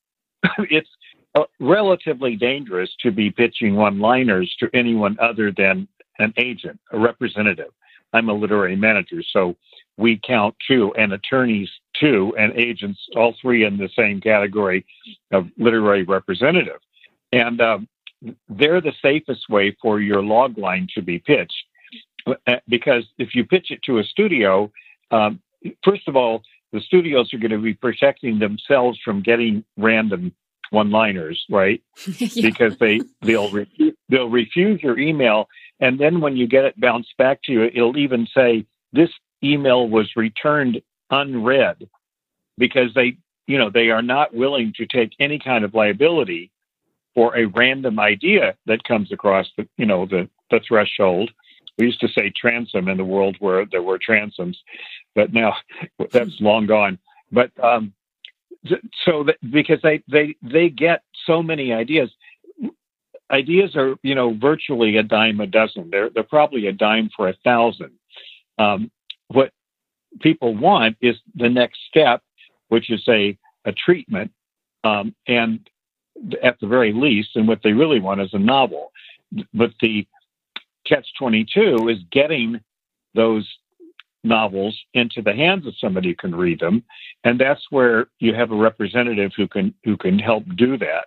it's 0.69 0.89
uh, 1.35 1.43
relatively 1.59 2.35
dangerous 2.35 2.89
to 3.01 3.11
be 3.11 3.31
pitching 3.31 3.75
one-liners 3.75 4.53
to 4.59 4.69
anyone 4.73 5.17
other 5.21 5.51
than 5.51 5.87
an 6.19 6.33
agent, 6.37 6.79
a 6.91 6.99
representative. 6.99 7.71
I'm 8.13 8.29
a 8.29 8.33
literary 8.33 8.75
manager, 8.75 9.23
so 9.31 9.55
we 9.97 10.19
count 10.25 10.55
two, 10.67 10.93
and 10.97 11.13
attorneys 11.13 11.69
two, 11.99 12.33
and 12.37 12.53
agents 12.53 12.99
all 13.15 13.35
three 13.41 13.65
in 13.65 13.77
the 13.77 13.89
same 13.95 14.19
category 14.19 14.85
of 15.31 15.47
literary 15.57 16.03
representative. 16.03 16.79
And 17.31 17.61
um, 17.61 17.87
they're 18.49 18.81
the 18.81 18.93
safest 19.01 19.49
way 19.49 19.75
for 19.81 19.99
your 19.99 20.21
log 20.21 20.57
line 20.57 20.87
to 20.95 21.01
be 21.01 21.19
pitched. 21.19 21.63
Uh, 22.27 22.57
because 22.67 23.03
if 23.17 23.33
you 23.33 23.45
pitch 23.45 23.71
it 23.71 23.81
to 23.83 23.99
a 23.99 24.03
studio, 24.03 24.71
um, 25.11 25.41
first 25.83 26.07
of 26.07 26.15
all, 26.15 26.43
the 26.71 26.81
studios 26.81 27.33
are 27.33 27.37
going 27.37 27.51
to 27.51 27.57
be 27.57 27.73
protecting 27.73 28.39
themselves 28.39 28.99
from 29.03 29.21
getting 29.21 29.63
random 29.77 30.33
one-liners, 30.71 31.45
right? 31.49 31.83
yeah. 32.17 32.49
Because 32.49 32.77
they 32.77 33.01
they'll 33.21 33.51
re- 33.51 33.93
they'll 34.09 34.29
refuse 34.29 34.81
your 34.81 34.97
email, 34.97 35.47
and 35.79 35.99
then 35.99 36.21
when 36.21 36.37
you 36.37 36.47
get 36.47 36.65
it 36.65 36.79
bounced 36.79 37.15
back 37.17 37.41
to 37.43 37.51
you, 37.51 37.63
it'll 37.63 37.97
even 37.97 38.27
say 38.33 38.65
this 38.93 39.09
email 39.43 39.87
was 39.87 40.15
returned 40.15 40.81
unread, 41.09 41.89
because 42.57 42.93
they 42.95 43.17
you 43.47 43.57
know 43.57 43.69
they 43.69 43.89
are 43.89 44.01
not 44.01 44.33
willing 44.33 44.73
to 44.77 44.85
take 44.85 45.11
any 45.19 45.39
kind 45.39 45.65
of 45.65 45.73
liability 45.73 46.51
for 47.13 47.37
a 47.37 47.45
random 47.45 47.99
idea 47.99 48.55
that 48.65 48.83
comes 48.85 49.11
across 49.11 49.47
the 49.57 49.67
you 49.77 49.85
know 49.85 50.05
the 50.05 50.29
the 50.49 50.61
threshold. 50.65 51.31
We 51.81 51.87
used 51.87 52.01
to 52.01 52.09
say 52.09 52.29
transom 52.29 52.89
in 52.89 52.97
the 52.97 53.03
world 53.03 53.37
where 53.39 53.65
there 53.65 53.81
were 53.81 53.97
transoms, 53.97 54.55
but 55.15 55.33
now 55.33 55.55
that's 56.11 56.29
long 56.39 56.67
gone. 56.67 56.99
But 57.31 57.49
um, 57.59 57.91
so 59.03 59.23
that, 59.23 59.37
because 59.51 59.79
they 59.81 60.03
they 60.07 60.35
they 60.43 60.69
get 60.69 61.01
so 61.25 61.41
many 61.41 61.73
ideas. 61.73 62.11
Ideas 63.31 63.75
are 63.75 63.95
you 64.03 64.13
know 64.13 64.37
virtually 64.39 64.97
a 64.97 65.01
dime 65.01 65.39
a 65.39 65.47
dozen. 65.47 65.89
They're 65.89 66.11
they're 66.11 66.21
probably 66.21 66.67
a 66.67 66.71
dime 66.71 67.09
for 67.17 67.29
a 67.29 67.35
thousand. 67.43 67.93
Um, 68.59 68.91
what 69.29 69.51
people 70.19 70.53
want 70.53 70.97
is 71.01 71.15
the 71.33 71.49
next 71.49 71.79
step, 71.89 72.21
which 72.67 72.91
is 72.91 73.03
a 73.07 73.35
a 73.65 73.71
treatment, 73.71 74.31
um, 74.83 75.15
and 75.27 75.67
at 76.43 76.59
the 76.59 76.67
very 76.67 76.93
least, 76.93 77.29
and 77.33 77.47
what 77.47 77.61
they 77.63 77.73
really 77.73 77.99
want 77.99 78.21
is 78.21 78.35
a 78.35 78.39
novel. 78.39 78.91
But 79.51 79.71
the 79.81 80.05
catch 80.85 81.07
22 81.19 81.89
is 81.89 81.97
getting 82.11 82.59
those 83.15 83.47
novels 84.23 84.77
into 84.93 85.21
the 85.21 85.33
hands 85.33 85.65
of 85.65 85.73
somebody 85.79 86.09
who 86.09 86.15
can 86.15 86.35
read 86.35 86.59
them. 86.59 86.83
And 87.23 87.39
that's 87.39 87.65
where 87.69 88.07
you 88.19 88.33
have 88.33 88.51
a 88.51 88.55
representative 88.55 89.31
who 89.35 89.47
can 89.47 89.73
who 89.83 89.97
can 89.97 90.19
help 90.19 90.43
do 90.55 90.77
that. 90.77 91.05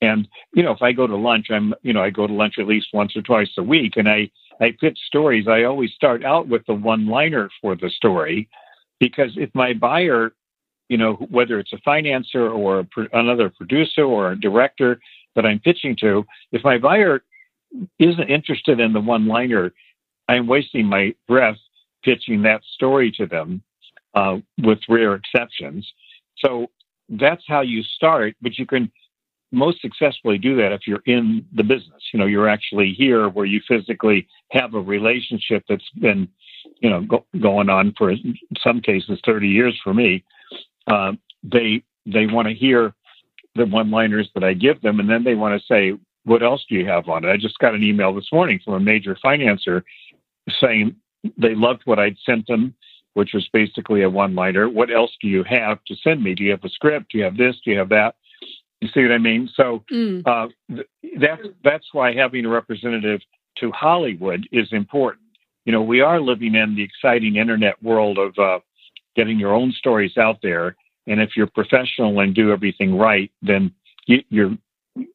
And 0.00 0.28
you 0.52 0.62
know 0.62 0.72
if 0.72 0.82
i 0.82 0.92
go 0.92 1.06
to 1.06 1.16
lunch 1.16 1.46
i'm 1.50 1.74
you 1.82 1.92
know 1.92 2.02
i 2.02 2.10
go 2.10 2.26
to 2.26 2.32
lunch 2.32 2.54
at 2.58 2.66
least 2.66 2.88
once 2.92 3.16
or 3.16 3.22
twice 3.22 3.50
a 3.58 3.62
week. 3.62 3.94
And 3.96 4.08
i 4.08 4.30
i 4.60 4.72
pitch 4.80 4.98
stories. 5.06 5.48
I 5.48 5.64
always 5.64 5.92
start 5.92 6.24
out 6.24 6.48
with 6.48 6.64
the 6.66 6.74
one 6.74 7.06
liner 7.06 7.50
for 7.60 7.74
the 7.74 7.90
story 7.90 8.48
because 9.00 9.32
if 9.36 9.50
my 9.54 9.72
buyer 9.72 10.32
you 10.88 10.98
know 10.98 11.14
whether 11.30 11.58
it's 11.58 11.72
a 11.72 11.88
financer 11.88 12.54
or 12.54 12.86
another 13.12 13.50
producer 13.50 14.04
or 14.04 14.32
a 14.32 14.40
director 14.40 15.00
that 15.34 15.46
i'm 15.46 15.58
pitching 15.58 15.96
to 15.98 16.24
if 16.52 16.62
my 16.62 16.78
buyer 16.78 17.22
isn't 17.98 18.30
interested 18.30 18.80
in 18.80 18.92
the 18.92 19.00
one 19.00 19.26
liner 19.26 19.72
i'm 20.28 20.46
wasting 20.46 20.86
my 20.86 21.14
breath 21.28 21.56
pitching 22.04 22.42
that 22.42 22.62
story 22.74 23.10
to 23.12 23.26
them, 23.26 23.62
uh, 24.14 24.36
with 24.58 24.78
rare 24.88 25.14
exceptions. 25.14 25.90
So 26.38 26.68
that's 27.08 27.42
how 27.48 27.62
you 27.62 27.82
start, 27.82 28.36
but 28.40 28.58
you 28.58 28.66
can 28.66 28.92
most 29.50 29.80
successfully 29.80 30.36
do 30.36 30.56
that 30.56 30.72
if 30.72 30.82
you're 30.86 31.02
in 31.06 31.46
the 31.54 31.62
business. 31.62 32.02
You 32.12 32.18
know, 32.18 32.26
you're 32.26 32.48
actually 32.48 32.92
here 32.92 33.28
where 33.28 33.46
you 33.46 33.60
physically 33.66 34.26
have 34.50 34.74
a 34.74 34.80
relationship 34.80 35.64
that's 35.68 35.88
been, 36.00 36.28
you 36.80 36.90
know, 36.90 37.02
go, 37.02 37.24
going 37.40 37.68
on 37.68 37.94
for 37.96 38.14
some 38.62 38.80
cases 38.80 39.20
30 39.24 39.48
years 39.48 39.78
for 39.82 39.94
me. 39.94 40.24
Uh, 40.86 41.12
they 41.42 41.82
they 42.06 42.26
want 42.26 42.48
to 42.48 42.54
hear 42.54 42.94
the 43.54 43.64
one-liners 43.64 44.28
that 44.34 44.44
I 44.44 44.52
give 44.52 44.82
them, 44.82 45.00
and 45.00 45.08
then 45.08 45.24
they 45.24 45.34
want 45.34 45.58
to 45.58 45.66
say, 45.66 45.98
"What 46.24 46.42
else 46.42 46.64
do 46.68 46.74
you 46.74 46.86
have 46.86 47.08
on 47.08 47.24
it?" 47.24 47.30
I 47.30 47.36
just 47.36 47.58
got 47.58 47.74
an 47.74 47.82
email 47.82 48.14
this 48.14 48.32
morning 48.32 48.60
from 48.64 48.74
a 48.74 48.80
major 48.80 49.16
financer 49.24 49.82
saying 50.60 50.96
they 51.38 51.54
loved 51.54 51.82
what 51.84 51.98
I'd 51.98 52.16
sent 52.24 52.46
them, 52.46 52.74
which 53.14 53.32
was 53.32 53.48
basically 53.52 54.02
a 54.02 54.10
one 54.10 54.34
liner. 54.34 54.68
What 54.68 54.90
else 54.90 55.12
do 55.20 55.28
you 55.28 55.44
have 55.44 55.82
to 55.84 55.96
send 55.96 56.22
me? 56.22 56.34
Do 56.34 56.44
you 56.44 56.50
have 56.50 56.64
a 56.64 56.68
script? 56.68 57.12
Do 57.12 57.18
you 57.18 57.24
have 57.24 57.36
this? 57.36 57.56
Do 57.64 57.70
you 57.70 57.78
have 57.78 57.88
that? 57.90 58.16
You 58.80 58.88
see 58.92 59.02
what 59.02 59.12
I 59.12 59.18
mean? 59.18 59.48
So 59.54 59.82
mm. 59.90 60.22
uh, 60.26 60.48
that's 61.18 61.42
that's 61.62 61.86
why 61.92 62.14
having 62.14 62.44
a 62.44 62.50
representative 62.50 63.20
to 63.58 63.70
Hollywood 63.72 64.46
is 64.52 64.68
important. 64.72 65.22
You 65.64 65.72
know, 65.72 65.82
we 65.82 66.00
are 66.00 66.20
living 66.20 66.54
in 66.54 66.74
the 66.74 66.82
exciting 66.82 67.36
internet 67.36 67.82
world 67.82 68.18
of 68.18 68.38
uh, 68.38 68.58
getting 69.16 69.38
your 69.38 69.54
own 69.54 69.72
stories 69.72 70.18
out 70.18 70.40
there, 70.42 70.76
and 71.06 71.20
if 71.20 71.30
you're 71.36 71.46
professional 71.46 72.20
and 72.20 72.34
do 72.34 72.52
everything 72.52 72.98
right, 72.98 73.30
then 73.40 73.72
you, 74.06 74.22
you're 74.28 74.56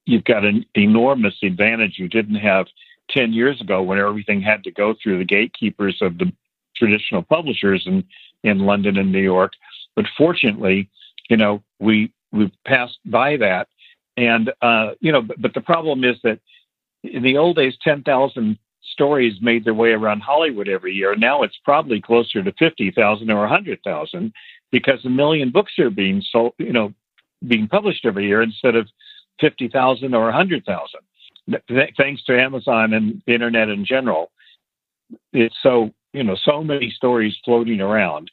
you've 0.06 0.24
got 0.26 0.46
an 0.46 0.66
enormous 0.76 1.36
advantage 1.44 1.96
you 1.98 2.08
didn't 2.08 2.36
have 2.36 2.68
10 3.12 3.34
years 3.34 3.60
ago 3.62 3.82
when 3.82 4.00
everything 4.00 4.42
had 4.42 4.64
to 4.64 4.72
go 4.72 4.94
through 5.02 5.18
the 5.18 5.26
gatekeepers 5.26 5.98
of 6.02 6.18
the 6.18 6.32
traditional 6.76 7.24
publishers 7.24 7.84
in, 7.86 8.04
in 8.44 8.60
London 8.60 8.98
and 8.98 9.12
New 9.12 9.22
York. 9.22 9.54
But 9.96 10.06
fortunately, 10.18 10.90
you 11.30 11.38
know, 11.38 11.64
we 11.80 12.12
we 12.32 12.52
passed 12.66 13.00
by 13.06 13.38
that. 13.38 13.68
And, 14.18 14.52
uh, 14.62 14.92
you 15.00 15.12
know, 15.12 15.22
but, 15.22 15.42
but 15.42 15.54
the 15.54 15.62
problem 15.62 16.04
is 16.04 16.18
that 16.24 16.40
in 17.04 17.24
the 17.24 17.38
old 17.38 17.56
days, 17.56 17.76
10,000 17.82 18.58
stories 18.92 19.34
made 19.42 19.66
their 19.66 19.74
way 19.74 19.92
around 19.92 20.22
Hollywood 20.22 20.68
every 20.68 20.94
year. 20.94 21.16
Now 21.16 21.44
it's 21.44 21.58
probably 21.64 22.02
closer 22.02 22.44
to 22.44 22.54
50,000 22.60 23.32
or 23.32 23.40
100,000 23.40 24.34
because 24.72 25.06
a 25.06 25.10
million 25.10 25.52
books 25.52 25.74
are 25.80 25.90
being 25.90 26.22
sold, 26.22 26.54
you 26.58 26.74
know, 26.74 26.94
being 27.48 27.68
published 27.68 28.06
every 28.06 28.28
year 28.28 28.42
instead 28.42 28.76
of 28.76 28.88
50,000 29.40 30.14
or 30.14 30.26
100,000 30.26 31.00
th- 31.50 31.94
thanks 31.98 32.24
to 32.26 32.40
Amazon 32.40 32.94
and 32.94 33.22
the 33.26 33.34
internet 33.34 33.70
in 33.70 33.86
general, 33.86 34.32
it's 35.34 35.56
so 35.64 35.92
you 36.14 36.24
know 36.24 36.36
so 36.44 36.64
many 36.64 36.92
stories 36.92 37.36
floating 37.44 37.82
around. 37.82 38.32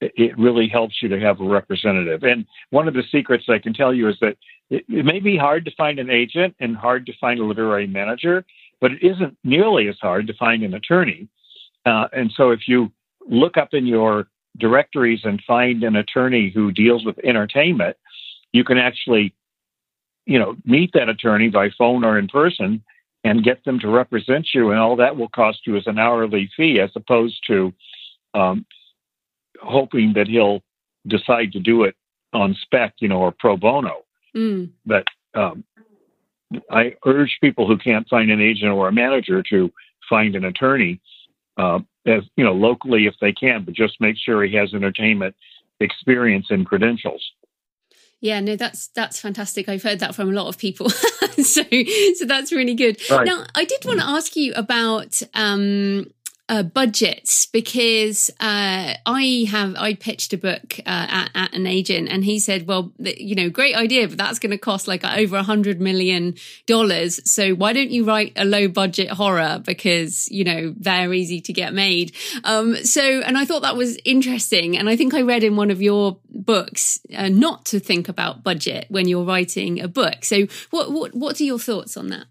It 0.00 0.36
really 0.38 0.68
helps 0.68 0.96
you 1.00 1.08
to 1.08 1.20
have 1.20 1.40
a 1.40 1.48
representative. 1.48 2.22
And 2.22 2.44
one 2.68 2.86
of 2.86 2.92
the 2.92 3.02
secrets 3.10 3.44
I 3.48 3.58
can 3.58 3.72
tell 3.72 3.94
you 3.94 4.10
is 4.10 4.16
that 4.20 4.36
it, 4.68 4.84
it 4.90 5.06
may 5.06 5.20
be 5.20 5.38
hard 5.38 5.64
to 5.64 5.74
find 5.74 5.98
an 5.98 6.10
agent 6.10 6.54
and 6.60 6.76
hard 6.76 7.06
to 7.06 7.12
find 7.18 7.40
a 7.40 7.44
literary 7.44 7.86
manager, 7.86 8.44
but 8.78 8.92
it 8.92 9.02
isn't 9.02 9.38
nearly 9.42 9.88
as 9.88 9.96
hard 10.02 10.26
to 10.26 10.34
find 10.34 10.62
an 10.62 10.74
attorney. 10.74 11.28
Uh, 11.86 12.08
and 12.12 12.30
so 12.36 12.50
if 12.50 12.68
you 12.68 12.92
look 13.26 13.56
up 13.56 13.72
in 13.72 13.86
your 13.86 14.28
directories 14.58 15.20
and 15.24 15.42
find 15.46 15.82
an 15.82 15.96
attorney 15.96 16.52
who 16.54 16.72
deals 16.72 17.06
with 17.06 17.18
entertainment, 17.24 17.96
you 18.52 18.64
can 18.64 18.76
actually 18.76 19.32
you 20.26 20.38
know, 20.38 20.56
meet 20.64 20.92
that 20.94 21.08
attorney 21.08 21.48
by 21.48 21.70
phone 21.78 22.04
or 22.04 22.18
in 22.18 22.28
person 22.28 22.82
and 23.24 23.44
get 23.44 23.64
them 23.64 23.78
to 23.80 23.88
represent 23.88 24.48
you, 24.54 24.70
and 24.70 24.78
all 24.78 24.96
that 24.96 25.16
will 25.16 25.28
cost 25.28 25.60
you 25.66 25.76
as 25.76 25.86
an 25.86 25.98
hourly 25.98 26.50
fee, 26.56 26.78
as 26.80 26.90
opposed 26.94 27.42
to 27.46 27.72
um, 28.34 28.64
hoping 29.60 30.12
that 30.14 30.28
he'll 30.28 30.62
decide 31.06 31.52
to 31.52 31.60
do 31.60 31.84
it 31.84 31.96
on 32.32 32.56
spec, 32.60 32.94
you 33.00 33.08
know, 33.08 33.18
or 33.18 33.32
pro 33.32 33.56
bono. 33.56 34.04
Mm. 34.36 34.70
But 34.84 35.04
um, 35.34 35.64
I 36.70 36.94
urge 37.04 37.38
people 37.40 37.66
who 37.66 37.78
can't 37.78 38.08
find 38.08 38.30
an 38.30 38.40
agent 38.40 38.70
or 38.70 38.88
a 38.88 38.92
manager 38.92 39.42
to 39.50 39.72
find 40.08 40.36
an 40.36 40.44
attorney 40.44 41.00
uh, 41.56 41.80
as 42.06 42.22
you 42.36 42.44
know, 42.44 42.52
locally 42.52 43.06
if 43.06 43.14
they 43.20 43.32
can, 43.32 43.64
but 43.64 43.74
just 43.74 44.00
make 44.00 44.16
sure 44.16 44.44
he 44.44 44.54
has 44.54 44.72
entertainment 44.74 45.34
experience 45.80 46.46
and 46.50 46.66
credentials. 46.66 47.22
Yeah, 48.20 48.40
no, 48.40 48.56
that's 48.56 48.88
that's 48.88 49.20
fantastic. 49.20 49.68
I've 49.68 49.82
heard 49.82 50.00
that 50.00 50.14
from 50.14 50.30
a 50.30 50.32
lot 50.32 50.48
of 50.48 50.56
people, 50.56 50.88
so 50.90 51.62
so 51.62 52.24
that's 52.24 52.50
really 52.50 52.74
good. 52.74 52.98
Right. 53.10 53.26
Now, 53.26 53.44
I 53.54 53.64
did 53.64 53.84
want 53.84 54.00
to 54.00 54.06
ask 54.06 54.34
you 54.36 54.54
about 54.54 55.20
um, 55.34 56.06
uh, 56.48 56.62
budgets 56.62 57.46
because 57.46 58.30
uh, 58.38 58.94
I 59.04 59.46
have 59.50 59.74
I 59.76 59.94
pitched 59.94 60.32
a 60.32 60.38
book 60.38 60.78
uh, 60.80 60.82
at, 60.86 61.30
at, 61.34 61.54
an 61.54 61.66
agent 61.66 62.08
and 62.08 62.24
he 62.24 62.38
said, 62.38 62.68
well, 62.68 62.92
you 62.98 63.34
know, 63.34 63.50
great 63.50 63.74
idea, 63.74 64.06
but 64.06 64.16
that's 64.16 64.38
going 64.38 64.52
to 64.52 64.58
cost 64.58 64.86
like 64.86 65.04
over 65.04 65.36
a 65.36 65.42
hundred 65.42 65.80
million 65.80 66.34
dollars. 66.66 67.20
So 67.28 67.54
why 67.54 67.72
don't 67.72 67.90
you 67.90 68.04
write 68.04 68.32
a 68.36 68.44
low 68.44 68.68
budget 68.68 69.10
horror 69.10 69.60
because 69.64 70.30
you 70.30 70.44
know 70.44 70.72
they're 70.76 71.12
easy 71.12 71.40
to 71.40 71.52
get 71.52 71.74
made. 71.74 72.14
Um, 72.44 72.76
so 72.76 73.02
and 73.02 73.36
I 73.36 73.44
thought 73.44 73.62
that 73.62 73.76
was 73.76 73.98
interesting, 74.04 74.76
and 74.76 74.88
I 74.88 74.96
think 74.96 75.14
I 75.14 75.22
read 75.22 75.42
in 75.42 75.56
one 75.56 75.72
of 75.72 75.82
your 75.82 76.18
books 76.30 77.00
uh, 77.14 77.28
not 77.28 77.64
to 77.66 77.80
think 77.80 78.08
about 78.08 78.44
budget 78.44 78.86
when 78.88 79.08
you're 79.08 79.24
writing 79.24 79.80
a 79.80 79.88
book. 79.88 80.24
So 80.24 80.46
what 80.70 80.92
what 80.92 81.14
what 81.14 81.40
are 81.40 81.44
your 81.44 81.58
thoughts 81.58 81.96
on 81.96 82.08
that? 82.08 82.26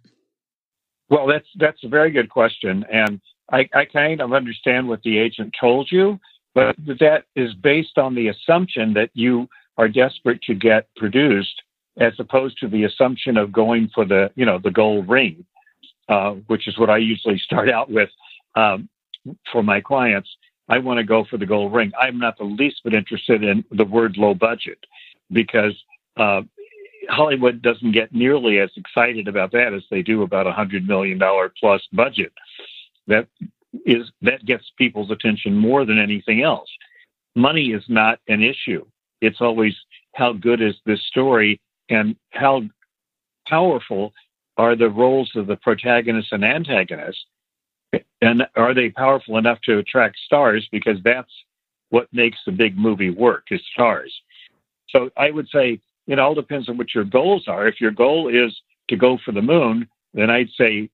Well, 1.10 1.28
that's 1.28 1.48
that's 1.60 1.84
a 1.84 1.90
very 1.90 2.12
good 2.12 2.30
question, 2.30 2.86
and 2.90 3.20
I, 3.52 3.70
I 3.74 3.86
kind 3.86 4.22
of 4.22 4.34
understand 4.34 4.88
what 4.88 5.02
the 5.04 5.18
agent 5.18 5.54
told 5.60 5.90
you, 5.92 6.20
but 6.54 6.76
that 7.00 7.26
is 7.36 7.54
based 7.54 7.98
on 7.98 8.16
the 8.16 8.30
assumption 8.30 8.94
that 8.94 9.10
you 9.14 9.48
are 9.78 9.88
desperate 9.88 10.42
to 10.44 10.56
get 10.56 10.88
produced, 10.96 11.62
as 11.98 12.14
opposed 12.18 12.58
to 12.60 12.68
the 12.68 12.86
assumption 12.86 13.38
of 13.38 13.52
going 13.52 13.90
for 13.94 14.06
the 14.06 14.32
you 14.36 14.46
know 14.46 14.60
the 14.64 14.72
gold 14.72 15.08
ring, 15.08 15.46
uh, 16.10 16.32
which 16.48 16.68
is 16.68 16.78
what 16.78 16.90
I 16.90 16.98
usually 16.98 17.38
start 17.38 17.70
out 17.70 17.90
with 17.90 18.10
um, 18.56 18.90
for 19.52 19.64
my 19.64 19.82
clients. 19.82 20.30
I 20.68 20.80
want 20.80 20.98
to 20.98 21.04
go 21.04 21.26
for 21.30 21.38
the 21.38 21.46
gold 21.46 21.74
ring. 21.74 21.92
I'm 22.00 22.18
not 22.18 22.38
the 22.38 22.46
least 22.46 22.82
bit 22.84 22.96
interested 22.96 23.44
in 23.44 23.64
the 23.72 23.86
word 23.86 24.18
low 24.18 24.34
budget 24.34 24.80
because 25.32 25.74
uh, 26.18 26.42
Hollywood 27.10 27.62
doesn't 27.62 27.92
get 27.92 28.14
nearly 28.14 28.60
as 28.60 28.72
excited 28.76 29.28
about 29.28 29.52
that 29.52 29.74
as 29.76 29.84
they 29.92 30.02
do 30.02 30.24
about 30.24 30.48
a 30.48 30.52
hundred 30.52 30.88
million 30.88 31.20
dollar 31.20 31.54
plus 31.60 31.84
budget 31.94 32.34
that 33.08 33.28
is 33.86 34.10
that 34.22 34.46
gets 34.46 34.64
people's 34.78 35.12
attention 35.12 35.56
more 35.56 35.86
than 35.86 36.00
anything 36.00 36.42
else. 36.42 36.70
Money 37.36 37.72
is 37.72 37.84
not 37.90 38.20
an 38.28 38.42
issue. 38.42 38.86
It's 39.22 39.42
always 39.42 39.76
how 40.16 40.34
good 40.34 40.62
is 40.62 40.76
this 40.86 41.04
story 41.08 41.60
and 41.90 42.16
how 42.32 42.64
powerful 43.48 44.14
are 44.58 44.76
the 44.76 44.90
roles 44.90 45.32
of 45.36 45.48
the 45.48 45.58
protagonist 45.58 46.32
and 46.32 46.44
antagonist 46.44 47.20
and 48.22 48.44
are 48.56 48.74
they 48.74 48.90
powerful 48.90 49.38
enough 49.38 49.60
to 49.64 49.78
attract 49.78 50.18
stars 50.26 50.68
because 50.72 50.98
that's 51.04 51.32
what 51.90 52.08
makes 52.12 52.38
the 52.46 52.52
big 52.52 52.78
movie 52.78 53.10
work 53.10 53.44
is 53.52 53.62
stars 53.74 54.14
so 54.90 55.10
i 55.18 55.30
would 55.30 55.48
say 55.50 55.80
it 56.08 56.20
all 56.20 56.34
depends 56.34 56.70
on 56.70 56.78
what 56.78 56.94
your 56.96 57.04
goals 57.04 57.48
are 57.48 57.68
if 57.68 57.80
your 57.80 57.92
goal 57.92 58.28
is 58.28 58.56
to 58.90 58.96
go 58.96 59.18
for 59.24 59.32
the 59.32 59.42
moon 59.42 59.88
then 60.14 60.30
i'd 60.30 60.50
say 60.58 60.90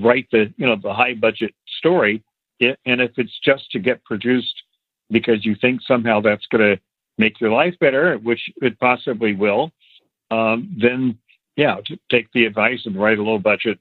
write 0.00 0.28
the 0.32 0.52
you 0.56 0.66
know 0.66 0.76
the 0.82 0.92
high 0.92 1.14
budget 1.14 1.54
story 1.78 2.22
and 2.60 3.00
if 3.00 3.12
it's 3.16 3.38
just 3.44 3.70
to 3.70 3.78
get 3.78 4.04
produced 4.04 4.54
because 5.10 5.44
you 5.44 5.54
think 5.60 5.80
somehow 5.86 6.20
that's 6.20 6.46
going 6.46 6.76
to 6.76 6.80
make 7.16 7.40
your 7.40 7.50
life 7.50 7.74
better 7.80 8.16
which 8.18 8.50
it 8.56 8.78
possibly 8.78 9.34
will 9.34 9.72
um, 10.30 10.74
then 10.80 11.18
yeah 11.56 11.76
take 12.10 12.28
the 12.32 12.44
advice 12.44 12.80
and 12.84 12.96
write 12.96 13.18
a 13.18 13.22
low 13.22 13.38
budget 13.38 13.78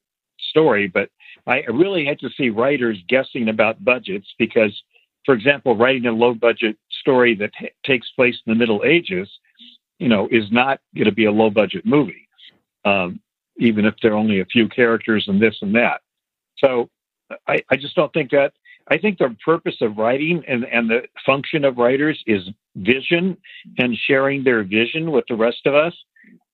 story. 0.49 0.87
But 0.87 1.09
i 1.45 1.63
really 1.71 2.05
hate 2.05 2.19
to 2.19 2.29
see 2.37 2.49
writers 2.49 2.97
guessing 3.07 3.49
about 3.49 3.83
budgets 3.83 4.27
because 4.37 4.71
for 5.25 5.33
example 5.33 5.75
writing 5.75 6.05
a 6.05 6.11
low 6.11 6.33
budget 6.33 6.77
story 7.01 7.35
that 7.35 7.51
t- 7.59 7.69
takes 7.85 8.09
place 8.11 8.35
in 8.45 8.53
the 8.53 8.57
middle 8.57 8.83
ages 8.85 9.29
you 9.99 10.07
know 10.07 10.27
is 10.31 10.51
not 10.51 10.79
going 10.95 11.05
to 11.05 11.11
be 11.11 11.25
a 11.25 11.31
low 11.31 11.49
budget 11.49 11.85
movie. 11.85 12.27
Um, 12.85 13.19
even 13.59 13.85
if 13.85 13.95
there 14.01 14.13
are 14.13 14.17
only 14.17 14.39
a 14.39 14.45
few 14.45 14.67
characters 14.67 15.25
and 15.27 15.41
this 15.41 15.55
and 15.61 15.75
that. 15.75 16.01
So 16.57 16.89
I, 17.47 17.63
I 17.69 17.75
just 17.75 17.95
don't 17.95 18.13
think 18.13 18.31
that. 18.31 18.53
I 18.89 18.97
think 18.97 19.17
the 19.17 19.35
purpose 19.43 19.75
of 19.81 19.97
writing 19.97 20.43
and, 20.47 20.63
and 20.63 20.89
the 20.89 21.01
function 21.25 21.65
of 21.65 21.77
writers 21.77 22.23
is 22.25 22.43
vision 22.75 23.37
and 23.77 23.97
sharing 24.07 24.43
their 24.43 24.63
vision 24.63 25.11
with 25.11 25.25
the 25.27 25.35
rest 25.35 25.65
of 25.65 25.75
us. 25.75 25.93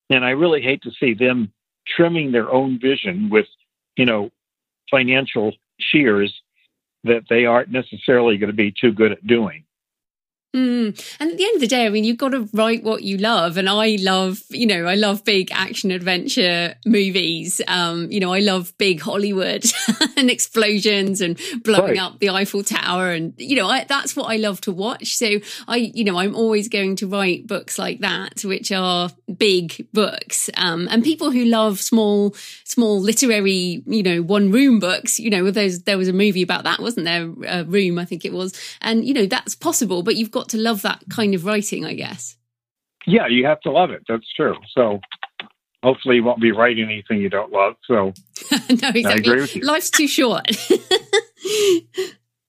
And 0.10 0.26
I 0.26 0.32
really 0.32 0.62
hate 0.62 0.82
to 0.84 0.91
see 0.99 1.14
them 1.14 1.51
trimming 1.88 2.32
their 2.32 2.51
own 2.51 2.80
vision 2.80 3.30
with, 3.30 3.45
you 3.97 4.06
know, 4.06 4.32
financial 4.89 5.54
shears 5.80 6.34
that 7.04 7.24
they 7.30 7.45
aren't 7.45 7.70
necessarily 7.70 8.38
going 8.38 8.49
to 8.49 8.56
be 8.56 8.74
too 8.80 8.91
good 8.91 9.12
at 9.12 9.28
doing. 9.28 9.64
Mm. 10.56 11.18
And 11.20 11.32
at 11.32 11.38
the 11.38 11.45
end 11.45 11.56
of 11.56 11.62
the 11.62 11.68
day, 11.68 11.86
I 11.86 11.89
mean, 11.89 12.04
you've 12.04 12.18
got 12.18 12.30
to 12.30 12.47
write 12.54 12.84
what 12.84 13.01
you 13.01 13.18
love. 13.18 13.58
And 13.58 13.68
I 13.68 13.97
love, 13.99 14.39
you 14.49 14.68
know, 14.68 14.86
I 14.86 14.93
love 14.93 15.24
big 15.24 15.49
action 15.51 15.89
adventure 15.89 16.76
movies. 16.86 17.60
Um, 17.68 18.12
you 18.12 18.20
know, 18.20 18.32
I 18.32 18.39
love 18.39 18.78
big 18.78 19.01
Hollywood 19.01 19.66
and 20.18 20.30
explosions 20.30 21.22
and 21.22 21.39
blowing 21.64 21.97
right. 21.97 21.99
up 21.99 22.20
the 22.20 22.30
Eiffel 22.30 22.64
Tower. 22.64 23.10
And, 23.10 23.34
you 23.38 23.56
know, 23.56 23.68
I, 23.68 23.86
that's 23.86 24.16
what 24.16 24.26
I 24.32 24.36
love 24.36 24.62
to 24.62 24.72
watch. 24.72 25.18
So 25.18 25.39
I, 25.68 25.78
you 25.78 26.04
know, 26.04 26.18
I'm 26.18 26.36
always 26.36 26.68
going 26.68 26.97
to 26.97 27.08
write 27.08 27.47
books 27.47 27.80
like 27.80 27.99
that, 28.01 28.43
which 28.43 28.72
are 28.72 29.10
big 29.36 29.88
books. 29.91 30.51
Um, 30.56 30.88
and 30.91 31.04
people 31.04 31.32
who 31.32 31.45
love 31.45 31.80
small, 31.80 32.36
small 32.64 32.99
literary, 32.99 33.82
you 33.88 34.04
know, 34.04 34.22
one 34.22 34.51
room 34.51 34.78
books, 34.80 35.20
you 35.20 35.32
know, 35.32 35.49
there 35.49 35.97
was 35.97 36.08
a 36.08 36.14
movie 36.14 36.43
about 36.43 36.66
that, 36.66 36.80
wasn't 36.80 37.06
there? 37.06 37.24
A 37.47 37.64
room, 37.64 37.97
I 37.97 38.06
think 38.06 38.24
it 38.24 38.34
was. 38.34 38.54
And, 38.82 39.04
you 39.04 39.16
know, 39.16 39.26
that's 39.26 39.56
possible, 39.56 40.04
but 40.04 40.16
you've 40.16 40.30
got 40.30 40.43
got 40.44 40.50
to 40.50 40.58
love 40.58 40.82
that 40.82 41.02
kind 41.10 41.34
of 41.34 41.46
writing, 41.46 41.86
I 41.86 41.94
guess. 41.94 42.36
Yeah, 43.06 43.28
you 43.28 43.46
have 43.46 43.62
to 43.62 43.72
love 43.72 43.91
it. 43.91 44.04
That's 44.08 44.32
true. 44.34 44.56
So 44.74 45.00
hopefully 45.82 46.18
you 46.18 46.24
won't 46.24 46.41
be 46.41 46.52
writing 46.52 46.86
anything 46.86 47.20
you 47.20 47.30
don't 47.30 47.52
love. 47.52 47.76
So 47.86 48.14
no, 48.52 48.89
exactly. 48.94 49.62
Life's 49.62 49.89
too 49.89 50.08
short. 50.08 50.48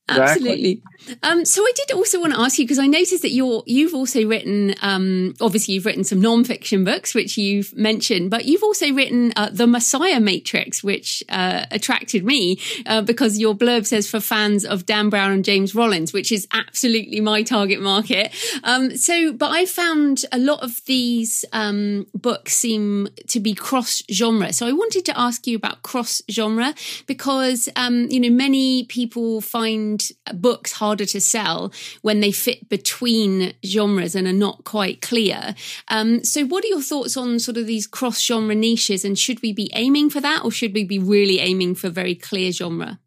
Absolutely. 0.08 0.82
Um, 1.22 1.44
so 1.44 1.62
I 1.62 1.72
did 1.76 1.92
also 1.92 2.20
want 2.20 2.34
to 2.34 2.40
ask 2.40 2.58
you 2.58 2.64
because 2.64 2.78
I 2.78 2.86
noticed 2.86 3.22
that 3.22 3.30
you're 3.30 3.62
you've 3.66 3.94
also 3.94 4.26
written 4.26 4.74
um, 4.82 5.34
obviously 5.40 5.74
you've 5.74 5.86
written 5.86 6.04
some 6.04 6.20
non-fiction 6.20 6.84
books 6.84 7.14
which 7.14 7.36
you've 7.36 7.74
mentioned, 7.76 8.30
but 8.30 8.44
you've 8.44 8.62
also 8.62 8.92
written 8.92 9.32
uh, 9.36 9.50
the 9.52 9.66
Messiah 9.66 10.20
Matrix, 10.20 10.82
which 10.82 11.22
uh, 11.28 11.66
attracted 11.70 12.24
me 12.24 12.58
uh, 12.86 13.02
because 13.02 13.38
your 13.38 13.54
blurb 13.54 13.86
says 13.86 14.08
for 14.08 14.20
fans 14.20 14.64
of 14.64 14.86
Dan 14.86 15.10
Brown 15.10 15.30
and 15.30 15.44
James 15.44 15.74
Rollins, 15.74 16.12
which 16.12 16.32
is 16.32 16.46
absolutely 16.52 17.20
my 17.20 17.42
target 17.42 17.80
market. 17.80 18.32
Um, 18.62 18.96
so, 18.96 19.32
but 19.32 19.50
I 19.50 19.66
found 19.66 20.24
a 20.32 20.38
lot 20.38 20.62
of 20.62 20.84
these 20.86 21.44
um, 21.52 22.06
books 22.14 22.54
seem 22.54 23.08
to 23.28 23.40
be 23.40 23.54
cross 23.54 24.02
genre. 24.10 24.52
So 24.52 24.66
I 24.66 24.72
wanted 24.72 25.04
to 25.06 25.18
ask 25.18 25.46
you 25.46 25.56
about 25.56 25.82
cross 25.82 26.22
genre 26.30 26.74
because 27.06 27.68
um, 27.76 28.08
you 28.10 28.20
know 28.20 28.30
many 28.30 28.84
people 28.84 29.40
find 29.40 30.02
books 30.32 30.54
books 30.54 30.72
harder 30.94 31.04
to 31.04 31.20
sell 31.20 31.72
when 32.02 32.20
they 32.20 32.30
fit 32.30 32.68
between 32.68 33.52
genres 33.64 34.14
and 34.14 34.28
are 34.28 34.32
not 34.32 34.62
quite 34.62 35.02
clear. 35.02 35.56
Um, 35.88 36.22
so, 36.22 36.44
what 36.44 36.64
are 36.64 36.68
your 36.68 36.82
thoughts 36.82 37.16
on 37.16 37.40
sort 37.40 37.56
of 37.56 37.66
these 37.66 37.88
cross 37.88 38.20
genre 38.20 38.54
niches? 38.54 39.04
And 39.04 39.18
should 39.18 39.42
we 39.42 39.52
be 39.52 39.70
aiming 39.74 40.10
for 40.10 40.20
that, 40.20 40.44
or 40.44 40.52
should 40.52 40.72
we 40.72 40.84
be 40.84 41.00
really 41.00 41.40
aiming 41.40 41.74
for 41.74 41.90
very 41.90 42.14
clear 42.14 42.52
genre? 42.52 43.00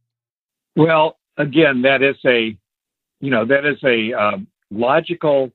Well, 0.76 1.18
again, 1.38 1.84
that 1.84 2.02
is 2.04 2.18
a 2.26 2.58
you 3.22 3.32
know 3.32 3.46
that 3.46 3.66
is 3.66 3.82
a 3.86 4.14
um, 4.14 4.48
logical 4.70 5.54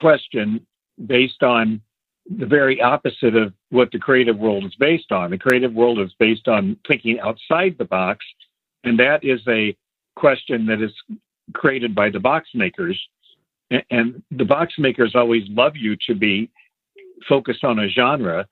question 0.00 0.66
based 1.06 1.44
on 1.44 1.82
the 2.26 2.46
very 2.46 2.80
opposite 2.82 3.36
of 3.36 3.52
what 3.70 3.92
the 3.92 3.98
creative 4.00 4.38
world 4.38 4.64
is 4.64 4.74
based 4.74 5.12
on. 5.12 5.30
The 5.30 5.38
creative 5.38 5.72
world 5.72 6.00
is 6.00 6.12
based 6.18 6.48
on 6.48 6.76
thinking 6.88 7.20
outside 7.20 7.76
the 7.78 7.84
box, 7.84 8.24
and 8.82 8.98
that 8.98 9.22
is 9.22 9.40
a 9.46 9.76
question 10.16 10.66
that 10.66 10.82
is 10.82 10.92
created 11.52 11.94
by 11.94 12.10
the 12.10 12.20
box 12.20 12.48
makers. 12.54 13.00
And 13.90 14.22
the 14.30 14.44
box 14.44 14.74
makers 14.78 15.14
always 15.14 15.44
love 15.48 15.76
you 15.76 15.96
to 16.06 16.14
be 16.14 16.50
focused 17.28 17.64
on 17.64 17.78
a 17.78 17.88
genre. 17.88 18.46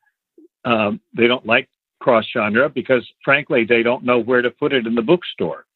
Um, 0.64 1.00
they 1.14 1.26
don't 1.26 1.44
like 1.46 1.68
cross 2.00 2.24
genre 2.32 2.68
because, 2.68 3.06
frankly, 3.24 3.64
they 3.68 3.82
don't 3.82 4.04
know 4.04 4.18
where 4.18 4.42
to 4.42 4.50
put 4.50 4.72
it 4.72 4.86
in 4.86 4.94
the 4.94 5.02
bookstore. 5.02 5.66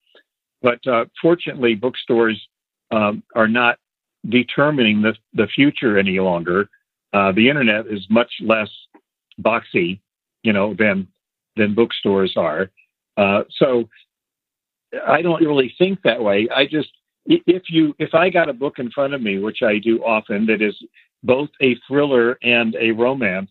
But 0.62 0.86
uh, 0.86 1.04
fortunately, 1.20 1.74
bookstores 1.74 2.40
um, 2.90 3.22
are 3.34 3.48
not 3.48 3.78
determining 4.28 5.02
the, 5.02 5.14
the 5.34 5.46
future 5.46 5.98
any 5.98 6.18
longer. 6.20 6.68
Uh, 7.12 7.32
the 7.32 7.48
internet 7.48 7.86
is 7.86 8.06
much 8.08 8.32
less 8.40 8.70
boxy, 9.40 10.00
you 10.42 10.52
know, 10.52 10.74
than 10.74 11.06
than 11.56 11.74
bookstores 11.74 12.34
are. 12.36 12.70
Uh, 13.16 13.44
so 13.58 13.88
I 15.06 15.22
don't 15.22 15.40
really 15.40 15.74
think 15.78 16.02
that 16.02 16.22
way. 16.22 16.48
I 16.54 16.66
just 16.66 16.90
if 17.26 17.64
you 17.68 17.94
if 17.98 18.14
I 18.14 18.30
got 18.30 18.48
a 18.48 18.54
book 18.54 18.78
in 18.78 18.90
front 18.90 19.14
of 19.14 19.22
me, 19.22 19.38
which 19.38 19.62
I 19.62 19.78
do 19.78 20.02
often, 20.04 20.46
that 20.46 20.62
is 20.62 20.74
both 21.22 21.48
a 21.62 21.76
thriller 21.88 22.38
and 22.42 22.76
a 22.78 22.90
romance, 22.92 23.50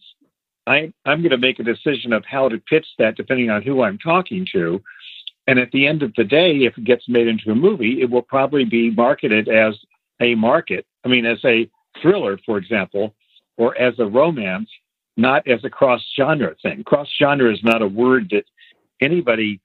I 0.67 0.93
I'm 1.05 1.21
going 1.21 1.31
to 1.31 1.37
make 1.37 1.59
a 1.59 1.63
decision 1.63 2.13
of 2.13 2.23
how 2.25 2.49
to 2.49 2.57
pitch 2.57 2.87
that 2.99 3.17
depending 3.17 3.49
on 3.49 3.61
who 3.61 3.81
I'm 3.81 3.97
talking 3.97 4.47
to. 4.53 4.81
And 5.47 5.59
at 5.59 5.71
the 5.71 5.87
end 5.87 6.03
of 6.03 6.13
the 6.15 6.23
day, 6.23 6.59
if 6.59 6.77
it 6.77 6.85
gets 6.85 7.09
made 7.09 7.27
into 7.27 7.51
a 7.51 7.55
movie, 7.55 8.01
it 8.01 8.09
will 8.09 8.21
probably 8.21 8.63
be 8.63 8.91
marketed 8.91 9.49
as 9.49 9.75
a 10.21 10.35
market. 10.35 10.85
I 11.03 11.09
mean, 11.09 11.25
as 11.25 11.43
a 11.43 11.69
thriller, 12.01 12.39
for 12.45 12.57
example, 12.57 13.13
or 13.57 13.77
as 13.77 13.93
a 13.99 14.05
romance, 14.05 14.69
not 15.17 15.47
as 15.47 15.63
a 15.63 15.69
cross 15.69 16.01
genre 16.17 16.55
thing. 16.61 16.83
Cross 16.85 17.09
genre 17.19 17.51
is 17.51 17.59
not 17.63 17.81
a 17.81 17.87
word 17.87 18.29
that 18.31 18.45
anybody 19.01 19.59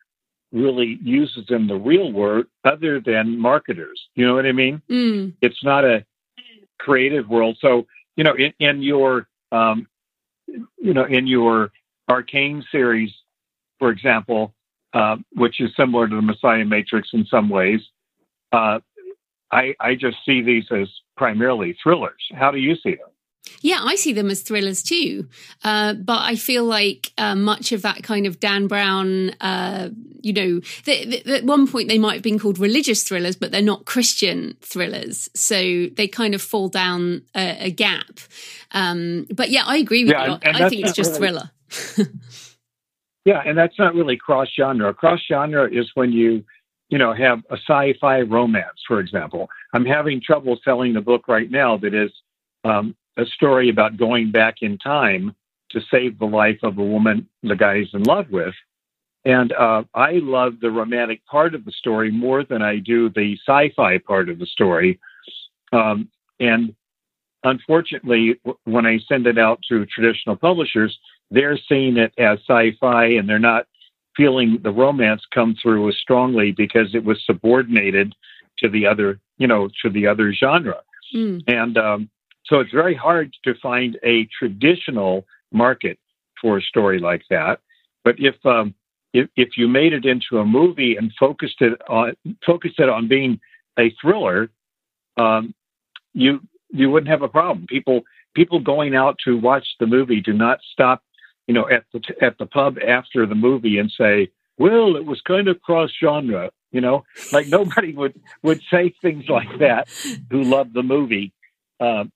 really 0.53 0.99
uses 1.03 1.47
in 1.51 1.67
the 1.67 1.77
real 1.77 2.13
world 2.13 2.47
other 2.65 3.01
than 3.01 3.39
marketers. 3.39 4.01
You 4.15 4.27
know 4.27 4.35
what 4.35 4.47
I 4.47 4.53
mean? 4.53 4.83
Mm. 4.91 5.35
It's 5.43 5.63
not 5.63 5.85
a 5.85 6.05
creative 6.79 7.29
world. 7.29 7.59
So, 7.61 7.87
you 8.17 8.25
know, 8.25 8.35
in, 8.35 8.53
in 8.59 8.83
your, 8.83 9.29
um, 9.53 9.87
you 10.47 10.95
know, 10.95 11.05
in 11.05 11.27
your 11.27 11.71
Arkane 12.11 12.63
series, 12.73 13.11
for 13.79 13.91
example, 13.91 14.55
uh, 14.95 15.17
which 15.35 15.61
is 15.61 15.71
similar 15.77 16.09
to 16.09 16.17
the 16.17 16.23
Messiah 16.23 16.65
Matrix 16.65 17.11
in 17.13 17.27
some 17.27 17.49
ways, 17.49 17.81
uh, 18.53 18.79
I, 19.53 19.75
I 19.81 19.95
just 19.95 20.17
see 20.25 20.43
these 20.43 20.65
as 20.71 20.89
primarily 21.17 21.77
thrillers. 21.83 22.23
How 22.35 22.51
do 22.51 22.59
you 22.59 22.75
see 22.77 22.91
them? 22.91 23.09
Yeah, 23.61 23.81
I 23.83 23.97
see 23.97 24.13
them 24.13 24.31
as 24.31 24.43
thrillers 24.43 24.83
too. 24.83 25.29
Uh, 25.65 25.95
but 25.95 26.21
I 26.21 26.37
feel 26.37 26.65
like 26.65 27.13
uh, 27.19 27.35
much 27.35 27.73
of 27.73 27.83
that 27.83 28.03
kind 28.03 28.27
of 28.27 28.41
Dan 28.41 28.67
Brown, 28.67 29.31
uh, 29.41 29.91
you 30.21 30.33
know, 30.33 30.61
at 30.87 31.45
one 31.45 31.67
point 31.67 31.89
they 31.89 31.99
might 31.99 32.15
have 32.15 32.23
been 32.23 32.39
called 32.39 32.59
religious 32.59 33.03
thrillers, 33.03 33.37
but 33.37 33.51
they're 33.51 33.63
not 33.63 33.85
Christian 33.85 34.57
thrillers. 34.61 35.29
So 35.35 35.87
they 35.97 36.09
kind 36.09 36.35
of 36.35 36.43
fall 36.43 36.69
down 36.69 37.23
a, 37.35 37.67
a 37.67 37.71
gap. 37.71 38.21
Um, 38.73 39.27
but 39.35 39.51
yeah, 39.51 39.63
I 39.65 39.77
agree 39.77 40.05
with 40.05 40.13
yeah, 40.13 40.27
you. 40.27 40.39
I 40.45 40.69
think 40.69 40.85
it's 40.85 40.93
just 40.93 41.21
really, 41.21 41.41
thriller. 41.97 42.11
yeah, 43.25 43.43
and 43.45 43.57
that's 43.57 43.79
not 43.79 43.95
really 43.95 44.17
cross 44.17 44.49
genre. 44.55 44.93
Cross 44.95 45.21
genre 45.29 45.69
is 45.71 45.91
when 45.95 46.13
you 46.13 46.45
you 46.89 46.97
know, 46.97 47.13
have 47.13 47.41
a 47.51 47.57
sci-fi 47.57 48.21
romance, 48.23 48.83
for 48.87 49.01
example. 49.01 49.49
I'm 49.75 49.85
having 49.85 50.21
trouble 50.25 50.59
selling 50.65 50.95
the 50.95 51.01
book 51.01 51.29
right 51.29 51.51
now 51.51 51.77
that 51.79 51.95
is 51.95 52.11
um, 52.65 52.97
a 53.19 53.27
story 53.27 53.69
about 53.69 53.97
going 53.97 54.31
back 54.31 54.57
in 54.63 54.79
time 54.79 55.35
to 55.71 55.81
save 55.91 56.19
the 56.19 56.25
life 56.25 56.59
of 56.63 56.79
a 56.79 56.85
woman 56.85 57.29
the 57.43 57.57
guy 57.57 57.79
is 57.79 57.89
in 57.93 58.03
love 58.05 58.31
with. 58.31 58.55
And 59.25 59.53
uh, 59.53 59.83
I 59.95 60.13
love 60.23 60.55
the 60.61 60.71
romantic 60.71 61.27
part 61.27 61.55
of 61.55 61.65
the 61.65 61.73
story 61.73 62.11
more 62.11 62.45
than 62.45 62.63
I 62.63 62.79
do 62.79 63.11
the 63.11 63.37
sci 63.47 63.73
fi 63.77 63.99
part 63.99 64.29
of 64.29 64.39
the 64.39 64.47
story. 64.47 64.99
Um, 65.73 66.09
and 66.41 66.75
unfortunately, 67.45 68.37
w- 68.45 68.59
when 68.65 68.87
I 68.87 69.01
send 69.09 69.27
it 69.27 69.37
out 69.37 69.61
to 69.69 69.85
traditional 69.87 70.37
publishers, 70.37 70.97
they're 71.31 71.59
seeing 71.69 71.99
it 71.99 72.15
as 72.17 72.39
sci 72.49 72.77
fi 72.81 73.07
and 73.07 73.29
they're 73.29 73.39
not 73.39 73.67
feeling 74.17 74.59
the 74.63 74.71
romance 74.71 75.23
come 75.35 75.55
through 75.61 75.89
as 75.89 75.97
strongly 75.97 76.53
because 76.53 76.95
it 76.95 77.05
was 77.05 77.23
subordinated 77.27 78.15
to 78.59 78.69
the 78.69 78.87
other, 78.87 79.21
you 79.37 79.47
know, 79.47 79.69
to 79.83 79.91
the 79.91 80.07
other 80.07 80.33
genre. 80.33 80.81
Mm. 81.15 81.43
And 81.47 81.79
um, 81.79 82.11
so 82.49 82.61
it's 82.61 82.73
very 82.73 82.95
hard 82.95 83.35
to 83.45 83.55
find 83.63 83.99
a 84.03 84.29
traditional 84.39 85.27
market 85.53 85.99
for 86.41 86.59
a 86.59 86.63
story 86.63 86.99
like 86.99 87.23
that. 87.31 87.61
But 88.05 88.17
if 88.19 88.35
um, 88.47 88.75
if, 89.13 89.29
if 89.37 89.51
you 89.57 89.69
made 89.69 89.93
it 89.93 90.05
into 90.05 90.39
a 90.39 90.45
movie 90.45 90.97
and 90.97 91.13
focused 91.19 91.61
it 91.61 91.81
on 91.89 92.15
focused 92.45 92.79
it 92.79 92.89
on 92.89 93.09
being 93.09 93.41
a 93.79 93.95
thriller, 94.01 94.51
um, 95.17 95.55
you 96.13 96.41
you 96.71 96.91
wouldn't 96.91 97.11
have 97.11 97.23
a 97.23 97.29
problem. 97.29 97.67
People 97.67 98.03
people 98.35 98.61
going 98.61 98.95
out 98.95 99.17
to 99.25 99.37
watch 99.39 99.67
the 99.81 99.87
movie 99.87 100.21
do 100.21 100.33
not 100.33 100.61
stop, 100.73 101.03
you 101.47 101.55
know, 101.55 101.69
at 101.69 101.85
the 101.93 102.01
at 102.23 102.39
the 102.39 102.47
pub 102.47 102.77
after 102.87 103.27
the 103.27 103.35
movie 103.35 103.79
and 103.79 103.91
say, 103.91 104.31
"Well, 104.59 104.97
it 104.97 105.05
was 105.05 105.21
kind 105.23 105.49
of 105.49 105.61
cross 105.61 105.91
genre." 106.03 106.51
You 106.71 106.81
know, 106.81 107.05
like 107.33 107.47
nobody 107.49 107.95
would 107.95 108.21
would 108.43 108.61
say 108.71 108.95
things 109.03 109.29
like 109.29 109.59
that 109.61 109.89
who 110.31 110.43
love 110.43 110.73
the 110.73 110.83
movie. 110.83 111.33
Um, 111.81 112.13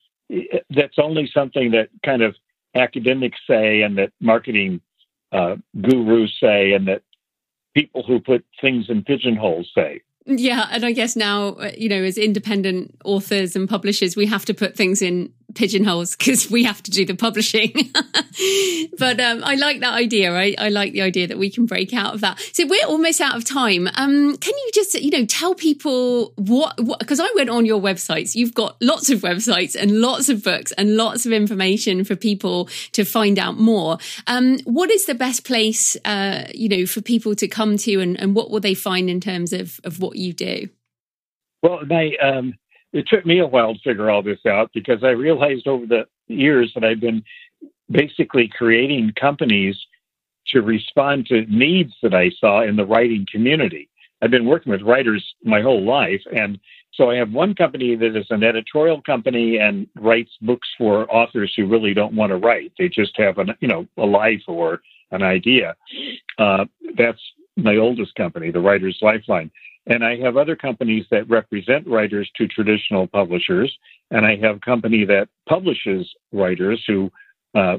that's 0.70 0.98
only 0.98 1.30
something 1.32 1.70
that 1.72 1.88
kind 2.04 2.22
of 2.22 2.34
academics 2.74 3.38
say 3.46 3.82
and 3.82 3.98
that 3.98 4.12
marketing 4.20 4.80
uh, 5.32 5.56
gurus 5.80 6.30
say 6.40 6.72
and 6.72 6.88
that 6.88 7.02
people 7.74 8.02
who 8.02 8.20
put 8.20 8.44
things 8.60 8.86
in 8.88 9.02
pigeonholes 9.02 9.70
say. 9.74 10.02
Yeah, 10.24 10.68
and 10.70 10.84
I 10.84 10.92
guess 10.92 11.16
now, 11.16 11.54
uh, 11.54 11.72
you 11.76 11.88
know, 11.88 12.02
as 12.02 12.16
independent 12.16 12.96
authors 13.04 13.56
and 13.56 13.68
publishers, 13.68 14.14
we 14.14 14.26
have 14.26 14.44
to 14.44 14.54
put 14.54 14.76
things 14.76 15.02
in 15.02 15.32
pigeonholes 15.54 16.16
because 16.16 16.50
we 16.50 16.64
have 16.64 16.82
to 16.82 16.90
do 16.90 17.04
the 17.04 17.14
publishing. 17.14 17.72
but 18.98 19.20
um, 19.20 19.42
I 19.44 19.56
like 19.56 19.80
that 19.80 19.94
idea. 19.94 20.34
I, 20.34 20.54
I 20.58 20.68
like 20.68 20.92
the 20.92 21.02
idea 21.02 21.26
that 21.26 21.38
we 21.38 21.50
can 21.50 21.66
break 21.66 21.94
out 21.94 22.14
of 22.14 22.20
that. 22.20 22.40
So 22.52 22.66
we're 22.66 22.86
almost 22.86 23.20
out 23.20 23.36
of 23.36 23.44
time. 23.44 23.88
Um, 23.94 24.36
can 24.36 24.54
you 24.54 24.70
just, 24.74 24.94
you 24.94 25.10
know, 25.10 25.26
tell 25.26 25.54
people 25.54 26.32
what, 26.36 26.76
because 26.98 27.20
I 27.20 27.28
went 27.34 27.50
on 27.50 27.66
your 27.66 27.80
websites. 27.80 28.34
You've 28.34 28.54
got 28.54 28.76
lots 28.80 29.10
of 29.10 29.20
websites 29.20 29.76
and 29.78 30.00
lots 30.00 30.28
of 30.28 30.42
books 30.42 30.72
and 30.72 30.96
lots 30.96 31.26
of 31.26 31.32
information 31.32 32.04
for 32.04 32.16
people 32.16 32.68
to 32.92 33.04
find 33.04 33.38
out 33.38 33.58
more. 33.58 33.98
Um, 34.26 34.58
what 34.64 34.90
is 34.90 35.06
the 35.06 35.14
best 35.14 35.44
place, 35.44 35.96
uh, 36.04 36.44
you 36.54 36.68
know, 36.68 36.86
for 36.86 37.00
people 37.00 37.34
to 37.36 37.48
come 37.48 37.76
to 37.78 38.00
and, 38.00 38.18
and 38.18 38.34
what 38.34 38.50
will 38.50 38.60
they 38.60 38.74
find 38.74 39.10
in 39.10 39.20
terms 39.20 39.52
of, 39.52 39.80
of 39.84 40.00
what 40.00 40.16
you 40.16 40.32
do? 40.32 40.68
Well, 41.62 41.84
my 41.86 42.16
um, 42.20 42.54
it 42.92 43.06
took 43.08 43.24
me 43.24 43.38
a 43.38 43.46
while 43.46 43.74
to 43.74 43.80
figure 43.80 44.10
all 44.10 44.22
this 44.22 44.44
out 44.46 44.70
because 44.74 45.02
I 45.02 45.10
realized 45.10 45.66
over 45.66 45.86
the 45.86 46.06
years 46.28 46.72
that 46.74 46.84
I've 46.84 47.00
been 47.00 47.24
basically 47.90 48.48
creating 48.48 49.12
companies 49.18 49.76
to 50.48 50.60
respond 50.60 51.26
to 51.26 51.46
needs 51.46 51.92
that 52.02 52.14
I 52.14 52.30
saw 52.38 52.62
in 52.62 52.76
the 52.76 52.86
writing 52.86 53.26
community. 53.30 53.88
I've 54.20 54.30
been 54.30 54.46
working 54.46 54.70
with 54.70 54.82
writers 54.82 55.24
my 55.44 55.62
whole 55.62 55.84
life. 55.84 56.22
And 56.34 56.58
so 56.92 57.10
I 57.10 57.16
have 57.16 57.32
one 57.32 57.54
company 57.54 57.96
that 57.96 58.16
is 58.16 58.26
an 58.30 58.44
editorial 58.44 59.02
company 59.02 59.58
and 59.58 59.86
writes 59.96 60.30
books 60.40 60.68
for 60.78 61.12
authors 61.12 61.52
who 61.56 61.66
really 61.66 61.94
don't 61.94 62.14
want 62.14 62.30
to 62.30 62.36
write. 62.36 62.72
They 62.78 62.88
just 62.88 63.16
have 63.16 63.38
an, 63.38 63.54
you 63.60 63.68
know, 63.68 63.86
a 63.96 64.04
life 64.04 64.42
or 64.46 64.80
an 65.10 65.22
idea. 65.22 65.74
Uh, 66.38 66.66
that's 66.96 67.20
my 67.56 67.76
oldest 67.76 68.14
company, 68.14 68.50
the 68.50 68.60
Writers 68.60 68.98
Lifeline. 69.02 69.50
And 69.86 70.04
I 70.04 70.16
have 70.18 70.36
other 70.36 70.54
companies 70.54 71.06
that 71.10 71.28
represent 71.28 71.86
writers 71.86 72.30
to 72.36 72.46
traditional 72.46 73.06
publishers. 73.06 73.76
And 74.10 74.24
I 74.24 74.36
have 74.36 74.56
a 74.56 74.60
company 74.60 75.04
that 75.06 75.28
publishes 75.48 76.08
writers 76.32 76.82
who 76.86 77.10
uh, 77.54 77.78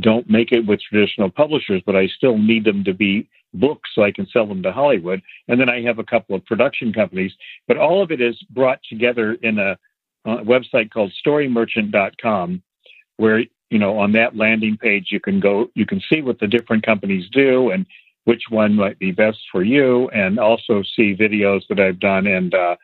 don't 0.00 0.28
make 0.28 0.50
it 0.50 0.66
with 0.66 0.80
traditional 0.80 1.30
publishers, 1.30 1.82
but 1.86 1.94
I 1.94 2.08
still 2.08 2.38
need 2.38 2.64
them 2.64 2.82
to 2.84 2.94
be 2.94 3.28
books 3.52 3.90
so 3.94 4.02
I 4.02 4.10
can 4.10 4.26
sell 4.26 4.46
them 4.46 4.62
to 4.64 4.72
Hollywood. 4.72 5.22
And 5.46 5.60
then 5.60 5.68
I 5.68 5.82
have 5.82 6.00
a 6.00 6.04
couple 6.04 6.34
of 6.34 6.44
production 6.44 6.92
companies. 6.92 7.32
But 7.68 7.76
all 7.76 8.02
of 8.02 8.10
it 8.10 8.20
is 8.20 8.36
brought 8.50 8.80
together 8.88 9.34
in 9.34 9.58
a, 9.58 9.78
a 10.24 10.38
website 10.38 10.90
called 10.90 11.12
storymerchant.com, 11.24 12.62
where 13.16 13.44
you 13.70 13.78
know 13.78 13.98
on 13.98 14.12
that 14.12 14.36
landing 14.36 14.76
page 14.76 15.08
you 15.10 15.20
can 15.20 15.40
go 15.40 15.68
you 15.74 15.86
can 15.86 16.00
see 16.12 16.20
what 16.20 16.38
the 16.38 16.46
different 16.46 16.84
companies 16.84 17.28
do 17.32 17.70
and 17.70 17.86
which 18.24 18.44
one 18.48 18.74
might 18.74 18.98
be 18.98 19.12
best 19.12 19.38
for 19.52 19.62
you, 19.62 20.08
and 20.10 20.38
also 20.38 20.82
see 20.96 21.14
videos 21.14 21.62
that 21.68 21.80
I've 21.80 22.00
done 22.00 22.26
and 22.26 22.54
uh, 22.54 22.76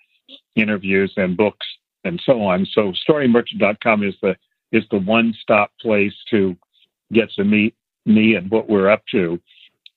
interviews 0.54 1.12
and 1.16 1.36
books 1.36 1.66
and 2.04 2.20
so 2.24 2.42
on. 2.42 2.66
So 2.72 2.92
storymerchant.com 3.08 4.04
is 4.04 4.14
the 4.22 4.36
is 4.72 4.84
the 4.90 4.98
one 4.98 5.34
stop 5.42 5.72
place 5.80 6.14
to 6.30 6.56
get 7.12 7.30
to 7.32 7.44
meet 7.44 7.74
me 8.06 8.36
and 8.36 8.50
what 8.50 8.68
we're 8.68 8.88
up 8.88 9.02
to. 9.10 9.40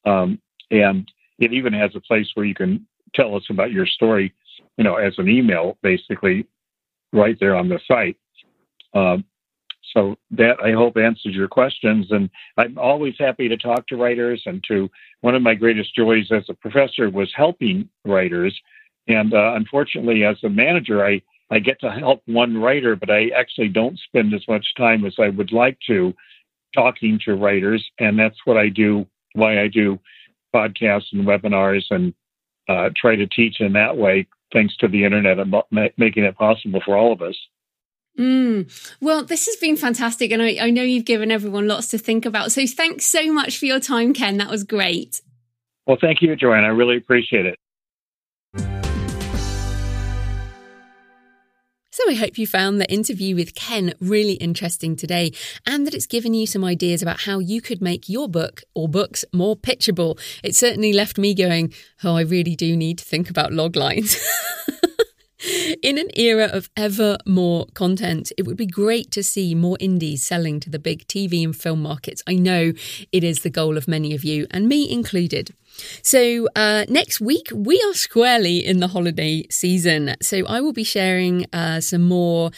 Um, 0.05 0.39
and 0.71 1.09
it 1.37 1.53
even 1.53 1.73
has 1.73 1.91
a 1.95 1.99
place 1.99 2.27
where 2.33 2.45
you 2.45 2.55
can 2.55 2.87
tell 3.13 3.35
us 3.35 3.43
about 3.49 3.71
your 3.71 3.85
story, 3.85 4.33
you 4.77 4.83
know, 4.83 4.95
as 4.95 5.13
an 5.19 5.29
email, 5.29 5.77
basically, 5.83 6.47
right 7.11 7.37
there 7.39 7.55
on 7.55 7.69
the 7.69 7.79
site. 7.87 8.17
Um, 8.95 9.23
so 9.93 10.15
that 10.31 10.57
I 10.63 10.71
hope 10.71 10.97
answers 10.97 11.35
your 11.35 11.47
questions. 11.47 12.07
And 12.09 12.29
I'm 12.57 12.77
always 12.77 13.15
happy 13.19 13.47
to 13.49 13.57
talk 13.57 13.87
to 13.87 13.97
writers. 13.97 14.43
And 14.45 14.63
to 14.67 14.89
one 15.21 15.35
of 15.35 15.41
my 15.41 15.55
greatest 15.55 15.95
joys 15.95 16.31
as 16.31 16.43
a 16.49 16.53
professor 16.53 17.09
was 17.09 17.31
helping 17.35 17.89
writers. 18.05 18.57
And 19.07 19.33
uh, 19.33 19.53
unfortunately, 19.55 20.23
as 20.23 20.37
a 20.43 20.49
manager, 20.49 21.05
I 21.05 21.21
I 21.51 21.59
get 21.59 21.79
to 21.81 21.91
help 21.91 22.23
one 22.25 22.57
writer, 22.57 22.95
but 22.95 23.11
I 23.11 23.27
actually 23.27 23.67
don't 23.67 23.99
spend 23.99 24.33
as 24.33 24.47
much 24.47 24.65
time 24.75 25.05
as 25.05 25.15
I 25.19 25.29
would 25.29 25.51
like 25.51 25.77
to 25.87 26.13
talking 26.73 27.19
to 27.25 27.35
writers. 27.35 27.85
And 27.99 28.17
that's 28.17 28.37
what 28.45 28.57
I 28.57 28.69
do. 28.69 29.05
Why 29.33 29.61
I 29.61 29.67
do 29.67 29.99
podcasts 30.55 31.11
and 31.11 31.27
webinars 31.27 31.83
and 31.91 32.13
uh, 32.69 32.89
try 32.95 33.15
to 33.15 33.27
teach 33.27 33.59
in 33.59 33.73
that 33.73 33.97
way, 33.97 34.27
thanks 34.51 34.75
to 34.77 34.87
the 34.87 35.03
internet 35.03 35.39
and 35.39 35.53
making 35.97 36.23
it 36.23 36.37
possible 36.37 36.81
for 36.85 36.95
all 36.95 37.11
of 37.11 37.21
us. 37.21 37.35
Mm. 38.17 38.95
Well, 39.01 39.23
this 39.23 39.45
has 39.47 39.55
been 39.55 39.75
fantastic. 39.75 40.31
And 40.31 40.41
I, 40.41 40.57
I 40.61 40.69
know 40.69 40.83
you've 40.83 41.05
given 41.05 41.31
everyone 41.31 41.67
lots 41.67 41.87
to 41.89 41.97
think 41.97 42.25
about. 42.25 42.51
So 42.51 42.65
thanks 42.67 43.05
so 43.05 43.31
much 43.31 43.57
for 43.57 43.65
your 43.65 43.79
time, 43.79 44.13
Ken. 44.13 44.37
That 44.37 44.49
was 44.49 44.63
great. 44.63 45.21
Well, 45.85 45.97
thank 45.99 46.21
you, 46.21 46.35
Joanne. 46.35 46.63
I 46.63 46.67
really 46.67 46.97
appreciate 46.97 47.45
it. 47.45 47.59
So 51.93 52.03
Also, 52.03 52.17
I 52.17 52.19
hope 52.25 52.37
you 52.37 52.47
found 52.47 52.81
the 52.81 52.91
interview 52.91 53.35
with 53.35 53.55
Ken 53.55 53.93
really 53.99 54.33
interesting 54.33 54.95
today 54.95 55.31
and 55.65 55.85
that 55.85 55.93
it's 55.93 56.07
given 56.07 56.33
you 56.33 56.47
some 56.47 56.63
ideas 56.63 57.01
about 57.01 57.21
how 57.21 57.39
you 57.39 57.61
could 57.61 57.81
make 57.81 58.09
your 58.09 58.27
book 58.27 58.63
or 58.73 58.89
books 58.89 59.23
more 59.31 59.55
pitchable. 59.55 60.19
It 60.43 60.55
certainly 60.55 60.91
left 60.91 61.17
me 61.17 61.33
going, 61.33 61.71
oh, 62.03 62.17
I 62.17 62.21
really 62.21 62.55
do 62.55 62.75
need 62.75 62.97
to 62.97 63.05
think 63.05 63.29
about 63.29 63.53
log 63.53 63.75
lines. 63.75 64.17
In 65.83 65.97
an 65.97 66.07
era 66.15 66.45
of 66.45 66.69
ever 66.77 67.17
more 67.25 67.65
content, 67.73 68.31
it 68.37 68.43
would 68.43 68.55
be 68.55 68.65
great 68.65 69.11
to 69.11 69.21
see 69.21 69.53
more 69.53 69.75
indies 69.81 70.23
selling 70.23 70.61
to 70.61 70.69
the 70.69 70.79
big 70.79 71.05
TV 71.09 71.43
and 71.43 71.53
film 71.53 71.81
markets. 71.81 72.23
I 72.25 72.35
know 72.35 72.71
it 73.11 73.21
is 73.21 73.39
the 73.39 73.49
goal 73.49 73.75
of 73.75 73.85
many 73.85 74.15
of 74.15 74.23
you, 74.23 74.47
and 74.49 74.69
me 74.69 74.89
included. 74.89 75.53
So, 76.01 76.47
uh, 76.55 76.85
next 76.87 77.19
week, 77.19 77.49
we 77.53 77.83
are 77.89 77.93
squarely 77.93 78.65
in 78.65 78.79
the 78.79 78.87
holiday 78.87 79.45
season. 79.49 80.15
So, 80.21 80.45
I 80.47 80.61
will 80.61 80.71
be 80.71 80.85
sharing 80.85 81.47
uh, 81.51 81.81
some 81.81 82.03
more 82.03 82.51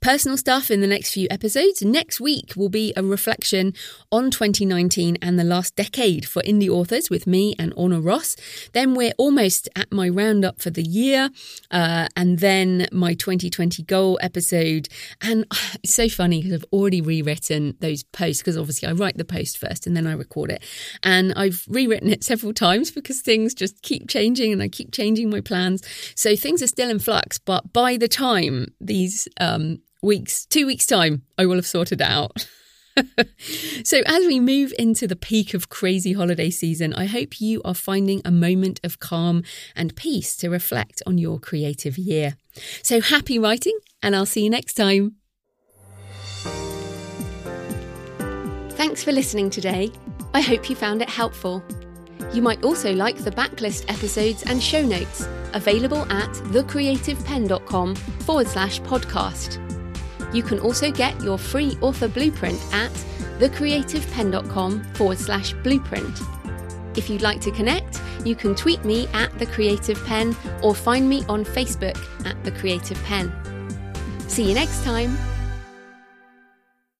personal 0.00 0.38
stuff 0.38 0.70
in 0.70 0.80
the 0.80 0.86
next 0.86 1.12
few 1.12 1.28
episodes. 1.30 1.82
Next 1.82 2.20
week 2.20 2.54
will 2.56 2.70
be 2.70 2.92
a 2.96 3.02
reflection 3.02 3.74
on 4.10 4.30
2019 4.30 5.18
and 5.20 5.38
the 5.38 5.44
last 5.44 5.76
decade 5.76 6.26
for 6.26 6.40
indie 6.42 6.70
authors 6.70 7.10
with 7.10 7.26
me 7.26 7.54
and 7.58 7.74
Orna 7.76 8.00
Ross. 8.00 8.34
Then 8.72 8.94
we're 8.94 9.12
almost 9.18 9.68
at 9.76 9.92
my 9.92 10.08
roundup 10.08 10.60
for 10.60 10.70
the 10.70 10.82
year, 10.82 11.28
uh, 11.70 12.08
and 12.16 12.38
then 12.38 12.88
my 12.92 13.12
2020 13.12 13.82
goal 13.82 14.18
episode. 14.22 14.88
And 15.20 15.44
it's 15.82 15.94
so 15.94 16.08
funny 16.08 16.42
because 16.42 16.54
I've 16.54 16.72
already 16.72 17.02
rewritten 17.02 17.76
those 17.80 18.02
posts 18.02 18.42
because 18.42 18.56
obviously 18.56 18.88
I 18.88 18.92
write 18.92 19.18
the 19.18 19.24
post 19.24 19.58
first 19.58 19.86
and 19.86 19.94
then 19.94 20.06
I 20.06 20.12
record 20.12 20.50
it. 20.50 20.62
And 21.02 21.34
I've 21.36 21.66
rewritten 21.68 22.10
it 22.10 22.24
several 22.24 22.54
times 22.54 22.90
because 23.00 23.20
things 23.20 23.52
just 23.52 23.82
keep 23.82 24.08
changing 24.08 24.50
and 24.50 24.62
I 24.62 24.68
keep 24.68 24.92
changing 24.92 25.28
my 25.28 25.42
plans. 25.42 25.82
So 26.14 26.36
things 26.36 26.62
are 26.62 26.66
still 26.66 26.88
in 26.88 27.00
flux, 27.00 27.38
but 27.38 27.74
by 27.74 27.98
the 27.98 28.08
time 28.08 28.68
these 28.80 29.28
um, 29.38 29.78
weeks, 30.02 30.46
two 30.46 30.66
weeks' 30.66 30.86
time, 30.86 31.22
I 31.38 31.46
will 31.46 31.56
have 31.56 31.66
sorted 31.66 32.02
out. 32.02 32.46
so, 33.84 34.02
as 34.06 34.26
we 34.26 34.40
move 34.40 34.72
into 34.78 35.06
the 35.06 35.16
peak 35.16 35.54
of 35.54 35.68
crazy 35.68 36.12
holiday 36.12 36.50
season, 36.50 36.92
I 36.94 37.06
hope 37.06 37.40
you 37.40 37.62
are 37.64 37.74
finding 37.74 38.20
a 38.24 38.30
moment 38.30 38.80
of 38.82 38.98
calm 38.98 39.42
and 39.76 39.94
peace 39.96 40.36
to 40.38 40.50
reflect 40.50 41.02
on 41.06 41.18
your 41.18 41.38
creative 41.38 41.96
year. 41.98 42.36
So, 42.82 43.00
happy 43.00 43.38
writing, 43.38 43.78
and 44.02 44.16
I'll 44.16 44.26
see 44.26 44.44
you 44.44 44.50
next 44.50 44.74
time. 44.74 45.16
Thanks 48.70 49.04
for 49.04 49.12
listening 49.12 49.50
today. 49.50 49.90
I 50.32 50.40
hope 50.40 50.70
you 50.70 50.76
found 50.76 51.02
it 51.02 51.08
helpful. 51.08 51.62
You 52.32 52.42
might 52.42 52.64
also 52.64 52.92
like 52.94 53.18
the 53.18 53.30
backlist 53.30 53.90
episodes 53.90 54.42
and 54.44 54.62
show 54.62 54.82
notes 54.82 55.26
available 55.52 56.10
at 56.12 56.30
thecreativepenn.com 56.30 57.94
forward 57.94 58.46
slash 58.46 58.80
podcast. 58.82 59.69
You 60.32 60.42
can 60.42 60.58
also 60.60 60.90
get 60.90 61.20
your 61.22 61.38
free 61.38 61.76
author 61.80 62.08
blueprint 62.08 62.60
at 62.72 62.90
thecreativepenn.com 63.38 64.84
forward 64.94 65.18
slash 65.18 65.52
blueprint. 65.54 66.20
If 66.96 67.08
you'd 67.08 67.22
like 67.22 67.40
to 67.42 67.50
connect, 67.50 68.00
you 68.24 68.34
can 68.34 68.54
tweet 68.54 68.84
me 68.84 69.08
at 69.14 69.36
The 69.38 69.46
Creative 69.46 70.02
Penn 70.04 70.36
or 70.62 70.74
find 70.74 71.08
me 71.08 71.24
on 71.28 71.44
Facebook 71.44 71.98
at 72.26 72.42
The 72.44 72.52
Creative 72.52 73.02
Penn. 73.04 73.32
See 74.28 74.48
you 74.48 74.54
next 74.54 74.84
time. 74.84 75.16